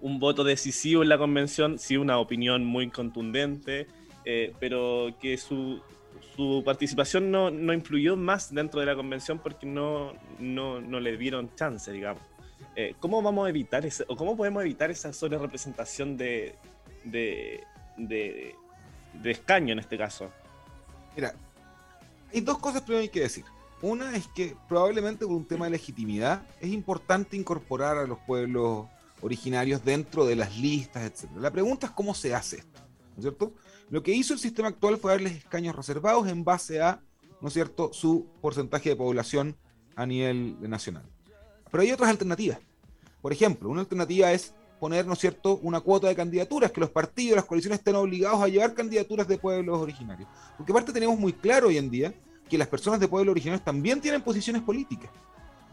voto 0.00 0.42
decisivo 0.42 1.02
en 1.02 1.10
la 1.10 1.18
convención, 1.18 1.78
sí 1.78 1.98
una 1.98 2.18
opinión 2.18 2.64
muy 2.64 2.88
contundente, 2.88 3.88
eh, 4.24 4.54
pero 4.58 5.14
que 5.20 5.36
su, 5.36 5.82
su 6.36 6.62
participación 6.64 7.30
no, 7.30 7.50
no, 7.50 7.72
influyó 7.72 8.16
más 8.16 8.52
dentro 8.52 8.80
de 8.80 8.86
la 8.86 8.94
convención 8.94 9.38
porque 9.38 9.66
no, 9.66 10.12
no, 10.38 10.80
no 10.80 11.00
le 11.00 11.16
dieron 11.16 11.54
chance, 11.54 11.90
digamos. 11.92 12.22
Eh, 12.76 12.94
¿Cómo 13.00 13.20
vamos 13.22 13.46
a 13.46 13.50
evitar 13.50 13.84
ese, 13.84 14.04
o 14.08 14.16
cómo 14.16 14.36
podemos 14.36 14.62
evitar 14.62 14.90
esa 14.90 15.12
sola 15.12 15.38
representación 15.38 16.16
de, 16.16 16.54
de, 17.04 17.64
de 17.96 18.54
de 19.14 19.30
escaño 19.30 19.72
en 19.72 19.78
este 19.78 19.98
caso. 19.98 20.30
Mira, 21.14 21.34
hay 22.32 22.40
dos 22.40 22.58
cosas 22.58 22.82
primero 22.82 23.02
hay 23.02 23.08
que 23.08 23.20
decir. 23.20 23.44
Una 23.82 24.14
es 24.14 24.28
que 24.28 24.56
probablemente 24.68 25.24
por 25.26 25.34
un 25.34 25.46
tema 25.46 25.64
de 25.64 25.72
legitimidad 25.72 26.42
es 26.60 26.70
importante 26.70 27.36
incorporar 27.36 27.96
a 27.96 28.06
los 28.06 28.18
pueblos 28.18 28.86
originarios 29.22 29.84
dentro 29.84 30.26
de 30.26 30.36
las 30.36 30.56
listas, 30.58 31.04
etc. 31.04 31.30
La 31.36 31.50
pregunta 31.50 31.86
es 31.86 31.92
cómo 31.92 32.14
se 32.14 32.34
hace 32.34 32.58
esto, 32.58 32.80
¿no 32.80 33.16
es 33.16 33.22
cierto? 33.22 33.52
Lo 33.90 34.04
que 34.04 34.12
hizo 34.12 34.32
el 34.32 34.38
sistema 34.38 34.68
actual 34.68 34.98
fue 34.98 35.10
darles 35.10 35.32
escaños 35.32 35.74
reservados 35.74 36.28
en 36.28 36.44
base 36.44 36.80
a, 36.80 37.00
¿no 37.40 37.48
es 37.48 37.54
cierto?, 37.54 37.92
su 37.92 38.28
porcentaje 38.40 38.90
de 38.90 38.96
población 38.96 39.56
a 39.96 40.06
nivel 40.06 40.56
nacional. 40.60 41.02
Pero 41.70 41.82
hay 41.82 41.90
otras 41.90 42.08
alternativas. 42.08 42.58
Por 43.20 43.32
ejemplo, 43.32 43.68
una 43.68 43.80
alternativa 43.80 44.30
es 44.32 44.54
poner, 44.78 45.06
¿no 45.06 45.14
es 45.14 45.18
cierto?, 45.18 45.58
una 45.62 45.80
cuota 45.80 46.06
de 46.06 46.14
candidaturas, 46.14 46.70
que 46.70 46.80
los 46.80 46.90
partidos, 46.90 47.34
las 47.34 47.44
coaliciones 47.44 47.80
estén 47.80 47.96
obligados 47.96 48.40
a 48.40 48.46
llevar 48.46 48.74
candidaturas 48.74 49.26
de 49.26 49.38
pueblos 49.38 49.80
originarios. 49.80 50.28
Porque 50.56 50.70
aparte 50.70 50.92
tenemos 50.92 51.18
muy 51.18 51.32
claro 51.32 51.66
hoy 51.66 51.76
en 51.76 51.90
día 51.90 52.14
que 52.48 52.56
las 52.56 52.68
personas 52.68 53.00
de 53.00 53.08
pueblos 53.08 53.32
originarios 53.32 53.64
también 53.64 54.00
tienen 54.00 54.22
posiciones 54.22 54.62
políticas. 54.62 55.10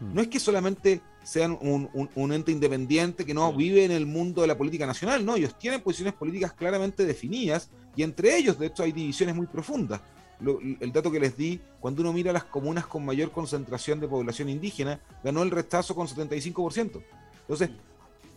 Mm. 0.00 0.14
No 0.14 0.20
es 0.20 0.28
que 0.28 0.40
solamente 0.40 1.00
sean 1.22 1.58
un, 1.60 2.32
ente 2.32 2.52
independiente 2.52 3.24
que 3.24 3.34
no 3.34 3.52
vive 3.52 3.84
en 3.84 3.90
el 3.90 4.06
mundo 4.06 4.42
de 4.42 4.48
la 4.48 4.56
política 4.56 4.86
nacional, 4.86 5.24
no, 5.24 5.36
ellos 5.36 5.58
tienen 5.58 5.82
posiciones 5.82 6.14
políticas 6.14 6.52
claramente 6.52 7.04
definidas 7.04 7.70
y 7.96 8.02
entre 8.02 8.36
ellos, 8.36 8.58
de 8.58 8.66
hecho, 8.66 8.82
hay 8.82 8.92
divisiones 8.92 9.34
muy 9.34 9.46
profundas. 9.46 10.00
el 10.40 10.92
dato 10.92 11.10
que 11.10 11.20
les 11.20 11.36
di, 11.36 11.60
cuando 11.80 12.00
uno 12.00 12.12
mira 12.12 12.32
las 12.32 12.44
comunas 12.44 12.86
con 12.86 13.04
mayor 13.04 13.30
concentración 13.30 14.00
de 14.00 14.08
población 14.08 14.48
indígena, 14.48 15.00
ganó 15.22 15.42
el 15.42 15.50
rechazo 15.50 15.94
con 15.94 16.06
75%. 16.06 17.02
Entonces, 17.40 17.70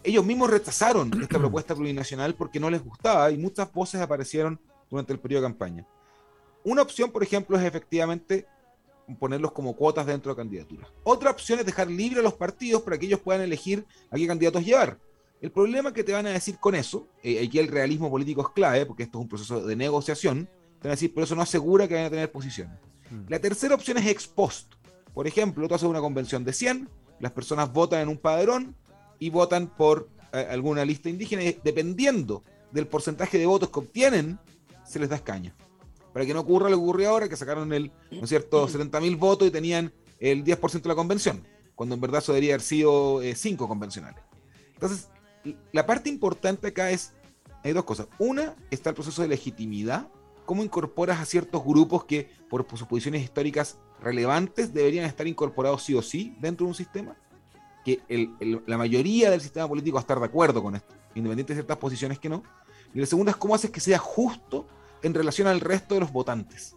ellos 0.04 0.26
mismos 0.26 0.50
rechazaron 0.50 1.12
esta 1.22 1.40
propuesta 1.40 1.76
plurinacional 1.76 2.34
porque 2.36 2.60
no 2.60 2.70
les 2.70 2.84
gustaba 2.84 3.32
y 3.32 3.38
muchas 3.38 3.72
voces 3.72 4.02
aparecieron 4.02 4.60
durante 4.90 5.14
el 5.14 5.20
periodo 5.20 5.44
de 5.44 5.48
campaña. 5.50 5.88
Una 6.64 6.82
opción, 6.82 7.12
por 7.12 7.24
ejemplo, 7.24 7.58
es 7.58 7.64
efectivamente 7.64 8.46
ponerlos 9.16 9.52
como 9.52 9.76
cuotas 9.76 10.06
dentro 10.06 10.32
de 10.32 10.38
candidaturas. 10.38 10.90
Otra 11.04 11.32
opción 11.32 11.60
es 11.60 11.66
dejar 11.66 11.90
libre 11.90 12.20
a 12.20 12.24
los 12.24 12.34
partidos 12.34 12.82
para 12.82 12.98
que 12.98 13.06
ellos 13.06 13.20
puedan 13.20 13.42
elegir 13.42 13.86
a 14.10 14.16
qué 14.16 14.28
candidatos 14.28 14.66
llevar. 14.66 14.98
El 15.42 15.52
problema 15.52 15.94
que 15.94 16.04
te 16.04 16.14
van 16.14 16.28
a 16.28 16.30
decir 16.30 16.58
con 16.58 16.76
eso, 16.76 17.08
eh, 17.24 17.44
aquí 17.46 17.58
el 17.58 17.68
realismo 17.68 18.10
político 18.10 18.42
es 18.42 18.50
clave, 18.50 18.86
porque 18.86 19.04
esto 19.04 19.18
es 19.18 19.24
un 19.24 19.30
proceso 19.30 19.66
de 19.66 19.76
negociación, 19.76 20.46
te 20.80 20.88
van 20.88 20.92
a 20.92 20.96
decir, 20.96 21.12
pero 21.14 21.26
eso 21.26 21.36
no 21.36 21.42
asegura 21.42 21.88
que 21.88 21.96
vayan 21.96 22.08
a 22.08 22.12
tener 22.12 22.32
posiciones. 22.32 22.78
Mm. 23.10 23.24
La 23.28 23.40
tercera 23.40 23.74
opción 23.74 23.98
es 23.98 24.08
ex 24.08 24.28
post. 24.28 24.74
Por 25.14 25.28
ejemplo, 25.28 25.68
tú 25.68 25.74
haces 25.74 25.90
una 25.90 26.00
convención 26.00 26.44
de 26.44 26.54
100, 26.54 26.90
las 27.20 27.32
personas 27.32 27.72
votan 27.74 28.02
en 28.02 28.10
un 28.10 28.18
padrón, 28.18 28.76
y 29.22 29.30
votan 29.30 29.68
por 29.68 30.10
eh, 30.34 30.48
alguna 30.50 30.84
lista 30.84 31.08
indígena 31.08 31.44
y 31.44 31.60
dependiendo 31.64 32.44
del 32.72 32.88
porcentaje 32.88 33.38
de 33.38 33.46
votos 33.46 33.70
que 33.70 33.80
obtienen, 33.80 34.40
se 34.84 34.98
les 34.98 35.10
da 35.10 35.16
escaño. 35.16 35.54
Para 36.14 36.26
que 36.26 36.34
no 36.34 36.42
ocurra 36.42 36.70
lo 36.70 36.78
que 36.78 36.84
ocurrió 36.84 37.10
ahora, 37.10 37.30
que 37.30 37.38
sacaron 37.38 37.72
el, 37.74 37.92
¿no 38.12 38.24
es 38.24 38.30
cierto?, 38.30 38.68
70.000 38.68 39.18
votos 39.18 39.48
y 39.48 39.52
tenían 39.52 39.94
el 40.20 40.44
10% 40.44 40.82
de 40.82 40.90
la 40.90 40.96
convención, 40.96 41.46
cuando 41.76 41.96
en 41.96 42.02
verdad 42.02 42.22
eso 42.22 42.34
debería 42.34 42.54
haber 42.54 42.62
sido 42.62 43.22
5 43.34 43.64
eh, 43.64 43.68
convencionales. 43.68 44.22
Entonces, 44.74 45.10
la 45.72 45.86
parte 45.86 46.10
importante 46.10 46.68
acá 46.68 46.92
es, 46.92 47.14
hay 47.64 47.74
dos 47.74 47.84
cosas. 47.84 48.08
Una, 48.20 48.56
está 48.70 48.90
el 48.90 48.96
proceso 48.96 49.22
de 49.22 49.28
legitimidad, 49.28 50.08
cómo 50.46 50.64
incorporas 50.64 51.20
a 51.20 51.26
ciertos 51.26 51.64
grupos 51.64 52.06
que 52.06 52.30
por 52.50 52.68
sus 52.70 52.88
posiciones 52.88 53.24
históricas 53.24 53.78
relevantes 54.02 54.74
deberían 54.74 55.06
estar 55.06 55.28
incorporados 55.28 55.84
sí 55.84 55.96
o 55.96 56.02
sí 56.02 56.36
dentro 56.40 56.66
de 56.66 56.70
un 56.70 56.76
sistema 56.76 57.16
que 57.84 58.00
la 58.68 58.78
mayoría 58.78 59.32
del 59.32 59.42
sistema 59.42 59.68
político 59.68 59.96
va 59.96 60.02
a 60.02 60.02
estar 60.02 60.20
de 60.20 60.26
acuerdo 60.26 60.62
con 60.62 60.76
esto, 60.76 60.94
independiente 61.16 61.54
de 61.54 61.58
ciertas 61.58 61.78
posiciones 61.78 62.20
que 62.20 62.30
no. 62.30 62.44
Y 62.94 63.00
la 63.00 63.06
segunda 63.06 63.32
es 63.32 63.38
cómo 63.38 63.56
haces 63.56 63.72
que 63.72 63.80
sea 63.80 63.98
justo 63.98 64.68
en 65.04 65.14
relación 65.14 65.48
al 65.48 65.60
resto 65.60 65.96
de 65.96 66.02
los 66.02 66.12
votantes. 66.12 66.76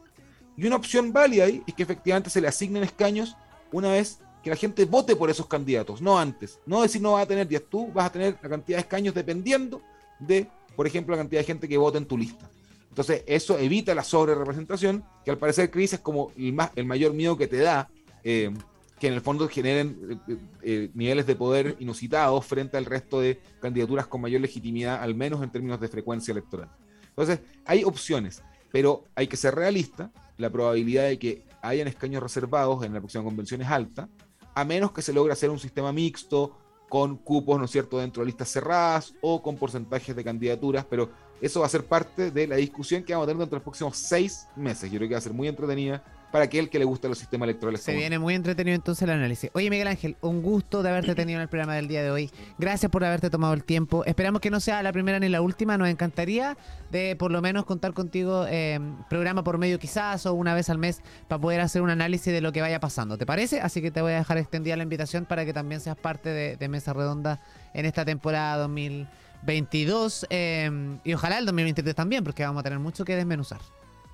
Y 0.57 0.67
una 0.67 0.77
opción 0.77 1.13
válida 1.13 1.45
ahí 1.45 1.63
es 1.67 1.75
que 1.75 1.83
efectivamente 1.83 2.31
se 2.31 2.41
le 2.41 2.49
asignen 2.49 2.83
escaños 2.83 3.37
una 3.73 3.91
vez 3.91 4.21
que 4.43 4.51
la 4.51 4.57
gente 4.57 4.85
vote 4.85 5.17
por 5.17 5.31
esos 5.31 5.47
candidatos, 5.47 6.01
no 6.01 6.19
antes. 6.19 6.61
No 6.67 6.83
decir 6.83 7.01
no 7.01 7.13
vas 7.13 7.25
a 7.25 7.27
tener 7.27 7.49
10, 7.49 7.69
tú 7.69 7.91
vas 7.93 8.07
a 8.07 8.13
tener 8.13 8.39
la 8.43 8.49
cantidad 8.49 8.77
de 8.77 8.83
escaños 8.83 9.15
dependiendo 9.15 9.83
de, 10.19 10.47
por 10.77 10.87
ejemplo, 10.87 11.17
la 11.17 11.23
cantidad 11.23 11.41
de 11.41 11.47
gente 11.47 11.69
que 11.69 11.79
vote 11.79 11.99
en 11.99 12.07
tu 12.07 12.19
lista. 12.19 12.49
Entonces, 12.91 13.25
eso 13.27 13.59
evita 13.59 13.95
la 13.95 14.05
sobre 14.05 14.35
representación, 14.35 15.03
que 15.25 15.31
al 15.31 15.39
parecer, 15.39 15.71
Cris, 15.71 15.95
es 15.95 16.01
como 16.01 16.31
el, 16.37 16.53
más, 16.53 16.71
el 16.77 16.85
mayor 16.85 17.13
miedo 17.13 17.37
que 17.37 17.49
te 17.49 17.57
da 17.57 17.89
eh, 18.23 18.53
que 19.01 19.09
en 19.09 19.15
el 19.15 19.21
fondo 19.21 19.49
generen 19.49 20.21
eh, 20.29 20.37
eh, 20.63 20.91
niveles 20.95 21.27
de 21.27 21.35
poder 21.35 21.77
inusitados 21.81 22.47
frente 22.47 22.77
al 22.77 22.85
resto 22.85 23.21
de 23.21 23.41
candidaturas 23.61 24.07
con 24.07 24.21
mayor 24.21 24.41
legitimidad, 24.41 25.03
al 25.03 25.15
menos 25.15 25.43
en 25.43 25.51
términos 25.51 25.81
de 25.81 25.89
frecuencia 25.89 26.33
electoral. 26.33 26.69
Entonces, 27.17 27.41
hay 27.65 27.85
opciones, 27.85 28.43
pero 28.73 29.05
hay 29.15 29.27
que 29.27 29.37
ser 29.37 29.55
realista. 29.55 30.11
La 30.37 30.51
probabilidad 30.51 31.05
de 31.05 31.19
que 31.19 31.45
hayan 31.63 31.87
escaños 31.87 32.23
reservados 32.23 32.85
en 32.85 32.93
la 32.93 33.01
próxima 33.01 33.25
convención 33.25 33.63
es 33.63 33.69
alta, 33.69 34.09
a 34.55 34.65
menos 34.65 34.93
que 34.93 35.03
se 35.03 35.13
logre 35.13 35.33
hacer 35.33 35.51
un 35.51 35.59
sistema 35.59 35.93
mixto 35.93 36.57
con 36.89 37.17
cupos, 37.17 37.59
¿no 37.59 37.65
es 37.65 37.71
cierto?, 37.71 37.99
dentro 37.99 38.23
de 38.23 38.27
listas 38.27 38.51
cerradas 38.51 39.15
o 39.21 39.43
con 39.43 39.57
porcentajes 39.57 40.15
de 40.15 40.23
candidaturas, 40.23 40.85
pero 40.85 41.11
eso 41.41 41.61
va 41.61 41.67
a 41.67 41.69
ser 41.69 41.85
parte 41.85 42.31
de 42.31 42.47
la 42.47 42.57
discusión 42.57 43.03
que 43.03 43.13
vamos 43.13 43.27
a 43.27 43.33
tener 43.33 43.49
de 43.49 43.57
los 43.57 43.63
próximos 43.63 43.97
seis 43.97 44.47
meses. 44.57 44.91
Yo 44.91 44.99
creo 44.99 45.09
que 45.09 45.15
va 45.15 45.19
a 45.19 45.23
ser 45.23 45.33
muy 45.33 45.49
entretenida 45.49 46.05
para 46.35 46.47
aquel 46.47 46.69
que 46.69 46.81
le 46.81 46.85
gusta 46.85 47.07
los 47.07 47.17
sistemas 47.17 47.47
electorales. 47.47 47.81
Se 47.81 47.95
viene 47.95 48.19
muy 48.19 48.35
entretenido 48.35 48.75
entonces 48.75 49.03
el 49.03 49.11
análisis. 49.11 49.53
Oye, 49.55 49.71
Miguel 49.71 49.87
Ángel, 49.87 50.17
un 50.21 50.43
gusto 50.43 50.83
de 50.83 50.89
haberte 50.89 51.15
tenido 51.15 51.39
en 51.39 51.43
el 51.43 51.49
programa 51.49 51.77
del 51.77 51.87
día 51.87 52.03
de 52.03 52.11
hoy. 52.11 52.29
Gracias 52.59 52.91
por 52.91 53.05
haberte 53.05 53.31
tomado 53.31 53.55
el 53.55 53.63
tiempo. 53.63 54.05
Esperamos 54.05 54.41
que 54.41 54.51
no 54.51 54.59
sea 54.59 54.83
la 54.83 54.91
primera 54.91 55.21
ni 55.21 55.29
la 55.29 55.41
última. 55.41 55.79
Nos 55.79 55.89
encantaría 55.89 56.57
de 56.91 57.15
por 57.15 57.31
lo 57.31 57.41
menos 57.41 57.67
contar 57.67 57.93
contigo 57.93 58.47
eh, 58.49 58.81
programa 59.09 59.45
por 59.45 59.59
medio 59.59 59.79
quizás 59.79 60.27
o 60.27 60.35
una 60.35 60.57
vez 60.57 60.69
al 60.71 60.79
mes 60.79 61.03
para 61.29 61.41
poder 61.41 61.61
hacer 61.61 61.83
un 61.83 61.91
análisis 61.91 62.33
de 62.33 62.41
lo 62.41 62.51
que 62.51 62.63
vaya 62.63 62.81
pasando. 62.81 63.17
¿Te 63.17 63.27
parece? 63.27 63.61
Así 63.61 63.81
que 63.81 63.93
te 63.93 64.03
voy 64.03 64.15
a 64.15 64.17
dejar 64.17 64.37
extendida 64.39 64.77
la 64.77 64.83
invitación 64.83 65.27
para 65.27 65.45
que 65.45 65.53
también 65.53 65.81
seas 65.81 65.97
parte 65.97 66.31
de, 66.31 66.69
Mesa 66.69 66.95
Redonda 66.95 67.41
en 67.75 67.87
esta 67.87 68.05
temporada 68.05 68.57
2022 68.57 70.27
eh, 70.31 70.99
y 71.05 71.15
ojalá 71.15 71.39
el 71.39 71.47
2023 71.47 71.95
también, 71.95 72.25
porque 72.25 72.43
vamos 72.43 72.59
a 72.59 72.65
tener 72.65 72.81
mucho 72.81 73.05
que 73.05 73.15
desmenuzar 73.15 73.61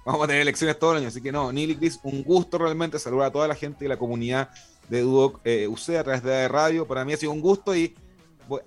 vamos 0.04 0.22
a 0.24 0.26
tener 0.26 0.42
elecciones 0.42 0.78
todo 0.78 0.92
el 0.92 0.98
año. 0.98 1.08
Así 1.08 1.20
que 1.20 1.32
no, 1.32 1.52
Nili 1.52 1.76
Cris, 1.76 2.00
un 2.02 2.22
gusto 2.22 2.58
realmente 2.58 2.98
saludar 2.98 3.28
a 3.28 3.32
toda 3.32 3.48
la 3.48 3.54
gente 3.54 3.84
y 3.84 3.88
la 3.88 3.96
comunidad 3.96 4.50
de 4.88 5.00
Duoc 5.02 5.40
eh, 5.44 5.68
UC 5.68 5.96
a 5.96 6.04
través 6.04 6.22
de 6.22 6.48
radio. 6.48 6.86
Para 6.86 7.04
mí 7.04 7.12
ha 7.12 7.16
sido 7.16 7.32
un 7.32 7.40
gusto 7.40 7.74
y 7.74 7.94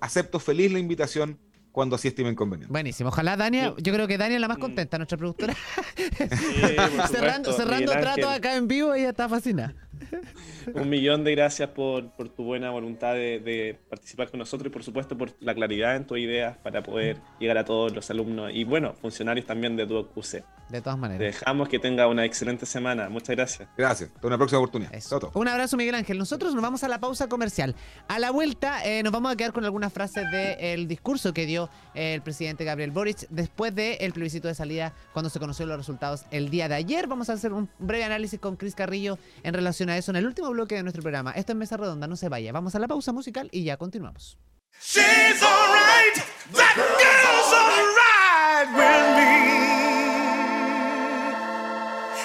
acepto 0.00 0.40
feliz 0.40 0.72
la 0.72 0.78
invitación 0.78 1.38
cuando 1.74 1.96
así 1.96 2.06
estimen 2.06 2.36
conveniente. 2.36 2.70
Buenísimo. 2.72 3.08
Ojalá 3.08 3.36
Dania, 3.36 3.74
yo 3.78 3.92
creo 3.92 4.06
que 4.06 4.16
Dania 4.16 4.36
es 4.36 4.40
la 4.40 4.46
más 4.46 4.58
mm. 4.58 4.60
contenta, 4.60 4.96
nuestra 4.96 5.18
productora. 5.18 5.56
cerrando 7.10 7.52
cerrando 7.52 7.90
trato 7.90 8.28
acá 8.28 8.54
en 8.54 8.68
vivo, 8.68 8.94
ella 8.94 9.10
está 9.10 9.28
fascinada. 9.28 9.74
Un 10.74 10.88
millón 10.88 11.24
de 11.24 11.32
gracias 11.32 11.70
por, 11.70 12.10
tu 12.36 12.44
buena 12.44 12.70
voluntad 12.70 13.14
de, 13.14 13.76
participar 13.88 14.30
con 14.30 14.38
nosotros 14.38 14.68
y 14.68 14.70
por 14.70 14.84
supuesto 14.84 15.18
por 15.18 15.32
la 15.40 15.52
claridad 15.52 15.96
en 15.96 16.06
tus 16.06 16.18
ideas 16.18 16.56
para 16.58 16.82
poder 16.82 17.16
llegar 17.40 17.58
a 17.58 17.64
todos 17.64 17.92
los 17.92 18.08
alumnos 18.08 18.52
y 18.54 18.62
bueno, 18.62 18.94
funcionarios 18.94 19.44
también 19.44 19.74
de 19.76 19.86
tu 19.86 20.06
QC. 20.12 20.44
De 20.68 20.80
todas 20.80 20.98
maneras. 20.98 21.20
dejamos 21.20 21.68
que 21.68 21.78
tenga 21.78 22.08
una 22.08 22.24
excelente 22.24 22.66
semana. 22.66 23.08
Muchas 23.08 23.36
gracias. 23.36 23.68
Gracias. 23.76 24.10
Hasta 24.14 24.26
una 24.26 24.38
próxima 24.38 24.58
oportunidad. 24.60 24.92
Un 25.34 25.48
abrazo, 25.48 25.76
Miguel 25.76 25.94
Ángel. 25.94 26.18
Nosotros 26.18 26.54
nos 26.54 26.62
vamos 26.62 26.82
a 26.84 26.88
la 26.88 26.98
pausa 26.98 27.28
comercial. 27.28 27.74
A 28.08 28.18
la 28.18 28.30
vuelta 28.30 28.84
eh, 28.84 29.02
nos 29.02 29.12
vamos 29.12 29.32
a 29.32 29.36
quedar 29.36 29.52
con 29.52 29.64
algunas 29.64 29.92
frases 29.92 30.30
del 30.30 30.88
discurso 30.88 31.32
que 31.32 31.46
dio 31.46 31.68
eh, 31.94 32.14
el 32.14 32.22
presidente 32.22 32.64
Gabriel 32.64 32.90
Boric 32.90 33.26
después 33.28 33.74
del 33.74 34.12
plebiscito 34.12 34.48
de 34.48 34.54
salida 34.54 34.94
cuando 35.12 35.30
se 35.30 35.38
conocieron 35.38 35.68
los 35.70 35.78
resultados 35.78 36.24
el 36.30 36.50
día 36.50 36.68
de 36.68 36.74
ayer. 36.76 37.06
Vamos 37.06 37.30
a 37.30 37.34
hacer 37.34 37.52
un 37.52 37.68
breve 37.78 38.04
análisis 38.04 38.40
con 38.40 38.56
Cris 38.56 38.74
Carrillo 38.74 39.18
en 39.42 39.54
relación 39.54 39.90
a 39.90 39.96
eso 39.96 40.10
en 40.10 40.16
el 40.16 40.26
último 40.26 40.50
bloque 40.50 40.74
de 40.74 40.82
nuestro 40.82 41.02
programa. 41.02 41.32
Esto 41.32 41.52
es 41.52 41.58
Mesa 41.58 41.76
Redonda, 41.76 42.06
no 42.06 42.16
se 42.16 42.28
vaya. 42.28 42.52
Vamos 42.52 42.74
a 42.74 42.78
la 42.78 42.88
pausa 42.88 43.12
musical 43.12 43.48
y 43.52 43.64
ya 43.64 43.76
continuamos. 43.76 44.38
She's 44.80 45.42
alright. 45.42 46.16
That 46.52 46.74
girl's 46.98 47.52
alright 47.52 48.68
with 48.76 49.58
me. 49.58 49.63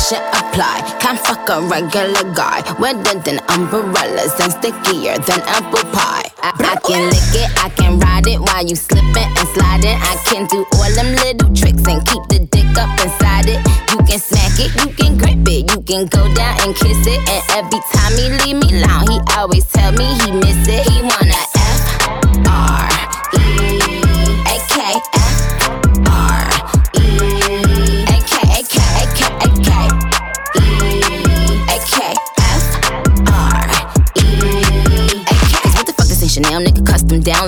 Pressure 0.00 0.24
apply. 0.32 0.80
Can't 0.98 1.20
fuck 1.20 1.46
a 1.50 1.60
regular 1.60 2.24
guy. 2.32 2.64
Wetter 2.80 3.20
than 3.20 3.38
umbrellas 3.52 4.32
and 4.40 4.50
stickier 4.50 5.18
than 5.28 5.40
apple 5.44 5.84
pie. 5.92 6.24
I, 6.40 6.56
I 6.56 6.76
can 6.80 7.04
lick 7.12 7.36
it, 7.36 7.50
I 7.62 7.68
can 7.68 7.98
ride 7.98 8.26
it 8.26 8.40
while 8.40 8.64
you 8.64 8.76
slipping 8.76 9.28
and 9.36 9.48
sliding. 9.52 10.00
I 10.00 10.16
can 10.24 10.46
do 10.46 10.64
all 10.72 10.90
them 10.96 11.12
little 11.20 11.52
tricks 11.52 11.84
and 11.84 12.00
keep 12.08 12.24
the 12.32 12.48
dick 12.48 12.72
up 12.80 12.88
inside 12.96 13.52
it. 13.52 13.60
You 13.92 13.98
can 14.08 14.18
smack 14.18 14.56
it, 14.56 14.72
you 14.80 14.88
can 14.96 15.18
grip 15.18 15.44
it, 15.44 15.68
you 15.68 15.82
can 15.82 16.06
go 16.06 16.24
down 16.32 16.56
and 16.64 16.74
kiss 16.74 17.04
it. 17.04 17.20
And 17.28 17.42
every 17.60 17.80
time 17.92 18.16
he 18.16 18.26
leave 18.40 18.56
me 18.56 18.80
alone, 18.80 19.04
he 19.04 19.20
always 19.36 19.66
tell 19.66 19.92
me 19.92 20.08
he 20.24 20.32
miss 20.32 20.64
it. 20.64 20.88
He 20.88 21.02
wanna 21.02 21.49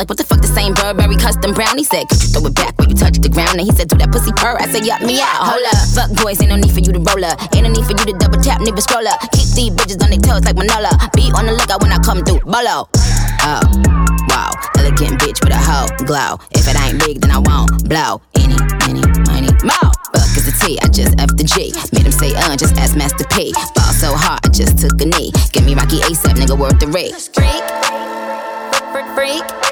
Like 0.03 0.11
what 0.11 0.19
the 0.19 0.27
fuck 0.27 0.43
this 0.43 0.51
ain't 0.59 0.75
Burberry 0.75 1.15
custom 1.15 1.55
brown? 1.55 1.79
He 1.79 1.87
said, 1.87 2.11
could 2.11 2.19
you 2.19 2.35
throw 2.35 2.43
it 2.51 2.59
back 2.59 2.75
when 2.75 2.91
you 2.91 2.99
touch 2.99 3.23
the 3.23 3.31
ground? 3.31 3.63
And 3.63 3.63
he 3.63 3.71
said, 3.71 3.87
do 3.87 3.95
that 4.03 4.11
pussy 4.11 4.35
purr. 4.35 4.59
I 4.59 4.67
said, 4.67 4.83
yup 4.83 4.99
me 4.99 5.23
out. 5.23 5.47
Hold 5.47 5.63
up, 5.63 5.79
fuck 5.95 6.11
boys, 6.19 6.43
ain't 6.43 6.51
no 6.51 6.59
need 6.59 6.75
for 6.75 6.83
you 6.83 6.91
to 6.91 6.99
roll 6.99 7.23
up. 7.23 7.39
Ain't 7.55 7.63
no 7.63 7.71
need 7.71 7.87
for 7.87 7.95
you 7.95 8.11
to 8.11 8.15
double 8.19 8.43
tap, 8.43 8.59
nigga 8.67 8.83
scroll 8.83 9.07
up. 9.07 9.23
Keep 9.31 9.55
these 9.55 9.71
bitches 9.71 10.03
on 10.03 10.11
their 10.11 10.19
toes 10.19 10.43
like 10.43 10.59
Manola. 10.59 10.91
Be 11.15 11.31
on 11.39 11.47
the 11.47 11.55
lookout 11.55 11.87
when 11.87 11.95
I 11.95 12.03
come 12.03 12.27
through. 12.27 12.43
Bolo. 12.43 12.91
Oh, 13.47 13.63
wow, 14.27 14.51
elegant 14.75 15.23
bitch 15.23 15.39
with 15.39 15.55
a 15.55 15.63
hoe 15.63 15.87
glow. 16.03 16.35
If 16.51 16.67
it 16.67 16.75
ain't 16.83 16.99
big, 16.99 17.23
then 17.23 17.31
I 17.31 17.39
won't 17.39 17.71
blow. 17.87 18.19
Any, 18.35 18.59
any, 18.91 19.07
money, 19.31 19.55
mo. 19.63 19.79
Fuck 20.19 20.35
is 20.35 20.51
the 20.51 20.55
T, 20.59 20.83
I 20.83 20.91
just 20.91 21.15
F 21.23 21.31
the 21.39 21.47
G. 21.47 21.71
Made 21.95 22.11
him 22.11 22.11
say, 22.11 22.35
uh, 22.35 22.59
just 22.59 22.75
ask 22.75 22.99
Master 22.99 23.23
P. 23.31 23.55
Ball 23.79 23.95
so 23.95 24.19
hard, 24.19 24.43
I 24.43 24.51
just 24.51 24.83
took 24.83 24.99
a 24.99 25.07
knee. 25.07 25.31
Give 25.55 25.63
me 25.63 25.79
Rocky 25.79 26.03
ASAP, 26.03 26.35
nigga, 26.43 26.59
worth 26.59 26.83
the 26.83 26.91
rate. 26.91 27.15
Freak, 27.31 27.63
freak, 28.91 29.07
freak. 29.15 29.72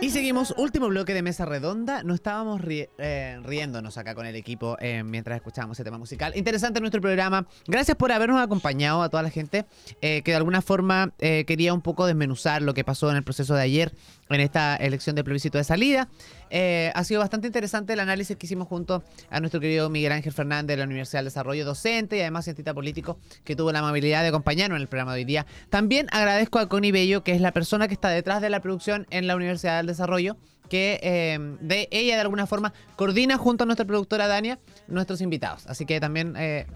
Y 0.00 0.10
seguimos, 0.10 0.54
último 0.56 0.86
bloque 0.88 1.12
de 1.12 1.22
mesa 1.22 1.44
redonda. 1.44 2.04
No 2.04 2.14
estábamos 2.14 2.60
ri- 2.60 2.88
eh, 2.98 3.40
riéndonos 3.42 3.98
acá 3.98 4.14
con 4.14 4.26
el 4.26 4.36
equipo 4.36 4.76
eh, 4.80 5.02
mientras 5.02 5.34
escuchábamos 5.36 5.76
el 5.80 5.84
tema 5.84 5.98
musical. 5.98 6.32
Interesante 6.36 6.78
nuestro 6.80 7.00
programa. 7.00 7.48
Gracias 7.66 7.96
por 7.96 8.12
habernos 8.12 8.40
acompañado 8.40 9.02
a 9.02 9.08
toda 9.08 9.24
la 9.24 9.30
gente 9.30 9.66
eh, 10.00 10.22
que 10.22 10.30
de 10.30 10.36
alguna 10.36 10.62
forma 10.62 11.12
quería 11.18 11.74
un 11.74 11.80
poco 11.82 12.06
desmenuzar 12.06 12.62
lo 12.62 12.74
que 12.74 12.84
pasó 12.84 13.10
en 13.10 13.16
el 13.16 13.24
proceso 13.24 13.54
de 13.54 13.62
ayer 13.62 13.92
en 14.30 14.40
esta 14.40 14.76
elección 14.76 15.16
de 15.16 15.24
plebiscito 15.24 15.58
de 15.58 15.64
salida. 15.64 16.08
Eh, 16.50 16.90
ha 16.94 17.04
sido 17.04 17.20
bastante 17.20 17.46
interesante 17.46 17.92
el 17.92 18.00
análisis 18.00 18.36
que 18.36 18.46
hicimos 18.46 18.68
junto 18.68 19.02
a 19.30 19.40
nuestro 19.40 19.60
querido 19.60 19.90
Miguel 19.90 20.12
Ángel 20.12 20.32
Fernández 20.32 20.76
de 20.76 20.78
la 20.78 20.84
Universidad 20.84 21.20
del 21.20 21.26
Desarrollo, 21.26 21.64
docente 21.64 22.16
y 22.16 22.20
además 22.20 22.44
cientista 22.44 22.74
político, 22.74 23.18
que 23.44 23.56
tuvo 23.56 23.72
la 23.72 23.80
amabilidad 23.80 24.22
de 24.22 24.28
acompañarnos 24.28 24.76
en 24.76 24.82
el 24.82 24.88
programa 24.88 25.14
de 25.14 25.20
hoy 25.20 25.24
día. 25.24 25.46
También 25.70 26.06
agradezco 26.10 26.58
a 26.58 26.68
Connie 26.68 26.92
Bello, 26.92 27.22
que 27.22 27.32
es 27.32 27.40
la 27.40 27.52
persona 27.52 27.88
que 27.88 27.94
está 27.94 28.08
detrás 28.08 28.40
de 28.40 28.50
la 28.50 28.60
producción 28.60 29.06
en 29.10 29.26
la 29.26 29.36
Universidad 29.36 29.78
del 29.78 29.86
Desarrollo, 29.86 30.36
que 30.68 31.00
eh, 31.02 31.38
de 31.60 31.88
ella 31.90 32.14
de 32.14 32.20
alguna 32.20 32.46
forma 32.46 32.72
coordina 32.96 33.38
junto 33.38 33.64
a 33.64 33.66
nuestra 33.66 33.86
productora 33.86 34.26
Dania 34.26 34.58
nuestros 34.86 35.20
invitados. 35.20 35.66
Así 35.66 35.86
que 35.86 36.00
también 36.00 36.34
eh, 36.36 36.66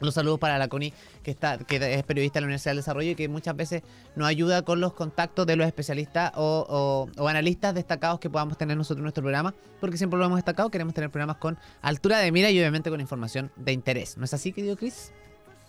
los 0.00 0.14
saludos 0.14 0.38
para 0.38 0.58
la 0.58 0.68
Connie, 0.68 0.92
que, 1.22 1.30
está, 1.30 1.58
que 1.58 1.76
es 1.94 2.02
periodista 2.04 2.38
de 2.38 2.42
la 2.42 2.46
Universidad 2.46 2.70
del 2.72 2.78
Desarrollo 2.78 3.10
y 3.10 3.14
que 3.14 3.28
muchas 3.28 3.56
veces 3.56 3.82
nos 4.16 4.28
ayuda 4.28 4.62
con 4.62 4.80
los 4.80 4.92
contactos 4.92 5.46
de 5.46 5.56
los 5.56 5.66
especialistas 5.66 6.32
o, 6.36 7.08
o- 7.16 7.28
analistas 7.28 7.74
destacados 7.74 8.20
que 8.20 8.28
podamos 8.30 8.58
tener 8.58 8.76
nosotros 8.76 8.98
en 8.98 9.04
nuestro 9.04 9.22
programa, 9.22 9.54
porque 9.80 9.96
siempre 9.96 10.18
lo 10.18 10.24
hemos 10.26 10.36
destacado, 10.38 10.70
queremos 10.70 10.94
tener 10.94 11.10
programas 11.10 11.36
con 11.36 11.58
altura 11.82 12.18
de 12.18 12.30
mira 12.32 12.50
y 12.50 12.58
obviamente 12.58 12.90
con 12.90 13.00
información 13.00 13.50
de 13.56 13.72
interés. 13.72 14.16
¿No 14.18 14.24
es 14.24 14.34
así, 14.34 14.52
querido 14.52 14.76
Chris? 14.76 15.12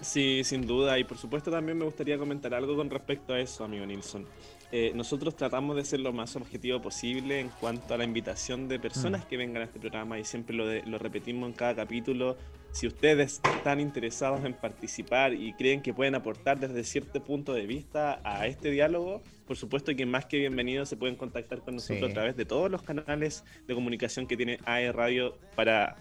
Sí, 0.01 0.41
sin 0.43 0.67
duda. 0.67 0.99
Y 0.99 1.03
por 1.03 1.17
supuesto 1.17 1.49
también 1.51 1.77
me 1.77 1.85
gustaría 1.85 2.17
comentar 2.17 2.53
algo 2.53 2.75
con 2.75 2.89
respecto 2.89 3.33
a 3.33 3.39
eso, 3.39 3.63
amigo 3.63 3.85
Nilsson. 3.85 4.25
Eh, 4.71 4.91
nosotros 4.95 5.35
tratamos 5.35 5.75
de 5.75 5.85
ser 5.85 5.99
lo 6.01 6.11
más 6.11 6.35
objetivo 6.35 6.81
posible 6.81 7.39
en 7.39 7.49
cuanto 7.49 7.93
a 7.93 7.97
la 7.97 8.03
invitación 8.03 8.67
de 8.67 8.79
personas 8.79 9.23
que 9.25 9.37
vengan 9.37 9.61
a 9.61 9.65
este 9.65 9.79
programa 9.79 10.19
y 10.19 10.25
siempre 10.25 10.55
lo, 10.55 10.67
de- 10.67 10.83
lo 10.85 10.97
repetimos 10.97 11.47
en 11.49 11.53
cada 11.55 11.75
capítulo. 11.75 12.35
Si 12.71 12.87
ustedes 12.87 13.39
están 13.55 13.79
interesados 13.79 14.43
en 14.43 14.53
participar 14.53 15.33
y 15.33 15.53
creen 15.53 15.81
que 15.81 15.93
pueden 15.93 16.13
aportar 16.15 16.59
desde 16.59 16.83
cierto 16.83 17.23
punto 17.23 17.53
de 17.53 17.65
vista 17.65 18.19
a 18.25 18.47
este 18.47 18.69
diálogo, 18.69 19.23
por 19.47 19.55
supuesto 19.55 19.95
que 19.95 20.05
más 20.05 20.25
que 20.25 20.39
bienvenidos 20.39 20.89
se 20.89 20.97
pueden 20.97 21.15
contactar 21.15 21.59
con 21.61 21.75
nosotros 21.75 22.07
Sí. 22.07 22.11
a 22.11 22.13
través 22.13 22.35
de 22.35 22.43
todos 22.43 22.69
los 22.69 22.81
canales 22.81 23.45
de 23.65 23.75
comunicación 23.75 24.27
que 24.27 24.35
tiene 24.35 24.59
AE 24.65 24.91
Radio 24.91 25.37
para, 25.55 25.95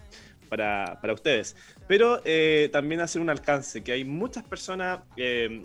para, 0.57 1.13
ustedes. 1.13 1.55
Pero 1.87 2.21
eh, 2.25 2.69
también 2.71 3.01
hacer 3.01 3.21
un 3.21 3.29
alcance, 3.29 3.83
que 3.83 3.91
hay 3.91 4.05
muchas 4.05 4.43
personas 4.43 4.99
eh, 5.17 5.61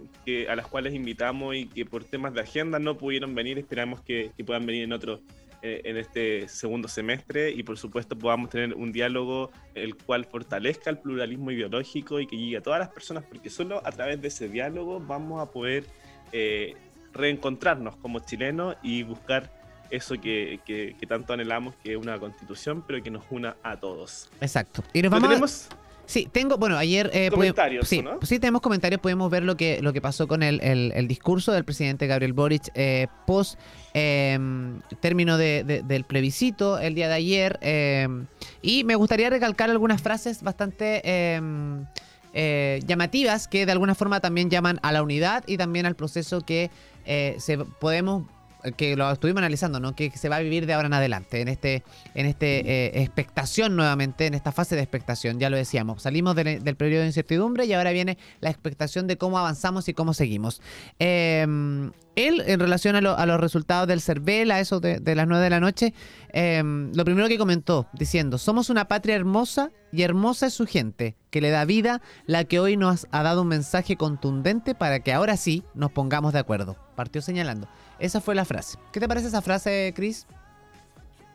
a 0.48 0.56
las 0.56 0.66
cuales 0.66 0.94
invitamos 0.94 1.54
y 1.54 1.66
que 1.66 1.84
por 1.84 2.04
temas 2.04 2.34
de 2.34 2.40
agenda 2.40 2.78
no 2.78 2.96
pudieron 2.96 3.34
venir, 3.34 3.58
esperamos 3.58 4.00
que, 4.02 4.32
puedan 4.44 4.66
venir 4.66 4.84
en 4.84 4.92
otro, 4.92 5.20
eh, 5.62 5.82
en 5.84 5.96
este 5.96 6.48
segundo 6.48 6.88
semestre 6.88 7.50
y 7.50 7.62
por 7.62 7.78
supuesto 7.78 8.18
podamos 8.18 8.50
tener 8.50 8.74
un 8.74 8.90
diálogo 8.90 9.50
el 9.74 9.94
cual 9.94 10.24
fortalezca 10.24 10.90
el 10.90 10.98
pluralismo 10.98 11.50
ideológico 11.50 12.20
y 12.20 12.26
que 12.26 12.36
llegue 12.36 12.56
a 12.56 12.62
todas 12.62 12.80
las 12.80 12.88
personas, 12.88 13.24
porque 13.24 13.50
solo 13.50 13.80
a 13.84 13.92
través 13.92 14.20
de 14.20 14.28
ese 14.28 14.48
diálogo 14.48 15.00
vamos 15.00 15.40
a 15.40 15.50
poder 15.50 15.84
reencontrarnos 17.12 17.96
como 17.96 18.20
chilenos 18.20 18.76
y 18.82 19.02
buscar 19.02 19.59
eso 19.90 20.14
que, 20.20 20.60
que- 20.64 20.96
que 20.98 21.06
tanto 21.06 21.32
anhelamos, 21.32 21.74
que 21.82 21.92
es 21.92 21.96
una 21.98 22.18
constitución, 22.18 22.84
pero 22.86 23.02
que 23.02 23.10
nos 23.10 23.24
una 23.30 23.56
a 23.62 23.78
todos. 23.78 24.30
Exacto. 24.40 24.82
Y 24.92 25.02
nos 25.02 25.10
¿Lo 25.10 25.16
vamos 25.16 25.28
tenemos? 25.28 25.68
Sí, 26.06 26.28
tengo, 26.32 26.58
bueno, 26.58 26.76
ayer... 26.76 27.08
eh, 27.12 27.30
Comentarios, 27.30 27.86
sí, 27.86 28.02
¿no? 28.02 28.18
sí, 28.22 28.40
tenemos 28.40 28.62
comentarios, 28.62 29.00
podemos 29.00 29.30
ver 29.30 29.44
lo 29.44 29.56
que, 29.56 29.80
lo 29.80 29.92
que 29.92 30.00
pasó 30.00 30.26
con 30.26 30.42
el, 30.42 30.60
el- 30.60 30.90
el 30.96 31.06
discurso 31.06 31.52
del 31.52 31.64
presidente 31.64 32.08
Gabriel 32.08 32.32
Boric 32.32 32.64
eh, 32.74 33.06
post 33.28 33.56
eh, 33.94 34.36
término 35.00 35.38
de- 35.38 35.62
de- 35.62 35.82
del 35.82 36.02
plebiscito 36.02 36.80
el 36.80 36.96
día 36.96 37.06
de 37.06 37.14
ayer. 37.14 37.58
eh, 37.62 38.08
y 38.60 38.82
me 38.82 38.96
gustaría 38.96 39.30
recalcar 39.30 39.70
algunas 39.70 40.02
frases 40.02 40.42
bastante 40.42 41.00
eh, 41.04 41.40
eh, 42.32 42.80
llamativas 42.86 43.46
que 43.48 43.64
de 43.66 43.70
alguna 43.72 43.94
forma 43.94 44.18
también 44.20 44.50
llaman 44.50 44.80
a 44.82 44.90
la 44.92 45.02
unidad 45.04 45.44
y 45.46 45.56
también 45.58 45.86
al 45.86 45.94
proceso 45.94 46.40
que 46.40 46.70
eh, 47.04 47.36
se 47.38 47.56
podemos 47.58 48.24
que 48.76 48.96
lo 48.96 49.10
estuvimos 49.10 49.38
analizando, 49.38 49.80
¿no? 49.80 49.94
Que 49.94 50.10
se 50.10 50.28
va 50.28 50.36
a 50.36 50.40
vivir 50.40 50.66
de 50.66 50.74
ahora 50.74 50.86
en 50.86 50.94
adelante, 50.94 51.40
en 51.40 51.48
este, 51.48 51.82
en 52.14 52.26
este 52.26 52.60
eh, 52.60 53.02
expectación 53.02 53.76
nuevamente, 53.76 54.26
en 54.26 54.34
esta 54.34 54.52
fase 54.52 54.76
de 54.76 54.82
expectación, 54.82 55.38
ya 55.38 55.50
lo 55.50 55.56
decíamos. 55.56 56.02
Salimos 56.02 56.34
del, 56.36 56.76
periodo 56.76 57.02
de 57.02 57.06
incertidumbre 57.08 57.64
y 57.66 57.72
ahora 57.72 57.90
viene 57.92 58.18
la 58.40 58.50
expectación 58.50 59.06
de 59.06 59.16
cómo 59.18 59.38
avanzamos 59.38 59.88
y 59.88 59.94
cómo 59.94 60.14
seguimos. 60.14 60.60
Eh, 60.98 61.46
él, 62.16 62.42
en 62.46 62.60
relación 62.60 62.96
a, 62.96 63.00
lo- 63.00 63.16
a 63.16 63.24
los 63.26 63.40
resultados 63.40 63.86
del 63.88 64.00
CERVEL, 64.00 64.50
a 64.50 64.60
eso 64.60 64.80
de, 64.80 65.00
las 65.14 65.26
9 65.26 65.42
de 65.44 65.50
la 65.50 65.60
noche, 65.60 65.94
eh, 66.32 66.62
lo 66.94 67.04
primero 67.04 67.28
que 67.28 67.38
comentó, 67.38 67.86
diciendo, 67.92 68.36
somos 68.38 68.68
una 68.68 68.88
patria 68.88 69.14
hermosa 69.16 69.70
y 69.92 70.02
hermosa 70.02 70.46
es 70.46 70.54
su 70.54 70.66
gente, 70.66 71.16
que 71.30 71.40
le 71.40 71.50
da 71.50 71.64
vida, 71.64 72.02
la 72.26 72.44
que 72.44 72.60
hoy 72.60 72.76
nos 72.76 73.06
ha 73.10 73.22
dado 73.22 73.42
un 73.42 73.48
mensaje 73.48 73.96
contundente 73.96 74.74
para 74.74 75.00
que 75.00 75.12
ahora 75.12 75.36
sí 75.36 75.64
nos 75.74 75.92
pongamos 75.92 76.32
de 76.32 76.40
acuerdo. 76.40 76.76
Partió 76.96 77.22
señalando. 77.22 77.68
Esa 78.00 78.20
fue 78.20 78.34
la 78.34 78.44
frase. 78.44 78.78
¿Qué 78.92 78.98
te 79.00 79.06
parece 79.06 79.28
esa 79.28 79.42
frase, 79.42 79.92
Chris? 79.94 80.26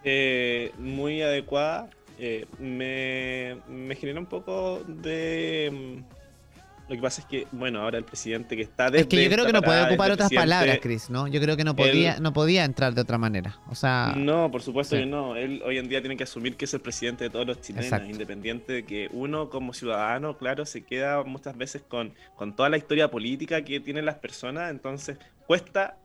Eh, 0.03 0.71
muy 0.77 1.21
adecuada. 1.21 1.89
Eh, 2.19 2.45
me, 2.59 3.57
me 3.67 3.95
genera 3.95 4.19
un 4.19 4.25
poco 4.25 4.81
de... 4.87 5.69
mm, 5.71 6.89
Lo 6.89 6.95
que 6.95 7.01
pasa 7.01 7.21
es 7.21 7.27
que, 7.27 7.45
bueno, 7.51 7.81
ahora 7.81 7.97
el 7.97 8.03
presidente 8.05 8.55
que 8.55 8.61
está 8.61 8.85
desde 8.89 9.01
Es 9.01 9.07
que 9.07 9.21
yo 9.23 9.29
creo 9.29 9.45
que 9.45 9.51
no 9.51 9.61
puede 9.61 9.83
ocupar 9.83 10.11
otras 10.11 10.31
palabras, 10.31 10.77
Chris, 10.81 11.09
¿no? 11.09 11.27
Yo 11.27 11.41
creo 11.41 11.57
que 11.57 11.63
no 11.65 11.75
podía, 11.75 12.13
Él- 12.13 12.23
no 12.23 12.31
podía 12.31 12.63
entrar 12.63 12.93
de 12.93 13.01
otra 13.01 13.17
manera. 13.17 13.57
O 13.69 13.75
sea, 13.75 14.13
No, 14.15 14.49
por 14.51 14.61
supuesto 14.61 14.95
Sí. 14.95 15.01
que 15.01 15.07
no. 15.07 15.35
Él 15.35 15.61
hoy 15.65 15.77
en 15.79 15.89
día 15.89 15.99
tiene 16.01 16.15
que 16.15 16.23
asumir 16.23 16.55
que 16.55 16.65
es 16.65 16.73
el 16.75 16.79
presidente 16.81 17.23
de 17.25 17.29
todos 17.31 17.45
los 17.47 17.59
chilenos, 17.59 17.85
Exacto. 17.85 18.09
independiente 18.09 18.71
de 18.71 18.85
que 18.85 19.09
uno 19.11 19.49
como 19.49 19.73
ciudadano, 19.73 20.37
claro, 20.37 20.65
se 20.65 20.83
queda 20.85 21.23
muchas 21.23 21.57
veces 21.57 21.81
con, 21.87 22.13
con 22.35 22.55
toda 22.55 22.69
la 22.69 22.77
historia 22.77 23.09
política 23.11 23.63
que 23.63 23.79
tienen 23.81 24.05
las 24.05 24.15
personas, 24.19 24.69
entonces 24.71 25.17
cuesta 25.47 25.97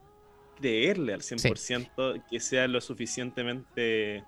creerle 0.61 1.13
al 1.13 1.21
100% 1.21 2.23
que 2.29 2.39
sea 2.39 2.67
lo 2.67 2.79
suficientemente 2.79 4.23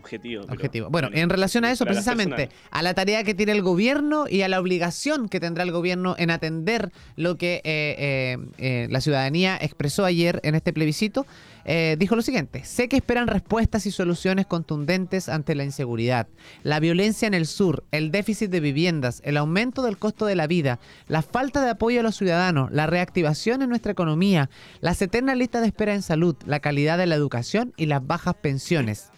objetivo. 0.00 0.42
pero, 0.42 0.54
objetivo. 0.54 0.90
Bueno, 0.90 1.08
en 1.12 1.30
relación 1.30 1.64
a 1.64 1.70
eso, 1.70 1.84
precisamente, 1.84 2.50
a 2.70 2.82
la 2.82 2.94
tarea 2.94 3.24
que 3.24 3.34
tiene 3.34 3.52
el 3.52 3.62
gobierno 3.62 4.26
y 4.28 4.42
a 4.42 4.48
la 4.48 4.60
obligación 4.60 5.28
que 5.28 5.40
tendrá 5.40 5.62
el 5.62 5.72
gobierno 5.72 6.14
en 6.18 6.30
atender 6.30 6.90
lo 7.16 7.36
que 7.36 7.60
eh, 7.64 7.96
eh, 7.98 8.38
eh, 8.58 8.88
la 8.90 9.00
ciudadanía 9.00 9.58
expresó 9.60 10.04
ayer 10.04 10.40
en 10.42 10.54
este 10.54 10.72
plebiscito, 10.72 11.26
eh, 11.64 11.96
dijo 11.98 12.16
lo 12.16 12.22
siguiente, 12.22 12.64
sé 12.64 12.88
que 12.88 12.96
esperan 12.96 13.26
respuestas 13.26 13.86
y 13.86 13.90
soluciones 13.90 14.46
contundentes 14.46 15.28
ante 15.28 15.54
la 15.54 15.64
inseguridad, 15.64 16.26
la 16.62 16.80
violencia 16.80 17.28
en 17.28 17.34
el 17.34 17.46
sur, 17.46 17.84
el 17.90 18.10
déficit 18.10 18.50
de 18.50 18.60
viviendas, 18.60 19.20
el 19.24 19.36
aumento 19.36 19.82
del 19.82 19.98
costo 19.98 20.26
de 20.26 20.36
la 20.36 20.46
vida, 20.46 20.80
la 21.06 21.22
falta 21.22 21.62
de 21.62 21.70
apoyo 21.70 22.00
a 22.00 22.02
los 22.02 22.16
ciudadanos, 22.16 22.70
la 22.72 22.86
reactivación 22.86 23.62
en 23.62 23.68
nuestra 23.68 23.92
economía, 23.92 24.50
las 24.80 25.00
eternas 25.02 25.36
listas 25.36 25.62
de 25.62 25.68
espera 25.68 25.94
en 25.94 26.02
salud, 26.02 26.36
la 26.46 26.60
calidad 26.60 26.98
de 26.98 27.06
la 27.06 27.14
educación 27.14 27.72
y 27.76 27.86
las 27.86 28.06
bajas 28.06 28.34
pensiones. 28.34 29.10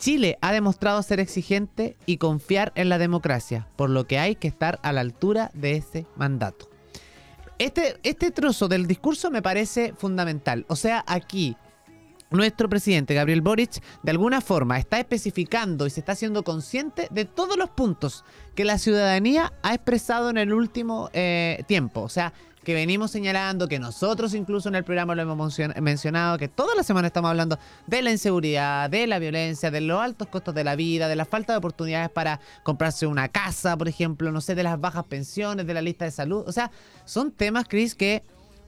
Chile 0.00 0.38
ha 0.40 0.50
demostrado 0.50 1.02
ser 1.02 1.20
exigente 1.20 1.96
y 2.06 2.16
confiar 2.16 2.72
en 2.74 2.88
la 2.88 2.96
democracia, 2.96 3.68
por 3.76 3.90
lo 3.90 4.06
que 4.06 4.18
hay 4.18 4.34
que 4.34 4.48
estar 4.48 4.80
a 4.82 4.92
la 4.92 5.02
altura 5.02 5.50
de 5.52 5.76
ese 5.76 6.06
mandato. 6.16 6.70
Este, 7.58 8.00
este 8.02 8.30
trozo 8.30 8.66
del 8.66 8.86
discurso 8.86 9.30
me 9.30 9.42
parece 9.42 9.92
fundamental. 9.92 10.64
O 10.68 10.76
sea, 10.76 11.04
aquí 11.06 11.54
nuestro 12.30 12.70
presidente 12.70 13.12
Gabriel 13.12 13.42
Boric 13.42 13.82
de 14.02 14.10
alguna 14.10 14.40
forma 14.40 14.78
está 14.78 14.98
especificando 14.98 15.86
y 15.86 15.90
se 15.90 16.00
está 16.00 16.12
haciendo 16.12 16.44
consciente 16.44 17.08
de 17.10 17.26
todos 17.26 17.58
los 17.58 17.68
puntos 17.68 18.24
que 18.54 18.64
la 18.64 18.78
ciudadanía 18.78 19.52
ha 19.62 19.74
expresado 19.74 20.30
en 20.30 20.38
el 20.38 20.54
último 20.54 21.10
eh, 21.12 21.62
tiempo. 21.66 22.00
O 22.00 22.08
sea, 22.08 22.32
que 22.64 22.74
venimos 22.74 23.10
señalando, 23.10 23.68
que 23.68 23.78
nosotros 23.78 24.34
incluso 24.34 24.68
en 24.68 24.74
el 24.74 24.84
programa 24.84 25.14
lo 25.14 25.22
hemos 25.22 25.58
mencion- 25.58 25.80
mencionado, 25.80 26.36
que 26.38 26.48
toda 26.48 26.74
la 26.74 26.82
semana 26.82 27.06
estamos 27.06 27.30
hablando 27.30 27.58
de 27.86 28.02
la 28.02 28.10
inseguridad, 28.10 28.90
de 28.90 29.06
la 29.06 29.18
violencia, 29.18 29.70
de 29.70 29.80
los 29.80 30.00
altos 30.00 30.28
costos 30.28 30.54
de 30.54 30.64
la 30.64 30.76
vida, 30.76 31.08
de 31.08 31.16
la 31.16 31.24
falta 31.24 31.52
de 31.52 31.58
oportunidades 31.58 32.10
para 32.10 32.40
comprarse 32.62 33.06
una 33.06 33.28
casa, 33.28 33.76
por 33.76 33.88
ejemplo, 33.88 34.30
no 34.30 34.40
sé, 34.40 34.54
de 34.54 34.62
las 34.62 34.80
bajas 34.80 35.04
pensiones, 35.04 35.66
de 35.66 35.74
la 35.74 35.82
lista 35.82 36.04
de 36.04 36.10
salud. 36.10 36.44
O 36.46 36.52
sea, 36.52 36.70
son 37.04 37.32
temas, 37.32 37.64
Chris, 37.66 37.94
que 37.94 38.22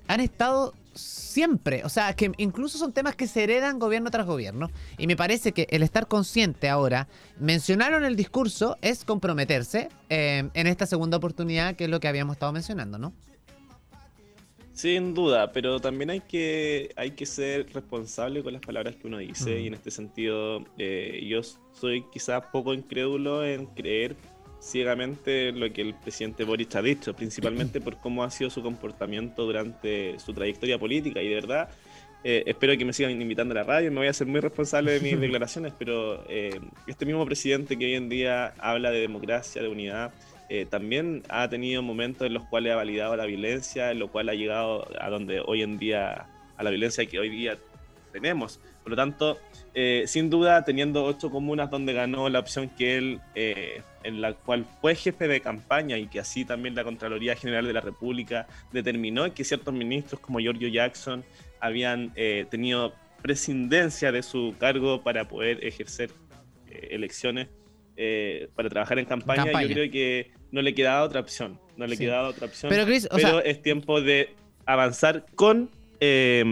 han 0.08 0.20
estado 0.20 0.74
siempre, 0.94 1.84
o 1.84 1.88
sea, 1.88 2.14
que 2.14 2.32
incluso 2.36 2.76
son 2.76 2.92
temas 2.92 3.14
que 3.14 3.26
se 3.26 3.44
heredan 3.44 3.78
gobierno 3.78 4.10
tras 4.10 4.26
gobierno. 4.26 4.70
Y 4.98 5.06
me 5.06 5.16
parece 5.16 5.52
que 5.52 5.66
el 5.70 5.82
estar 5.82 6.06
consciente 6.06 6.68
ahora, 6.68 7.08
mencionaron 7.38 8.04
el 8.04 8.16
discurso, 8.16 8.76
es 8.82 9.04
comprometerse 9.04 9.88
eh, 10.10 10.48
en 10.52 10.66
esta 10.66 10.86
segunda 10.86 11.16
oportunidad, 11.16 11.76
que 11.76 11.84
es 11.84 11.90
lo 11.90 12.00
que 12.00 12.08
habíamos 12.08 12.36
estado 12.36 12.52
mencionando, 12.52 12.98
¿no? 12.98 13.12
Sin 14.82 15.14
duda, 15.14 15.52
pero 15.52 15.78
también 15.78 16.10
hay 16.10 16.18
que, 16.18 16.90
hay 16.96 17.12
que 17.12 17.24
ser 17.24 17.72
responsable 17.72 18.42
con 18.42 18.52
las 18.52 18.62
palabras 18.62 18.96
que 18.96 19.06
uno 19.06 19.18
dice 19.18 19.54
Mm. 19.54 19.62
y 19.62 19.66
en 19.68 19.74
este 19.74 19.92
sentido 19.92 20.64
eh, 20.76 21.24
yo 21.24 21.40
soy 21.70 22.04
quizás 22.12 22.46
poco 22.50 22.74
incrédulo 22.74 23.44
en 23.44 23.66
creer 23.66 24.16
ciegamente 24.60 25.52
lo 25.52 25.72
que 25.72 25.82
el 25.82 25.94
presidente 25.94 26.42
Boric 26.42 26.74
ha 26.74 26.82
dicho, 26.82 27.14
principalmente 27.14 27.80
por 27.80 27.98
cómo 27.98 28.24
ha 28.24 28.30
sido 28.32 28.50
su 28.50 28.60
comportamiento 28.60 29.44
durante 29.44 30.18
su 30.18 30.34
trayectoria 30.34 30.80
política 30.80 31.22
y 31.22 31.28
de 31.28 31.34
verdad 31.36 31.68
eh, 32.24 32.42
espero 32.46 32.76
que 32.76 32.84
me 32.84 32.92
sigan 32.92 33.22
invitando 33.22 33.52
a 33.52 33.58
la 33.58 33.62
radio, 33.62 33.92
me 33.92 33.98
voy 33.98 34.08
a 34.08 34.12
ser 34.12 34.26
muy 34.26 34.40
responsable 34.40 34.98
de 34.98 35.00
mis 35.00 35.20
declaraciones, 35.20 35.72
pero 35.78 36.24
eh, 36.28 36.58
este 36.88 37.06
mismo 37.06 37.24
presidente 37.24 37.78
que 37.78 37.84
hoy 37.84 37.94
en 37.94 38.08
día 38.08 38.52
habla 38.58 38.90
de 38.90 38.98
democracia, 38.98 39.62
de 39.62 39.68
unidad, 39.68 40.12
eh, 40.54 40.66
también 40.66 41.22
ha 41.30 41.48
tenido 41.48 41.80
momentos 41.80 42.26
en 42.26 42.34
los 42.34 42.44
cuales 42.44 42.74
ha 42.74 42.76
validado 42.76 43.16
la 43.16 43.24
violencia, 43.24 43.90
en 43.90 43.98
lo 43.98 44.08
cual 44.08 44.28
ha 44.28 44.34
llegado 44.34 44.86
a 45.00 45.08
donde 45.08 45.40
hoy 45.40 45.62
en 45.62 45.78
día, 45.78 46.26
a 46.58 46.62
la 46.62 46.68
violencia 46.68 47.06
que 47.06 47.18
hoy 47.18 47.30
día 47.30 47.56
tenemos. 48.12 48.60
Por 48.82 48.90
lo 48.90 48.96
tanto, 48.96 49.38
eh, 49.72 50.04
sin 50.06 50.28
duda, 50.28 50.62
teniendo 50.62 51.04
ocho 51.04 51.30
comunas 51.30 51.70
donde 51.70 51.94
ganó 51.94 52.28
la 52.28 52.38
opción 52.40 52.68
que 52.68 52.98
él, 52.98 53.20
eh, 53.34 53.80
en 54.04 54.20
la 54.20 54.34
cual 54.34 54.66
fue 54.82 54.94
jefe 54.94 55.26
de 55.26 55.40
campaña 55.40 55.96
y 55.96 56.06
que 56.06 56.20
así 56.20 56.44
también 56.44 56.74
la 56.74 56.84
Contraloría 56.84 57.34
General 57.34 57.66
de 57.66 57.72
la 57.72 57.80
República 57.80 58.46
determinó 58.72 59.32
que 59.32 59.44
ciertos 59.44 59.72
ministros 59.72 60.20
como 60.20 60.38
Giorgio 60.38 60.68
Jackson 60.68 61.24
habían 61.60 62.12
eh, 62.14 62.44
tenido 62.50 62.92
prescindencia 63.22 64.12
de 64.12 64.22
su 64.22 64.54
cargo 64.58 65.02
para 65.02 65.28
poder 65.28 65.64
ejercer 65.64 66.10
eh, 66.68 66.88
elecciones, 66.90 67.48
eh, 67.96 68.48
para 68.54 68.68
trabajar 68.68 68.98
en 68.98 69.06
campaña, 69.06 69.44
Campaña. 69.44 69.68
yo 69.68 69.74
creo 69.74 69.90
que 69.90 70.41
no 70.52 70.62
le 70.62 70.74
quedaba 70.74 71.02
otra 71.02 71.20
opción. 71.20 71.58
No 71.76 71.86
le 71.86 71.96
Sí. 71.96 72.04
quedaba 72.04 72.28
otra 72.28 72.46
opción. 72.46 72.70
Pero, 72.70 72.84
Chris, 72.86 73.06
o 73.10 73.16
pero 73.16 73.40
sea, 73.40 73.50
es 73.50 73.60
tiempo 73.62 74.00
de 74.00 74.34
avanzar 74.66 75.26
con, 75.34 75.68
eh, 76.00 76.44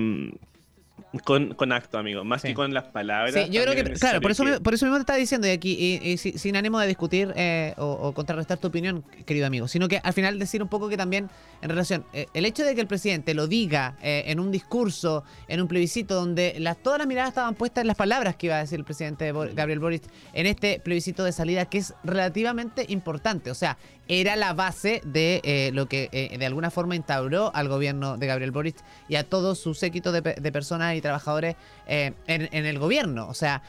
con, 1.24 1.54
con 1.54 1.72
acto, 1.72 1.98
amigo, 1.98 2.24
más 2.24 2.42
Sí. 2.42 2.48
que 2.48 2.54
con 2.54 2.72
las 2.74 2.84
palabras. 2.84 3.34
Sí, 3.34 3.48
yo 3.50 3.62
creo 3.62 3.74
que, 3.74 3.92
es 3.92 3.98
claro, 4.00 4.20
por 4.20 4.30
eso, 4.30 4.44
por 4.62 4.74
eso 4.74 4.86
mismo 4.86 4.96
te 4.96 5.02
estaba 5.02 5.18
diciendo 5.18 5.46
y 5.46 5.50
aquí, 5.50 5.76
y, 6.02 6.08
y 6.10 6.16
si- 6.16 6.38
sin 6.38 6.56
ánimo 6.56 6.78
de 6.78 6.86
discutir 6.86 7.32
eh, 7.36 7.74
o, 7.78 7.86
o 7.86 8.12
contrarrestar 8.14 8.58
tu 8.58 8.68
opinión, 8.68 9.02
querido 9.26 9.46
amigo, 9.46 9.68
sino 9.68 9.88
que 9.88 10.00
al 10.02 10.12
final 10.12 10.38
decir 10.38 10.62
un 10.62 10.68
poco 10.68 10.88
que 10.88 10.96
también 10.96 11.28
en 11.62 11.68
relación, 11.68 12.04
eh, 12.12 12.26
el 12.34 12.44
hecho 12.44 12.64
de 12.64 12.74
que 12.74 12.80
el 12.80 12.86
presidente 12.86 13.34
lo 13.34 13.46
diga 13.46 13.96
eh, 14.02 14.24
en 14.26 14.40
un 14.40 14.50
discurso, 14.50 15.24
en 15.48 15.60
un 15.60 15.68
plebiscito, 15.68 16.14
donde 16.14 16.54
las, 16.58 16.76
todas 16.82 16.98
las 16.98 17.06
miradas 17.06 17.28
estaban 17.30 17.54
puestas 17.54 17.82
en 17.82 17.86
las 17.88 17.96
palabras 17.96 18.36
que 18.36 18.46
iba 18.46 18.56
a 18.56 18.60
decir 18.60 18.78
el 18.78 18.84
presidente 18.84 19.32
Bo- 19.32 19.46
Gabriel 19.54 19.78
Boric 19.80 20.02
en 20.32 20.46
este 20.46 20.80
plebiscito 20.80 21.24
de 21.24 21.32
salida, 21.32 21.64
que 21.66 21.78
es 21.78 21.94
relativamente 22.04 22.84
importante, 22.88 23.50
o 23.50 23.54
sea, 23.54 23.76
era 24.12 24.34
la 24.34 24.54
base 24.54 25.00
de 25.04 25.40
eh, 25.44 25.70
lo 25.72 25.86
que 25.86 26.08
eh, 26.10 26.36
de 26.36 26.44
alguna 26.44 26.72
forma 26.72 26.96
instauró 26.96 27.54
al 27.54 27.68
gobierno 27.68 28.16
de 28.16 28.26
Gabriel 28.26 28.50
Boric 28.50 28.76
y 29.08 29.14
a 29.14 29.22
todo 29.22 29.54
su 29.54 29.72
séquito 29.74 30.10
de, 30.10 30.20
pe- 30.20 30.34
de 30.34 30.50
personas 30.52 30.96
y 30.96 31.00
trabajadores 31.00 31.54
eh, 31.86 32.12
en, 32.26 32.66
el 32.66 32.78
gobierno. 32.80 33.28
O 33.28 33.34
sea, 33.34 33.62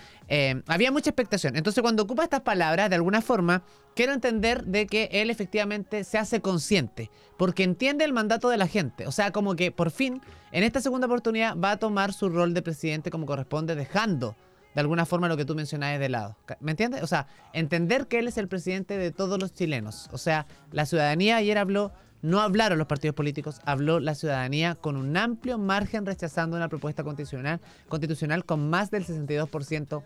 había 0.67 0.91
mucha 0.91 1.09
expectación. 1.09 1.57
Entonces, 1.57 1.81
cuando 1.81 2.03
ocupa 2.03 2.23
estas 2.23 2.41
palabras, 2.41 2.89
de 2.89 2.95
alguna 2.95 3.21
forma, 3.21 3.63
quiero 3.95 4.13
entender 4.13 4.63
de 4.63 4.87
que 4.87 5.09
él 5.11 5.29
efectivamente 5.29 6.03
se 6.05 6.17
hace 6.17 6.39
consciente, 6.41 7.11
porque 7.37 7.63
entiende 7.63 8.05
el 8.05 8.13
mandato 8.13 8.49
de 8.49 8.57
la 8.57 8.67
gente. 8.67 9.05
O 9.07 9.11
sea, 9.11 9.31
como 9.31 9.55
que 9.55 9.71
por 9.71 9.91
fin, 9.91 10.21
en 10.51 10.63
esta 10.63 10.79
segunda 10.81 11.07
oportunidad, 11.07 11.55
va 11.57 11.71
a 11.71 11.77
tomar 11.77 12.13
su 12.13 12.29
rol 12.29 12.53
de 12.53 12.61
presidente 12.61 13.11
como 13.11 13.25
corresponde, 13.25 13.75
dejando 13.75 14.35
de 14.73 14.81
alguna 14.81 15.05
forma 15.05 15.27
lo 15.27 15.37
que 15.37 15.45
tú 15.45 15.55
mencionabas 15.55 15.99
de 15.99 16.09
lado. 16.09 16.37
¿Me 16.59 16.71
entiendes? 16.71 17.03
O 17.03 17.07
sea, 17.07 17.27
entender 17.53 18.07
que 18.07 18.19
él 18.19 18.27
es 18.27 18.37
el 18.37 18.47
presidente 18.47 18.97
de 18.97 19.11
todos 19.11 19.39
los 19.39 19.53
chilenos. 19.53 20.09
O 20.11 20.17
sea, 20.17 20.47
la 20.71 20.85
ciudadanía 20.85 21.37
ayer 21.37 21.57
habló, 21.57 21.91
no 22.21 22.41
hablaron 22.41 22.77
los 22.77 22.87
partidos 22.87 23.15
políticos, 23.15 23.59
habló 23.65 23.99
la 23.99 24.15
ciudadanía 24.15 24.75
con 24.75 24.95
un 24.95 25.15
amplio 25.17 25.57
margen 25.57 26.05
rechazando 26.05 26.57
una 26.57 26.69
propuesta 26.69 27.03
constitucional, 27.03 27.59
constitucional 27.87 28.45
con 28.45 28.69
más 28.69 28.91
del 28.91 29.05
62% 29.05 30.03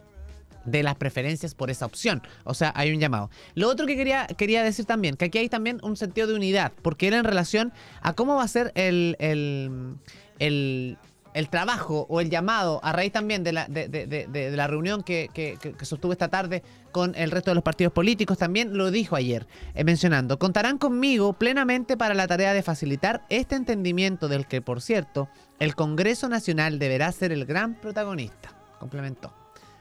de 0.65 0.83
las 0.83 0.95
preferencias 0.95 1.53
por 1.55 1.69
esa 1.69 1.85
opción. 1.85 2.21
O 2.43 2.53
sea, 2.53 2.73
hay 2.75 2.91
un 2.91 2.99
llamado. 2.99 3.29
Lo 3.53 3.69
otro 3.69 3.85
que 3.85 3.95
quería, 3.95 4.27
quería 4.27 4.63
decir 4.63 4.85
también, 4.85 5.15
que 5.15 5.25
aquí 5.25 5.37
hay 5.37 5.49
también 5.49 5.79
un 5.83 5.95
sentido 5.95 6.27
de 6.27 6.33
unidad, 6.33 6.73
porque 6.81 7.07
era 7.07 7.17
en 7.17 7.23
relación 7.23 7.71
a 8.01 8.13
cómo 8.13 8.35
va 8.35 8.43
a 8.43 8.47
ser 8.47 8.71
el, 8.75 9.15
el, 9.19 9.95
el, 10.39 10.97
el 11.35 11.49
trabajo 11.49 12.07
o 12.09 12.21
el 12.21 12.29
llamado 12.29 12.79
a 12.81 12.93
raíz 12.93 13.11
también 13.11 13.43
de 13.43 13.51
la, 13.51 13.67
de, 13.67 14.51
la 14.55 14.67
reunión 14.67 15.03
que, 15.03 15.29
que, 15.33 15.85
sostuvo 15.85 16.13
esta 16.13 16.29
tarde 16.29 16.63
con 16.93 17.13
el 17.15 17.29
resto 17.29 17.51
de 17.51 17.55
los 17.55 17.63
partidos 17.63 17.91
políticos, 17.91 18.37
también 18.37 18.77
lo 18.77 18.89
dijo 18.89 19.17
ayer, 19.17 19.45
eh, 19.73 19.83
mencionando, 19.83 20.39
contarán 20.39 20.77
conmigo 20.77 21.33
plenamente 21.33 21.97
para 21.97 22.13
la 22.13 22.25
tarea 22.25 22.53
de 22.53 22.63
facilitar 22.63 23.25
este 23.27 23.55
entendimiento 23.55 24.29
del 24.29 24.47
que, 24.47 24.61
por 24.61 24.81
cierto, 24.81 25.27
el 25.59 25.75
Congreso 25.75 26.29
Nacional 26.29 26.79
deberá 26.79 27.11
ser 27.11 27.33
el 27.33 27.45
gran 27.45 27.75
protagonista, 27.75 28.55
complementó. 28.79 29.33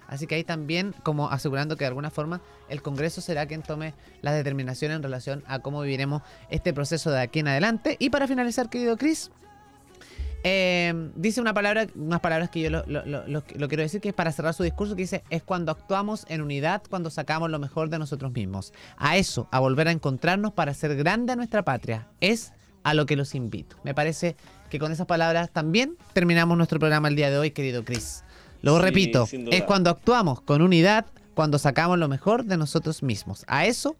Así 0.09 0.27
que 0.27 0.35
ahí 0.35 0.45
también, 0.45 0.93
como 1.05 1.31
asegurando 1.31 1.77
que 1.77 1.85
de 1.85 1.89
alguna 1.89 2.11
forma 2.11 2.41
el 2.69 2.83
Congreso 2.83 3.21
será 3.21 3.47
quien 3.47 3.63
tome 3.63 3.95
la 4.23 4.33
determinación 4.33 4.91
en 4.91 5.05
relación 5.05 5.45
a 5.47 5.61
cómo 5.61 5.83
viviremos 5.83 6.23
este 6.51 6.73
proceso 6.75 7.13
de 7.13 7.21
aquí 7.21 7.39
en 7.39 7.49
adelante. 7.49 7.97
Y 8.01 8.11
para 8.11 8.27
finalizar, 8.27 8.69
querido 8.69 8.97
Chris, 8.97 9.31
eh, 10.45 11.11
dice 11.17 11.41
una 11.41 11.53
palabra, 11.55 11.87
unas 11.97 12.21
palabras 12.21 12.51
que 12.51 12.61
yo 12.61 12.71
lo, 12.71 12.85
lo- 12.87 13.05
lo- 13.07 13.27
lo- 13.27 13.43
lo 13.57 13.69
quiero 13.69 13.83
decir, 13.83 14.01
que 14.01 14.11
es 14.11 14.15
para 14.15 14.31
cerrar 14.31 14.55
su 14.55 14.63
discurso, 14.63 14.95
que 14.95 15.03
dice, 15.03 15.25
es 15.31 15.43
cuando 15.43 15.73
actuamos 15.73 16.27
en 16.29 16.43
unidad, 16.43 16.83
cuando 16.89 17.11
sacamos 17.11 17.51
lo 17.51 17.59
mejor 17.59 17.89
de 17.89 17.99
nosotros 17.99 18.31
mismos. 18.33 18.73
A 18.97 19.17
eso, 19.17 19.49
a 19.51 19.59
volver 19.61 19.89
a 19.89 19.91
encontrarnos 19.91 20.53
para 20.53 20.71
hacer 20.73 20.95
grande 20.97 21.33
a 21.33 21.37
nuestra 21.37 21.63
patria. 21.65 22.07
Es 22.21 22.53
a 22.83 22.93
lo 22.95 23.07
que 23.07 23.17
los 23.17 23.35
invito. 23.35 23.77
Me 23.83 23.95
parece 23.95 24.37
que 24.71 24.79
con 24.79 24.93
esas 24.93 25.07
palabras 25.07 25.51
también 25.51 25.97
terminamos 26.13 26.57
nuestro 26.59 26.79
programa 26.79 27.09
el 27.09 27.17
día 27.17 27.31
de 27.31 27.39
hoy, 27.39 27.51
querido 27.51 27.85
Chris. 27.85 28.23
Lo 28.61 28.77
Sí, 28.77 28.83
repito, 28.83 29.27
es 29.51 29.63
cuando 29.65 29.89
actuamos 29.91 30.41
con 30.43 30.61
unidad, 30.63 31.07
cuando 31.35 31.59
sacamos 31.59 31.99
lo 31.99 32.09
mejor 32.09 32.45
de 32.45 32.57
nosotros 32.59 33.03
mismos. 33.03 33.45
A 33.49 33.67
eso, 33.67 33.97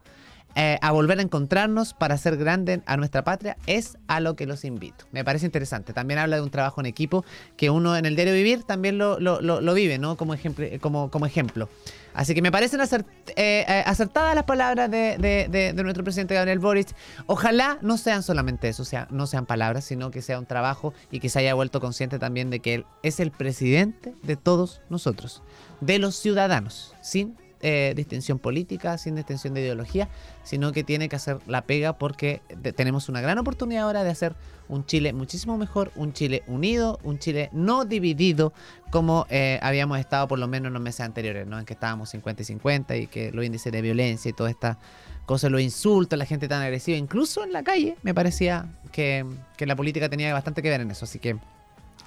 eh, 0.57 0.79
a 0.81 0.93
volver 0.93 1.19
a 1.19 1.23
encontrarnos 1.23 1.95
para 1.95 2.15
hacer 2.15 2.37
grande 2.37 2.83
a 2.87 2.97
nuestra 2.97 3.25
patria, 3.25 3.57
es 3.67 3.99
a 4.07 4.21
lo 4.21 4.37
que 4.37 4.47
los 4.47 4.65
invito. 4.65 5.05
Me 5.13 5.25
parece 5.25 5.47
interesante. 5.47 5.93
También 5.93 6.19
habla 6.21 6.37
de 6.37 6.43
un 6.43 6.51
trabajo 6.51 6.81
en 6.81 6.87
equipo 6.87 7.25
que 7.57 7.71
uno 7.71 7.97
en 7.97 8.07
el 8.07 8.15
diario 8.17 8.33
vivir 8.35 8.63
también 8.65 8.99
lo, 8.99 9.19
lo- 9.21 9.41
lo- 9.41 9.61
lo 9.61 9.75
vive, 9.75 9.99
¿no? 9.99 10.17
Como 10.17 10.35
ejemplo, 10.35 10.67
como, 10.81 11.11
como 11.11 11.27
ejemplo. 11.27 11.69
Así 12.15 12.33
que 12.35 12.43
me 12.43 12.53
parecen 12.53 12.81
eh, 12.81 13.05
eh, 13.37 13.83
acertadas 13.87 14.37
las 14.37 14.45
palabras 14.45 14.89
de, 14.89 15.19
de- 15.19 15.49
de- 15.75 15.83
nuestro 15.83 16.05
presidente 16.05 16.35
Gabriel 16.35 16.61
Boric. 16.61 16.95
Ojalá 17.27 17.79
no 17.83 17.99
sean 17.99 18.23
solamente 18.23 18.69
eso, 18.69 18.85
sea, 18.85 19.09
no 19.11 19.27
sean 19.27 19.47
palabras, 19.47 19.85
sino 19.85 20.13
que 20.13 20.23
sea 20.23 20.39
un 20.39 20.47
trabajo 20.47 20.95
y 21.11 21.19
que 21.19 21.29
se 21.29 21.41
haya 21.41 21.55
vuelto 21.55 21.81
consciente 21.81 22.21
también 22.21 22.51
de 22.51 22.61
que 22.61 22.75
él 22.75 22.87
es 23.03 23.19
el 23.19 23.33
presidente 23.33 24.15
de 24.23 24.37
todos 24.37 24.81
nosotros, 24.91 25.43
de 25.81 25.99
los 25.99 26.15
ciudadanos, 26.15 26.95
sin 27.03 27.37
eh, 27.61 27.93
distinción 27.97 28.39
política, 28.39 28.99
sin 28.99 29.15
distinción 29.17 29.55
de 29.55 29.63
ideología, 29.63 30.09
sino 30.43 30.73
que 30.73 30.85
tiene 30.85 31.09
que 31.09 31.17
hacer 31.17 31.39
la 31.47 31.63
pega 31.63 31.95
porque 31.99 32.43
de- 32.63 32.73
tenemos 32.73 33.09
una 33.09 33.21
gran 33.21 33.39
oportunidad 33.39 33.85
ahora 33.85 34.05
de 34.05 34.11
hacer 34.11 34.35
un 34.69 34.85
Chile 34.87 35.13
muchísimo 35.13 35.57
mejor, 35.59 35.93
un 35.95 36.13
Chile 36.13 36.43
unido, 36.47 36.99
un 37.05 37.19
Chile 37.19 37.51
no 37.53 37.85
dividido 37.85 38.53
como 38.91 39.27
eh, 39.31 39.59
habíamos 39.63 39.99
estado 39.99 40.27
por 40.29 40.39
lo 40.39 40.47
menos 40.49 40.69
en 40.69 40.75
los 40.75 40.83
meses 40.83 41.01
anteriores, 41.01 41.47
¿no? 41.47 41.59
En 41.59 41.65
que 41.65 41.75
estábamos 41.75 42.11
50 42.11 42.43
y 42.43 42.45
50 42.45 42.97
y 42.97 43.07
que 43.07 43.31
los 43.33 43.45
índices 43.45 43.73
de 43.73 43.83
violencia 43.83 44.29
y 44.29 44.33
toda 44.33 44.51
esta 44.51 44.79
cosa, 45.27 45.49
los 45.49 45.61
insultos, 45.61 46.19
la 46.19 46.27
gente 46.27 46.49
tan 46.49 46.63
agresiva, 46.63 46.97
incluso 46.99 47.45
en 47.45 47.53
la 47.53 47.63
calle, 47.63 47.97
me 48.03 48.15
parecía 48.15 48.67
que, 48.93 49.25
que 49.57 49.67
la 49.67 49.75
política 49.75 50.09
tenía 50.09 50.33
bastante 50.33 50.63
que 50.63 50.69
ver 50.71 50.81
en 50.83 50.91
eso. 50.91 51.05
Así 51.07 51.19
que 51.19 51.37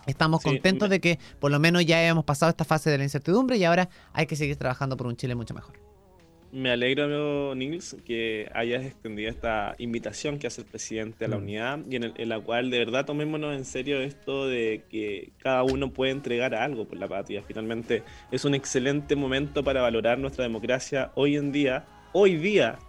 estamos 0.08 0.42
Sí, 0.42 0.50
contentos 0.50 0.90
me- 0.90 0.96
de 0.96 1.00
que 1.02 1.20
por 1.40 1.52
lo 1.52 1.60
menos 1.60 1.86
ya 1.86 2.06
hemos 2.08 2.26
pasado 2.26 2.50
esta 2.50 2.66
fase 2.66 2.90
de 2.90 2.98
la 2.98 3.04
incertidumbre 3.04 3.58
y 3.58 3.64
ahora 3.64 3.90
hay 4.14 4.26
que 4.26 4.36
seguir 4.36 4.56
trabajando 4.56 4.98
por 4.98 5.08
un 5.08 5.16
Chile 5.16 5.36
mucho 5.36 5.54
mejor. 5.54 5.76
Me 6.50 6.72
alegra, 6.72 7.04
amigo 7.04 7.54
Nils, 7.56 7.98
que 8.06 8.50
hayas 8.56 8.86
extendido 8.86 9.30
esta 9.30 9.76
invitación 9.80 10.40
que 10.40 10.48
hace 10.48 10.62
el 10.62 10.68
presidente 10.68 11.26
a 11.26 11.28
la 11.28 11.38
Mm. 11.38 11.42
unidad 11.44 11.80
y 11.90 11.98
en, 11.98 12.04
el- 12.06 12.14
en 12.16 12.30
la 12.30 12.40
cual 12.40 12.70
de 12.72 12.80
verdad 12.80 13.06
tomémonos 13.06 13.54
en 13.54 13.66
serio 13.66 14.00
esto 14.00 14.48
de 14.48 14.86
que 14.90 15.34
cada 15.40 15.64
uno 15.64 15.92
puede 15.92 16.14
entregar 16.14 16.56
algo 16.56 16.86
por 16.88 16.98
la 17.00 17.08
patria. 17.10 17.44
Finalmente 17.46 18.02
es 18.32 18.46
un 18.46 18.56
excelente 18.56 19.18
momento 19.18 19.62
para 19.62 19.82
valorar 19.82 20.20
nuestra 20.20 20.44
democracia 20.44 21.12
hoy 21.16 21.36
en 21.36 21.52
día. 21.52 21.86
Hoy 22.14 22.38
día 22.38 22.80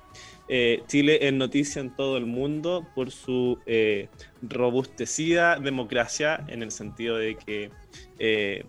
eh, 0.49 0.82
Chile 0.86 1.18
es 1.26 1.32
noticia 1.32 1.80
en 1.80 1.94
todo 1.94 2.16
el 2.16 2.26
mundo 2.26 2.86
por 2.94 3.11
su 3.11 3.59
eh, 3.66 4.09
robustecida 4.42 5.57
democracia 5.59 6.44
en 6.49 6.62
el 6.62 6.70
sentido 6.70 7.16
de 7.16 7.36
que 7.36 7.70
eh, 8.18 8.64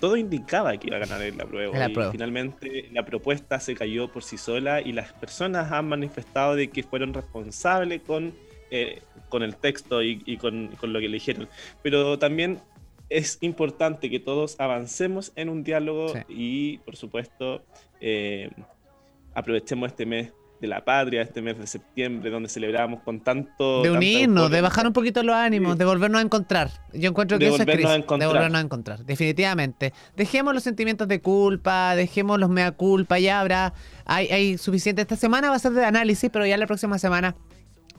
todo 0.00 0.16
indicaba 0.16 0.76
que 0.78 0.88
iba 0.88 0.96
a 0.96 1.00
ganar 1.00 1.20
el 1.22 1.40
apruebo. 1.40 1.74
El 1.74 1.90
y 1.92 2.10
finalmente 2.10 2.88
la 2.92 3.04
propuesta 3.04 3.60
se 3.60 3.74
cayó 3.74 4.08
por 4.08 4.22
sí 4.22 4.38
sola 4.38 4.80
y 4.80 4.92
las 4.92 5.12
personas 5.12 5.70
han 5.72 5.88
manifestado 5.88 6.56
de 6.56 6.68
que 6.70 6.82
fueron 6.82 7.12
responsables 7.12 8.00
con, 8.02 8.34
eh, 8.70 9.02
con 9.28 9.42
el 9.42 9.56
texto 9.56 10.02
y, 10.02 10.22
y 10.24 10.38
con, 10.38 10.68
con 10.80 10.92
lo 10.92 11.00
que 11.00 11.06
eligieron. 11.06 11.48
Pero 11.82 12.18
también 12.18 12.60
es 13.10 13.38
importante 13.42 14.08
que 14.08 14.20
todos 14.20 14.58
avancemos 14.58 15.32
en 15.36 15.48
un 15.50 15.64
diálogo 15.64 16.08
Sí. 16.10 16.20
y, 16.28 16.78
por 16.78 16.96
supuesto, 16.96 17.62
eh, 18.00 18.50
aprovechemos 19.34 19.90
este 19.90 20.06
mes 20.06 20.32
de 20.60 20.66
la 20.68 20.84
patria, 20.84 21.22
este 21.22 21.40
mes 21.40 21.58
de 21.58 21.66
septiembre, 21.66 22.30
donde 22.30 22.48
celebramos 22.48 23.00
con 23.02 23.20
tanto... 23.20 23.82
De 23.82 23.90
unirnos, 23.90 24.42
euforia. 24.44 24.56
de 24.56 24.60
bajar 24.62 24.86
un 24.86 24.92
poquito 24.92 25.22
los 25.22 25.34
ánimos, 25.34 25.72
Sí. 25.72 25.78
de 25.78 25.84
volvernos 25.86 26.20
a 26.20 26.22
encontrar. 26.24 26.70
Yo 26.92 27.08
encuentro 27.10 27.38
que 27.38 27.46
De 27.46 27.50
eso 27.50 27.62
es 27.62 27.66
volvernos 27.66 27.84
Cris, 27.86 27.94
a 27.94 27.96
encontrar. 27.96 28.20
de 28.20 28.26
volvernos 28.34 28.58
a 28.58 28.64
encontrar, 28.64 29.04
definitivamente. 29.06 29.92
Dejemos 30.16 30.52
los 30.52 30.62
sentimientos 30.62 31.08
de 31.08 31.20
culpa, 31.20 31.94
dejemos 31.96 32.38
los 32.38 32.50
mea 32.50 32.72
culpa, 32.72 33.18
ya 33.18 33.40
habrá, 33.40 33.72
hay, 34.04 34.26
hay 34.28 34.58
suficiente. 34.58 35.00
Esta 35.02 35.16
semana 35.16 35.48
va 35.50 35.56
a 35.56 35.58
ser 35.58 35.72
de 35.72 35.84
análisis, 35.84 36.28
pero 36.30 36.44
ya 36.44 36.56
la 36.58 36.66
próxima 36.66 36.98
semana 36.98 37.34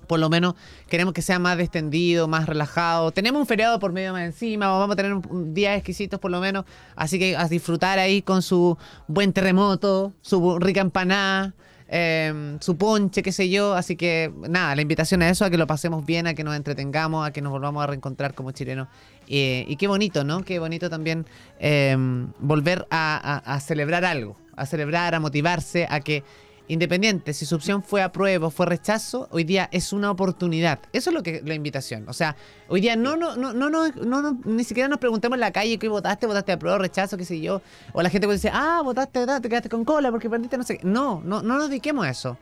por 0.07 0.19
lo 0.19 0.29
menos 0.29 0.55
queremos 0.89 1.13
que 1.13 1.21
sea 1.21 1.39
más 1.39 1.57
distendido, 1.57 2.27
más 2.27 2.45
relajado. 2.45 3.11
Tenemos 3.11 3.39
un 3.39 3.47
feriado 3.47 3.79
por 3.79 3.93
medio 3.93 4.11
más 4.11 4.23
encima, 4.23 4.67
vamos 4.67 4.93
a 4.93 4.95
tener 4.97 5.15
días 5.53 5.77
exquisitos 5.77 6.19
por 6.19 6.31
lo 6.31 6.41
menos, 6.41 6.65
así 6.97 7.17
que 7.17 7.37
a 7.37 7.47
disfrutar 7.47 7.97
ahí 7.97 8.21
con 8.21 8.41
su 8.41 8.77
buen 9.07 9.31
terremoto, 9.31 10.11
su 10.21 10.59
rica 10.59 10.81
empanada, 10.81 11.53
eh, 11.91 12.57
su 12.61 12.77
ponche, 12.77 13.21
qué 13.21 13.31
sé 13.31 13.49
yo. 13.49 13.73
Así 13.75 13.95
que 13.95 14.31
nada, 14.49 14.73
la 14.75 14.81
invitación 14.81 15.21
a 15.21 15.29
eso, 15.29 15.45
a 15.45 15.49
que 15.51 15.57
lo 15.57 15.67
pasemos 15.67 16.05
bien, 16.05 16.25
a 16.25 16.33
que 16.33 16.43
nos 16.43 16.55
entretengamos, 16.55 17.27
a 17.27 17.31
que 17.31 17.41
nos 17.41 17.51
volvamos 17.51 17.83
a 17.83 17.87
reencontrar 17.87 18.33
como 18.33 18.51
chilenos. 18.51 18.87
Y 19.27 19.75
qué 19.75 19.87
bonito, 19.87 20.23
¿no? 20.23 20.43
Qué 20.43 20.57
bonito 20.59 20.89
también 20.89 21.25
eh, 21.59 21.95
volver 22.39 22.87
a- 22.89 23.41
a 23.45 23.59
celebrar 23.59 24.03
algo, 24.05 24.35
a 24.55 24.65
celebrar, 24.65 25.13
a 25.15 25.19
motivarse, 25.19 25.85
a 25.89 25.99
que 25.99 26.23
independiente 26.71 27.33
si 27.33 27.45
su 27.45 27.55
opción 27.55 27.83
fue 27.83 28.01
apruebo, 28.01 28.49
fue 28.49 28.65
rechazo, 28.65 29.27
hoy 29.31 29.43
día 29.43 29.67
es 29.71 29.93
una 29.93 30.09
oportunidad. 30.11 30.79
Eso 30.93 31.09
es 31.09 31.13
lo 31.13 31.23
que 31.23 31.41
la 31.43 31.53
invitación. 31.53 32.07
O 32.07 32.13
sea, 32.13 32.35
hoy 32.67 32.81
día 32.81 32.95
no, 32.95 33.15
no, 33.17 33.35
no, 33.35 33.53
no, 33.53 33.69
no, 33.69 33.89
no, 33.89 34.21
no- 34.21 34.37
ni 34.45 34.63
siquiera 34.63 34.87
nos 34.89 34.99
preguntemos 34.99 35.35
en 35.35 35.41
la 35.41 35.51
calle 35.51 35.77
qué 35.77 35.87
votaste, 35.89 36.25
votaste 36.27 36.51
apruebo, 36.53 36.77
rechazo, 36.77 37.17
qué 37.17 37.25
sé 37.25 37.39
yo. 37.41 37.61
O 37.93 38.01
la 38.01 38.09
gente 38.09 38.27
puede 38.27 38.37
decir, 38.37 38.51
ah, 38.53 38.81
votaste, 38.83 39.19
votaste, 39.19 39.41
te 39.43 39.49
quedaste 39.49 39.69
con 39.69 39.83
cola 39.85 40.11
porque 40.11 40.29
perdiste, 40.29 40.57
no 40.57 40.63
sé 40.63 40.77
qué. 40.77 40.85
No, 40.87 41.21
no, 41.25 41.41
no 41.41 41.57
nos 41.57 41.69
dediquemos 41.69 42.05
a 42.05 42.09
eso 42.09 42.37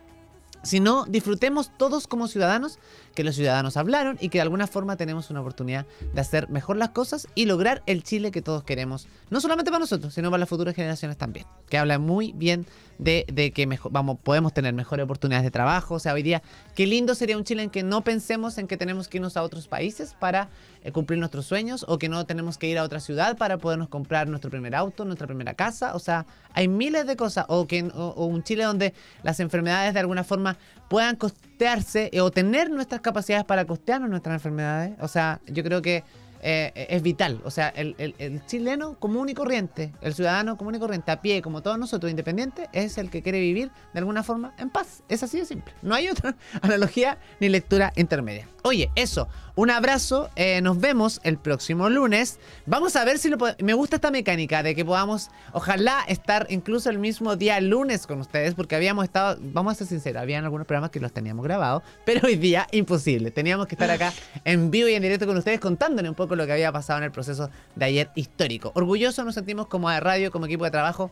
sino 0.62 1.04
disfrutemos 1.06 1.70
todos 1.76 2.06
como 2.06 2.28
ciudadanos, 2.28 2.78
que 3.14 3.24
los 3.24 3.34
ciudadanos 3.34 3.76
hablaron 3.76 4.18
y 4.20 4.28
que 4.28 4.38
de 4.38 4.42
alguna 4.42 4.66
forma 4.66 4.96
tenemos 4.96 5.30
una 5.30 5.40
oportunidad 5.40 5.86
de 6.12 6.20
hacer 6.20 6.48
mejor 6.48 6.76
las 6.76 6.90
cosas 6.90 7.26
y 7.34 7.46
lograr 7.46 7.82
el 7.86 8.02
Chile 8.02 8.30
que 8.30 8.42
todos 8.42 8.64
queremos, 8.64 9.08
no 9.30 9.40
solamente 9.40 9.70
para 9.70 9.80
nosotros, 9.80 10.14
sino 10.14 10.30
para 10.30 10.40
las 10.40 10.48
futuras 10.48 10.74
generaciones 10.74 11.16
también, 11.16 11.46
que 11.68 11.78
habla 11.78 11.98
muy 11.98 12.32
bien 12.32 12.66
de, 12.98 13.24
que 13.54 13.78
vamos, 13.90 14.18
podemos 14.22 14.52
tener 14.52 14.74
mejores 14.74 15.04
oportunidades 15.04 15.44
de 15.44 15.50
trabajo, 15.50 15.94
o 15.94 15.98
sea, 15.98 16.12
hoy 16.12 16.22
día, 16.22 16.42
qué 16.74 16.86
lindo 16.86 17.14
sería 17.14 17.36
un 17.36 17.44
Chile 17.44 17.62
en 17.62 17.70
que 17.70 17.82
no 17.82 18.02
pensemos 18.02 18.58
en 18.58 18.66
que 18.66 18.76
tenemos 18.76 19.08
que 19.08 19.18
irnos 19.18 19.36
a 19.36 19.42
otros 19.42 19.68
países 19.68 20.14
para 20.18 20.50
cumplir 20.92 21.18
nuestros 21.18 21.46
sueños 21.46 21.84
o 21.88 21.98
que 21.98 22.08
no 22.08 22.24
tenemos 22.26 22.56
que 22.58 22.66
ir 22.68 22.78
a 22.78 22.82
otra 22.82 23.00
ciudad 23.00 23.36
para 23.36 23.58
podernos 23.58 23.88
comprar 23.88 24.28
nuestro 24.28 24.50
primer 24.50 24.74
auto, 24.74 25.04
nuestra 25.04 25.26
primera 25.26 25.54
casa. 25.54 25.94
O 25.94 25.98
sea, 25.98 26.26
hay 26.54 26.68
miles 26.68 27.06
de 27.06 27.16
cosas. 27.16 27.44
O, 27.48 27.66
que, 27.66 27.82
un 27.82 28.42
Chile 28.42 28.64
donde 28.64 28.94
las 29.22 29.40
enfermedades 29.40 29.94
de 29.94 30.00
alguna 30.00 30.24
forma 30.24 30.56
puedan 30.88 31.16
costearse 31.16 32.10
eh, 32.12 32.20
o 32.20 32.30
tener 32.30 32.70
nuestras 32.70 33.00
capacidades 33.00 33.44
para 33.44 33.64
costearnos 33.66 34.10
nuestras 34.10 34.34
enfermedades. 34.34 34.92
O 35.00 35.08
sea, 35.08 35.40
yo 35.46 35.62
creo 35.62 35.82
que 35.82 36.02
eh, 36.42 36.86
es 36.88 37.02
vital. 37.02 37.38
O 37.44 37.50
sea, 37.50 37.68
el- 37.68 37.94
el 37.98 38.46
chileno 38.46 38.98
común 38.98 39.28
y 39.28 39.34
corriente, 39.34 39.92
el 40.00 40.14
ciudadano 40.14 40.56
común 40.56 40.74
y 40.74 40.78
corriente, 40.78 41.10
a 41.10 41.20
pie, 41.20 41.42
como 41.42 41.60
todos 41.62 41.78
nosotros, 41.78 42.08
independiente, 42.10 42.66
es 42.72 42.96
el 42.96 43.10
que 43.10 43.20
quiere 43.22 43.38
vivir 43.40 43.70
de 43.92 43.98
alguna 43.98 44.22
forma 44.22 44.54
en 44.56 44.70
paz. 44.70 45.02
Es 45.10 45.22
así 45.22 45.38
de 45.38 45.44
simple. 45.44 45.74
No 45.82 45.94
hay 45.94 46.08
otra 46.08 46.34
analogía 46.62 47.18
ni 47.40 47.50
lectura 47.50 47.92
intermedia. 47.94 48.48
Oye, 48.62 48.90
eso. 48.94 49.28
Un 49.54 49.70
abrazo. 49.70 50.30
eh, 50.36 50.60
nos 50.60 50.80
vemos 50.80 51.20
el 51.24 51.36
próximo 51.38 51.88
lunes. 51.88 52.38
Vamos 52.66 52.96
a 52.96 53.04
ver 53.04 53.18
si 53.18 53.28
lo 53.28 53.38
Me 53.58 53.74
gusta 53.74 53.96
esta 53.96 54.10
mecánica 54.10 54.62
de 54.62 54.74
que 54.74 54.84
podamos, 54.84 55.30
ojalá, 55.52 56.04
estar 56.08 56.46
incluso 56.50 56.90
el 56.90 56.98
mismo 56.98 57.36
día 57.36 57.60
lunes 57.60 58.06
con 58.06 58.20
ustedes, 58.20 58.54
porque 58.54 58.76
habíamos 58.76 59.04
estado, 59.04 59.38
vamos 59.40 59.72
a 59.72 59.74
ser 59.76 59.86
sinceros, 59.86 60.22
habían 60.22 60.44
algunos 60.44 60.66
programas 60.66 60.90
que 60.90 61.00
los 61.00 61.12
teníamos 61.12 61.44
grabados, 61.44 61.82
pero 62.04 62.26
hoy 62.26 62.36
día 62.36 62.66
imposible. 62.72 63.30
Teníamos 63.30 63.66
que 63.66 63.74
estar 63.74 63.90
acá 63.90 64.12
en 64.44 64.70
vivo 64.70 64.88
y 64.88 64.94
en 64.94 65.02
directo 65.02 65.26
con 65.26 65.36
ustedes 65.36 65.60
contándole 65.60 66.08
un 66.08 66.14
poco 66.14 66.36
lo 66.36 66.46
que 66.46 66.52
había 66.52 66.72
pasado 66.72 66.98
en 66.98 67.04
el 67.04 67.12
proceso 67.12 67.50
de 67.74 67.84
ayer 67.84 68.10
histórico. 68.14 68.72
Orgullosos 68.74 69.24
nos 69.24 69.34
sentimos 69.34 69.66
como 69.66 69.90
de 69.90 70.00
radio, 70.00 70.30
como 70.30 70.46
equipo 70.46 70.64
de 70.64 70.70
trabajo 70.70 71.10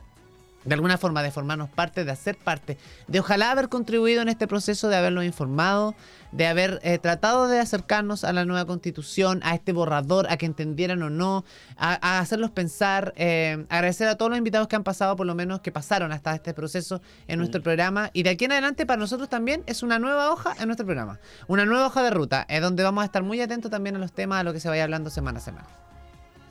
de 0.68 0.74
alguna 0.74 0.98
forma 0.98 1.22
de 1.22 1.30
formarnos 1.30 1.70
parte, 1.70 2.04
de 2.04 2.12
hacer 2.12 2.36
parte, 2.36 2.76
de 3.06 3.20
ojalá 3.20 3.50
haber 3.50 3.70
contribuido 3.70 4.20
en 4.20 4.28
este 4.28 4.46
proceso, 4.46 4.88
de 4.88 4.96
haberlos 4.96 5.24
informado, 5.24 5.94
de 6.30 6.46
haber 6.46 6.78
eh, 6.82 6.98
tratado 6.98 7.48
de 7.48 7.58
acercarnos 7.58 8.22
a 8.22 8.34
la 8.34 8.44
nueva 8.44 8.66
constitución, 8.66 9.40
a 9.44 9.54
este 9.54 9.72
borrador, 9.72 10.26
a 10.30 10.36
que 10.36 10.44
entendieran 10.44 11.02
o 11.02 11.08
no, 11.08 11.44
a, 11.78 11.98
a 12.06 12.18
hacerlos 12.18 12.50
pensar, 12.50 13.14
eh, 13.16 13.64
agradecer 13.70 14.08
a 14.08 14.16
todos 14.16 14.30
los 14.30 14.38
invitados 14.38 14.68
que 14.68 14.76
han 14.76 14.84
pasado, 14.84 15.16
por 15.16 15.26
lo 15.26 15.34
menos 15.34 15.60
que 15.60 15.72
pasaron 15.72 16.12
hasta 16.12 16.34
este 16.34 16.52
proceso 16.52 17.00
en 17.28 17.38
nuestro 17.38 17.62
programa, 17.62 18.10
y 18.12 18.22
de 18.22 18.30
aquí 18.30 18.44
en 18.44 18.52
adelante 18.52 18.84
para 18.84 19.00
nosotros 19.00 19.30
también 19.30 19.62
es 19.66 19.82
una 19.82 19.98
nueva 19.98 20.30
hoja 20.30 20.54
en 20.60 20.66
nuestro 20.66 20.84
programa, 20.84 21.18
una 21.46 21.64
nueva 21.64 21.86
hoja 21.86 22.02
de 22.02 22.10
ruta, 22.10 22.44
es 22.46 22.60
donde 22.60 22.82
vamos 22.82 23.02
a 23.02 23.06
estar 23.06 23.22
muy 23.22 23.40
atentos 23.40 23.70
también 23.70 23.96
a 23.96 23.98
los 23.98 24.12
temas, 24.12 24.40
a 24.40 24.44
lo 24.44 24.52
que 24.52 24.60
se 24.60 24.68
vaya 24.68 24.84
hablando 24.84 25.08
semana 25.08 25.38
a 25.38 25.42
semana. 25.42 25.68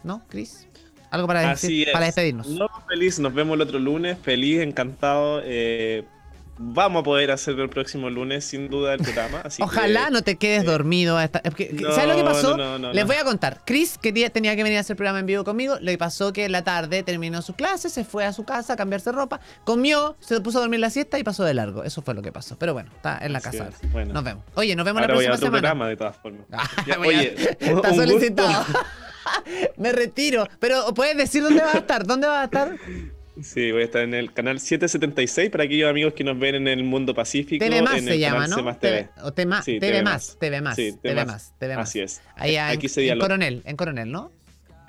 ¿No, 0.03 0.23
Cris? 0.27 0.67
Algo 1.09 1.27
para, 1.27 1.41
decir- 1.55 1.87
es. 1.87 1.93
para 1.93 2.05
despedirnos. 2.05 2.47
No, 2.47 2.67
feliz, 2.87 3.19
nos 3.19 3.33
vemos 3.33 3.55
el 3.55 3.61
otro 3.61 3.79
lunes. 3.79 4.17
Feliz, 4.21 4.61
encantado. 4.61 5.41
eh, 5.43 6.03
vamos 6.59 7.01
a 7.01 7.03
poder 7.03 7.29
hacer 7.29 7.59
el 7.59 7.69
próximo 7.69 8.09
lunes, 8.09 8.43
sin 8.43 8.67
duda, 8.67 8.95
el 8.95 8.99
programa. 8.99 9.41
así 9.43 9.61
Ojalá 9.63 10.05
que- 10.05 10.11
no 10.11 10.21
te 10.23 10.37
quedes 10.37 10.63
eh, 10.63 10.65
dormido. 10.65 11.15
a 11.15 11.23
esta- 11.23 11.39
es 11.43 11.53
que- 11.53 11.69
no, 11.71 11.91
¿Sabes 11.91 12.09
lo 12.09 12.15
que 12.15 12.23
pasó? 12.23 12.57
no, 12.57 12.79
no, 12.79 12.93
Les 12.93 13.05
voy 13.05 13.15
a 13.15 13.23
contar. 13.23 13.61
Chris 13.63 13.99
quería, 13.99 14.31
tenía 14.31 14.55
que 14.55 14.63
venir 14.63 14.77
a 14.79 14.81
hacer 14.81 14.95
el 14.95 14.97
programa 14.97 15.19
en 15.19 15.27
vivo 15.27 15.43
conmigo. 15.43 15.77
Le 15.81 15.97
pasó 15.99 16.33
que 16.33 16.45
en 16.45 16.51
la 16.51 16.63
tarde 16.63 17.03
terminó 17.03 17.43
su 17.43 17.53
clase, 17.53 17.91
se 17.91 18.03
fue 18.03 18.25
a 18.25 18.33
su 18.33 18.43
casa 18.43 18.73
a 18.73 18.75
cambiarse 18.75 19.11
ropa, 19.11 19.39
comió, 19.65 20.15
se 20.19 20.41
puso 20.41 20.57
a 20.57 20.61
dormir 20.61 20.79
la 20.79 20.89
siesta 20.89 21.19
y 21.19 21.23
pasó 21.23 21.43
de 21.43 21.53
largo. 21.53 21.83
Eso 21.83 22.01
fue 22.01 22.15
lo 22.15 22.23
que 22.23 22.31
pasó. 22.31 22.57
Pero 22.57 22.73
bueno, 22.73 22.89
está 22.95 23.19
en 23.21 23.33
la 23.33 23.37
Así 23.37 23.45
casa 23.51 23.69
es, 23.69 23.75
ahora. 23.75 23.89
bueno. 23.93 24.13
Nos 24.15 24.23
vemos. 24.23 24.43
Oye, 24.55 24.75
nos 24.75 24.83
vemos 24.83 25.01
Ahora 25.03 25.13
la 25.13 25.15
voy 25.19 25.25
a 25.25 25.27
próxima 25.27 25.35
otro 25.35 25.57
semana. 25.59 25.61
programa, 25.61 25.89
de 25.89 25.95
todas 25.95 26.17
formas. 26.17 26.41
Ah, 26.51 26.67
Ya, 26.87 26.99
oye, 26.99 27.35
está 27.59 27.91
un 27.91 28.11
gusto. 28.11 28.43
Me 29.77 29.91
retiro. 29.91 30.47
Pero 30.59 30.93
puedes 30.93 31.17
decir 31.17 31.43
dónde 31.43 31.61
vas 31.61 31.75
a 31.75 31.79
estar. 31.79 32.05
¿Dónde 32.05 32.27
vas 32.27 32.41
a 32.41 32.43
estar? 32.45 32.75
Sí, 33.41 33.71
voy 33.71 33.83
a 33.83 33.85
estar 33.85 34.01
en 34.01 34.15
el 34.15 34.33
canal 34.33 34.59
776 34.59 35.51
para 35.51 35.65
aquellos 35.65 35.89
amigos 35.89 36.13
que 36.13 36.23
nos 36.23 36.39
ven 36.39 36.55
en 36.55 36.67
el 36.67 36.83
mundo 36.83 37.13
pacífico. 37.13 37.63
TV 37.63 37.83
más 37.83 37.99
en 37.99 38.05
se 38.05 38.13
el 38.13 38.19
llama, 38.19 38.35
canal 38.35 38.49
¿no? 38.49 38.55
C 38.57 38.61
más 38.63 38.79
TV. 38.79 39.09
o 39.21 39.31
tema- 39.31 39.61
Sí, 39.61 39.79
TV 39.79 39.91
TV 39.91 40.01
más. 40.03 40.37
TV 40.39 40.61
más, 40.61 40.75
Sí, 40.75 40.91
TV 40.93 40.97
TV 41.13 41.25
más, 41.25 41.53
TV 41.59 41.75
más. 41.75 41.89
Así 41.89 41.99
es. 41.99 42.21
Ahí 42.35 42.55
en, 42.55 42.61
Aquí 42.63 42.87
en. 42.87 43.19
Coronel, 43.19 43.61
en 43.65 43.75
Coronel, 43.75 44.11
¿no? 44.11 44.31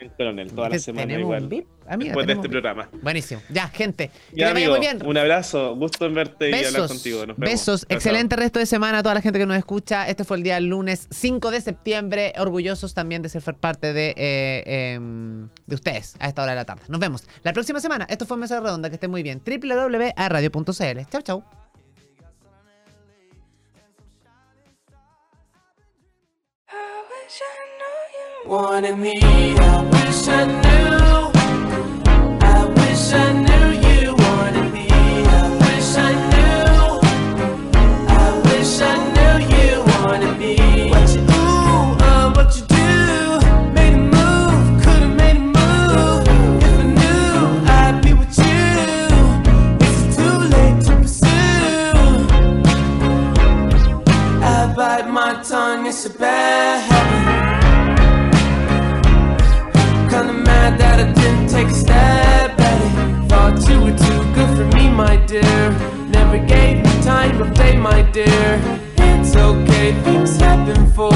En 0.00 0.10
Coronel, 0.10 0.52
toda 0.52 0.68
la 0.68 0.76
Te- 0.76 0.78
semana 0.80 1.06
tenemos 1.08 1.22
igual. 1.22 1.42
un 1.42 1.48
VIP. 1.48 1.66
Mira, 1.96 1.96
después 2.04 2.26
de 2.28 2.32
este 2.34 2.48
programa. 2.48 2.88
Buenísimo. 3.02 3.40
Ya, 3.50 3.66
gente. 3.68 4.10
Que 4.30 4.36
Ya, 4.40 4.50
amigo, 4.50 4.70
muy 4.72 4.80
bien. 4.80 5.04
un 5.04 5.16
abrazo, 5.18 5.74
gusto 5.74 6.06
en 6.06 6.14
verte 6.14 6.50
y 6.50 6.64
hablar 6.64 6.86
contigo. 6.86 7.26
Nos 7.26 7.36
vemos. 7.36 7.50
besos, 7.50 7.80
Chao, 7.80 7.88
chao. 7.88 7.96
excelente 7.96 8.36
resto 8.36 8.58
de 8.60 8.66
semana 8.66 8.98
a 8.98 9.02
toda 9.02 9.16
la 9.16 9.22
gente 9.22 9.38
que 9.40 9.46
nos 9.46 9.56
escucha. 9.56 10.06
Este 10.08 10.22
fue 10.22 10.36
el 10.36 10.44
día 10.44 10.60
lunes 10.60 11.08
5 11.10 11.50
de 11.50 11.60
septiembre. 11.60 12.32
Orgullosos 12.38 12.94
también 12.94 13.22
de 13.22 13.28
ser 13.28 13.42
parte 13.56 13.92
de, 13.92 14.14
eh, 14.16 14.92
em, 14.94 15.48
de 15.66 15.74
ustedes 15.74 16.14
a 16.20 16.28
esta 16.28 16.42
hora 16.42 16.52
de 16.52 16.56
la 16.56 16.64
tarde. 16.64 16.82
Nos 16.88 17.00
vemos 17.00 17.26
la 17.42 17.52
próxima 17.52 17.80
semana. 17.80 18.06
Esto 18.08 18.24
fue 18.24 18.36
Mesa 18.36 18.60
Redonda. 18.60 18.88
Que 18.90 18.94
estén 18.96 19.10
muy 19.10 19.22
bien. 19.24 19.42
www.radio.cl. 19.44 21.00
Chau, 21.10 21.22
chau. 21.22 21.44
I 26.70 27.02
wish 27.10 27.40
I 27.40 27.44
knew 27.44 27.56
you 27.56 27.57
wanted 28.48 28.98
me. 28.98 29.20
I 29.20 29.82
wish 29.92 30.26
I 30.28 30.46
knew. 30.46 31.30
I 32.40 32.64
wish 32.78 33.12
I 33.12 33.32
knew 33.44 33.66
you 33.86 34.14
wanted 34.16 34.72
me. 34.72 34.86
I 34.90 35.42
wish 35.64 35.96
I 35.96 36.12
knew. 36.30 37.00
I 38.08 38.26
wish 38.46 38.80
I 38.80 38.94
knew 39.14 39.36
you 39.54 39.70
wanted 39.92 40.34
me. 40.38 40.54
What 40.88 41.08
you 41.14 41.20
ooh, 41.20 41.96
uh, 42.08 42.32
what 42.32 42.56
you 42.56 42.64
do? 42.66 42.86
Made 43.74 43.92
a 43.92 44.02
move, 44.16 44.82
could've 44.82 45.14
made 45.14 45.36
a 45.36 45.38
move. 45.40 46.24
If 46.66 46.74
I 46.80 46.86
knew, 46.98 47.36
I'd 47.68 48.00
be 48.02 48.12
with 48.14 48.34
you. 48.38 48.66
Is 49.86 49.96
it 50.04 50.10
too 50.16 50.36
late 50.54 50.80
to 50.86 50.92
pursue? 51.02 51.92
I 54.42 54.72
bite 54.74 55.08
my 55.10 55.42
tongue, 55.42 55.86
it's 55.86 56.06
a 56.06 56.10
bad 56.10 56.90
habit. 56.90 57.27
My 67.78 68.02
dear. 68.10 68.60
It's 68.98 69.36
okay, 69.36 69.92
things 70.02 70.36
happen 70.40 70.90
for 70.92 71.12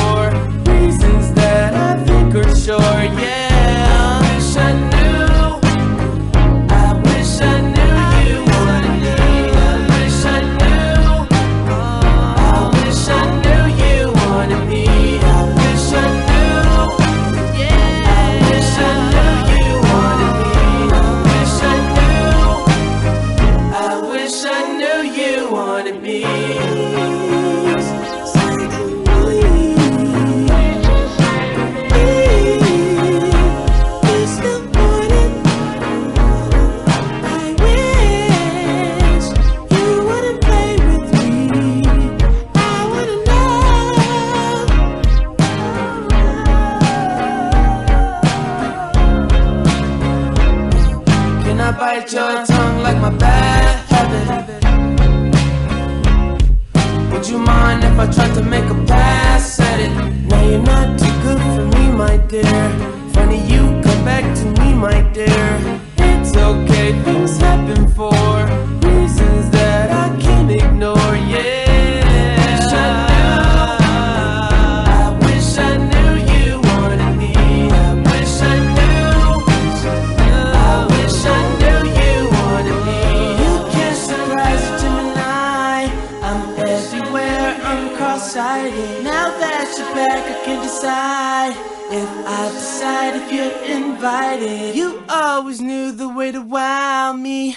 I'm 87.72 87.96
cross-sighted. 87.96 89.02
Now 89.02 89.30
that 89.40 89.74
you're 89.78 89.94
back, 89.94 90.24
I 90.30 90.44
can 90.44 90.62
decide 90.62 91.54
if 91.90 92.10
I 92.26 92.50
decide 92.52 93.16
if 93.16 93.32
you're 93.32 93.76
invited. 93.76 94.76
You 94.76 95.02
always 95.08 95.62
knew 95.62 95.90
the 95.90 96.10
way 96.10 96.32
to 96.32 96.42
wow 96.42 97.14
me. 97.14 97.56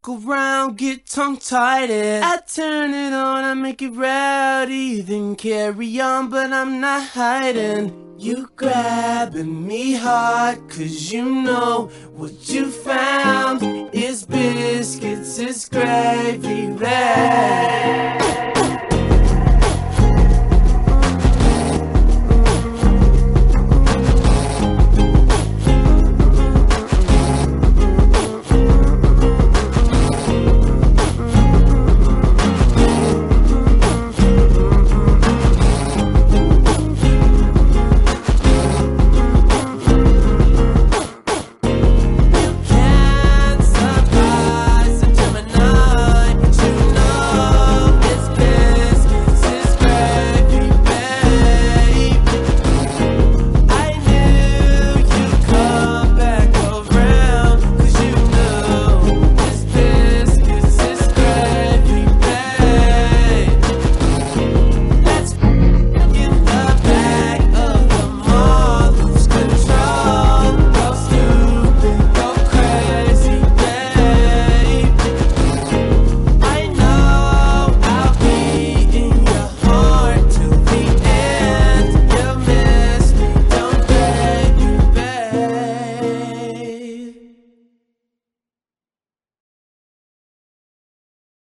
Go 0.00 0.18
around, 0.26 0.78
get 0.78 1.04
tongue 1.06 1.36
tied. 1.36 1.90
I 1.90 2.38
turn 2.48 2.94
it 2.94 3.12
on, 3.12 3.44
I 3.44 3.52
make 3.52 3.82
it 3.82 3.90
rowdy. 3.90 5.02
Then 5.02 5.36
carry 5.36 6.00
on, 6.00 6.30
but 6.30 6.50
I'm 6.50 6.80
not 6.80 7.08
hiding. 7.08 8.16
You 8.18 8.48
grabbing 8.56 9.66
me 9.66 9.94
hard, 9.94 10.66
cause 10.70 11.12
you 11.12 11.24
know 11.24 11.90
what 12.14 12.48
you 12.48 12.70
found 12.70 13.62
is 13.92 14.24
biscuits, 14.24 15.38
is 15.38 15.68
gravy 15.68 16.68
red. 16.68 18.61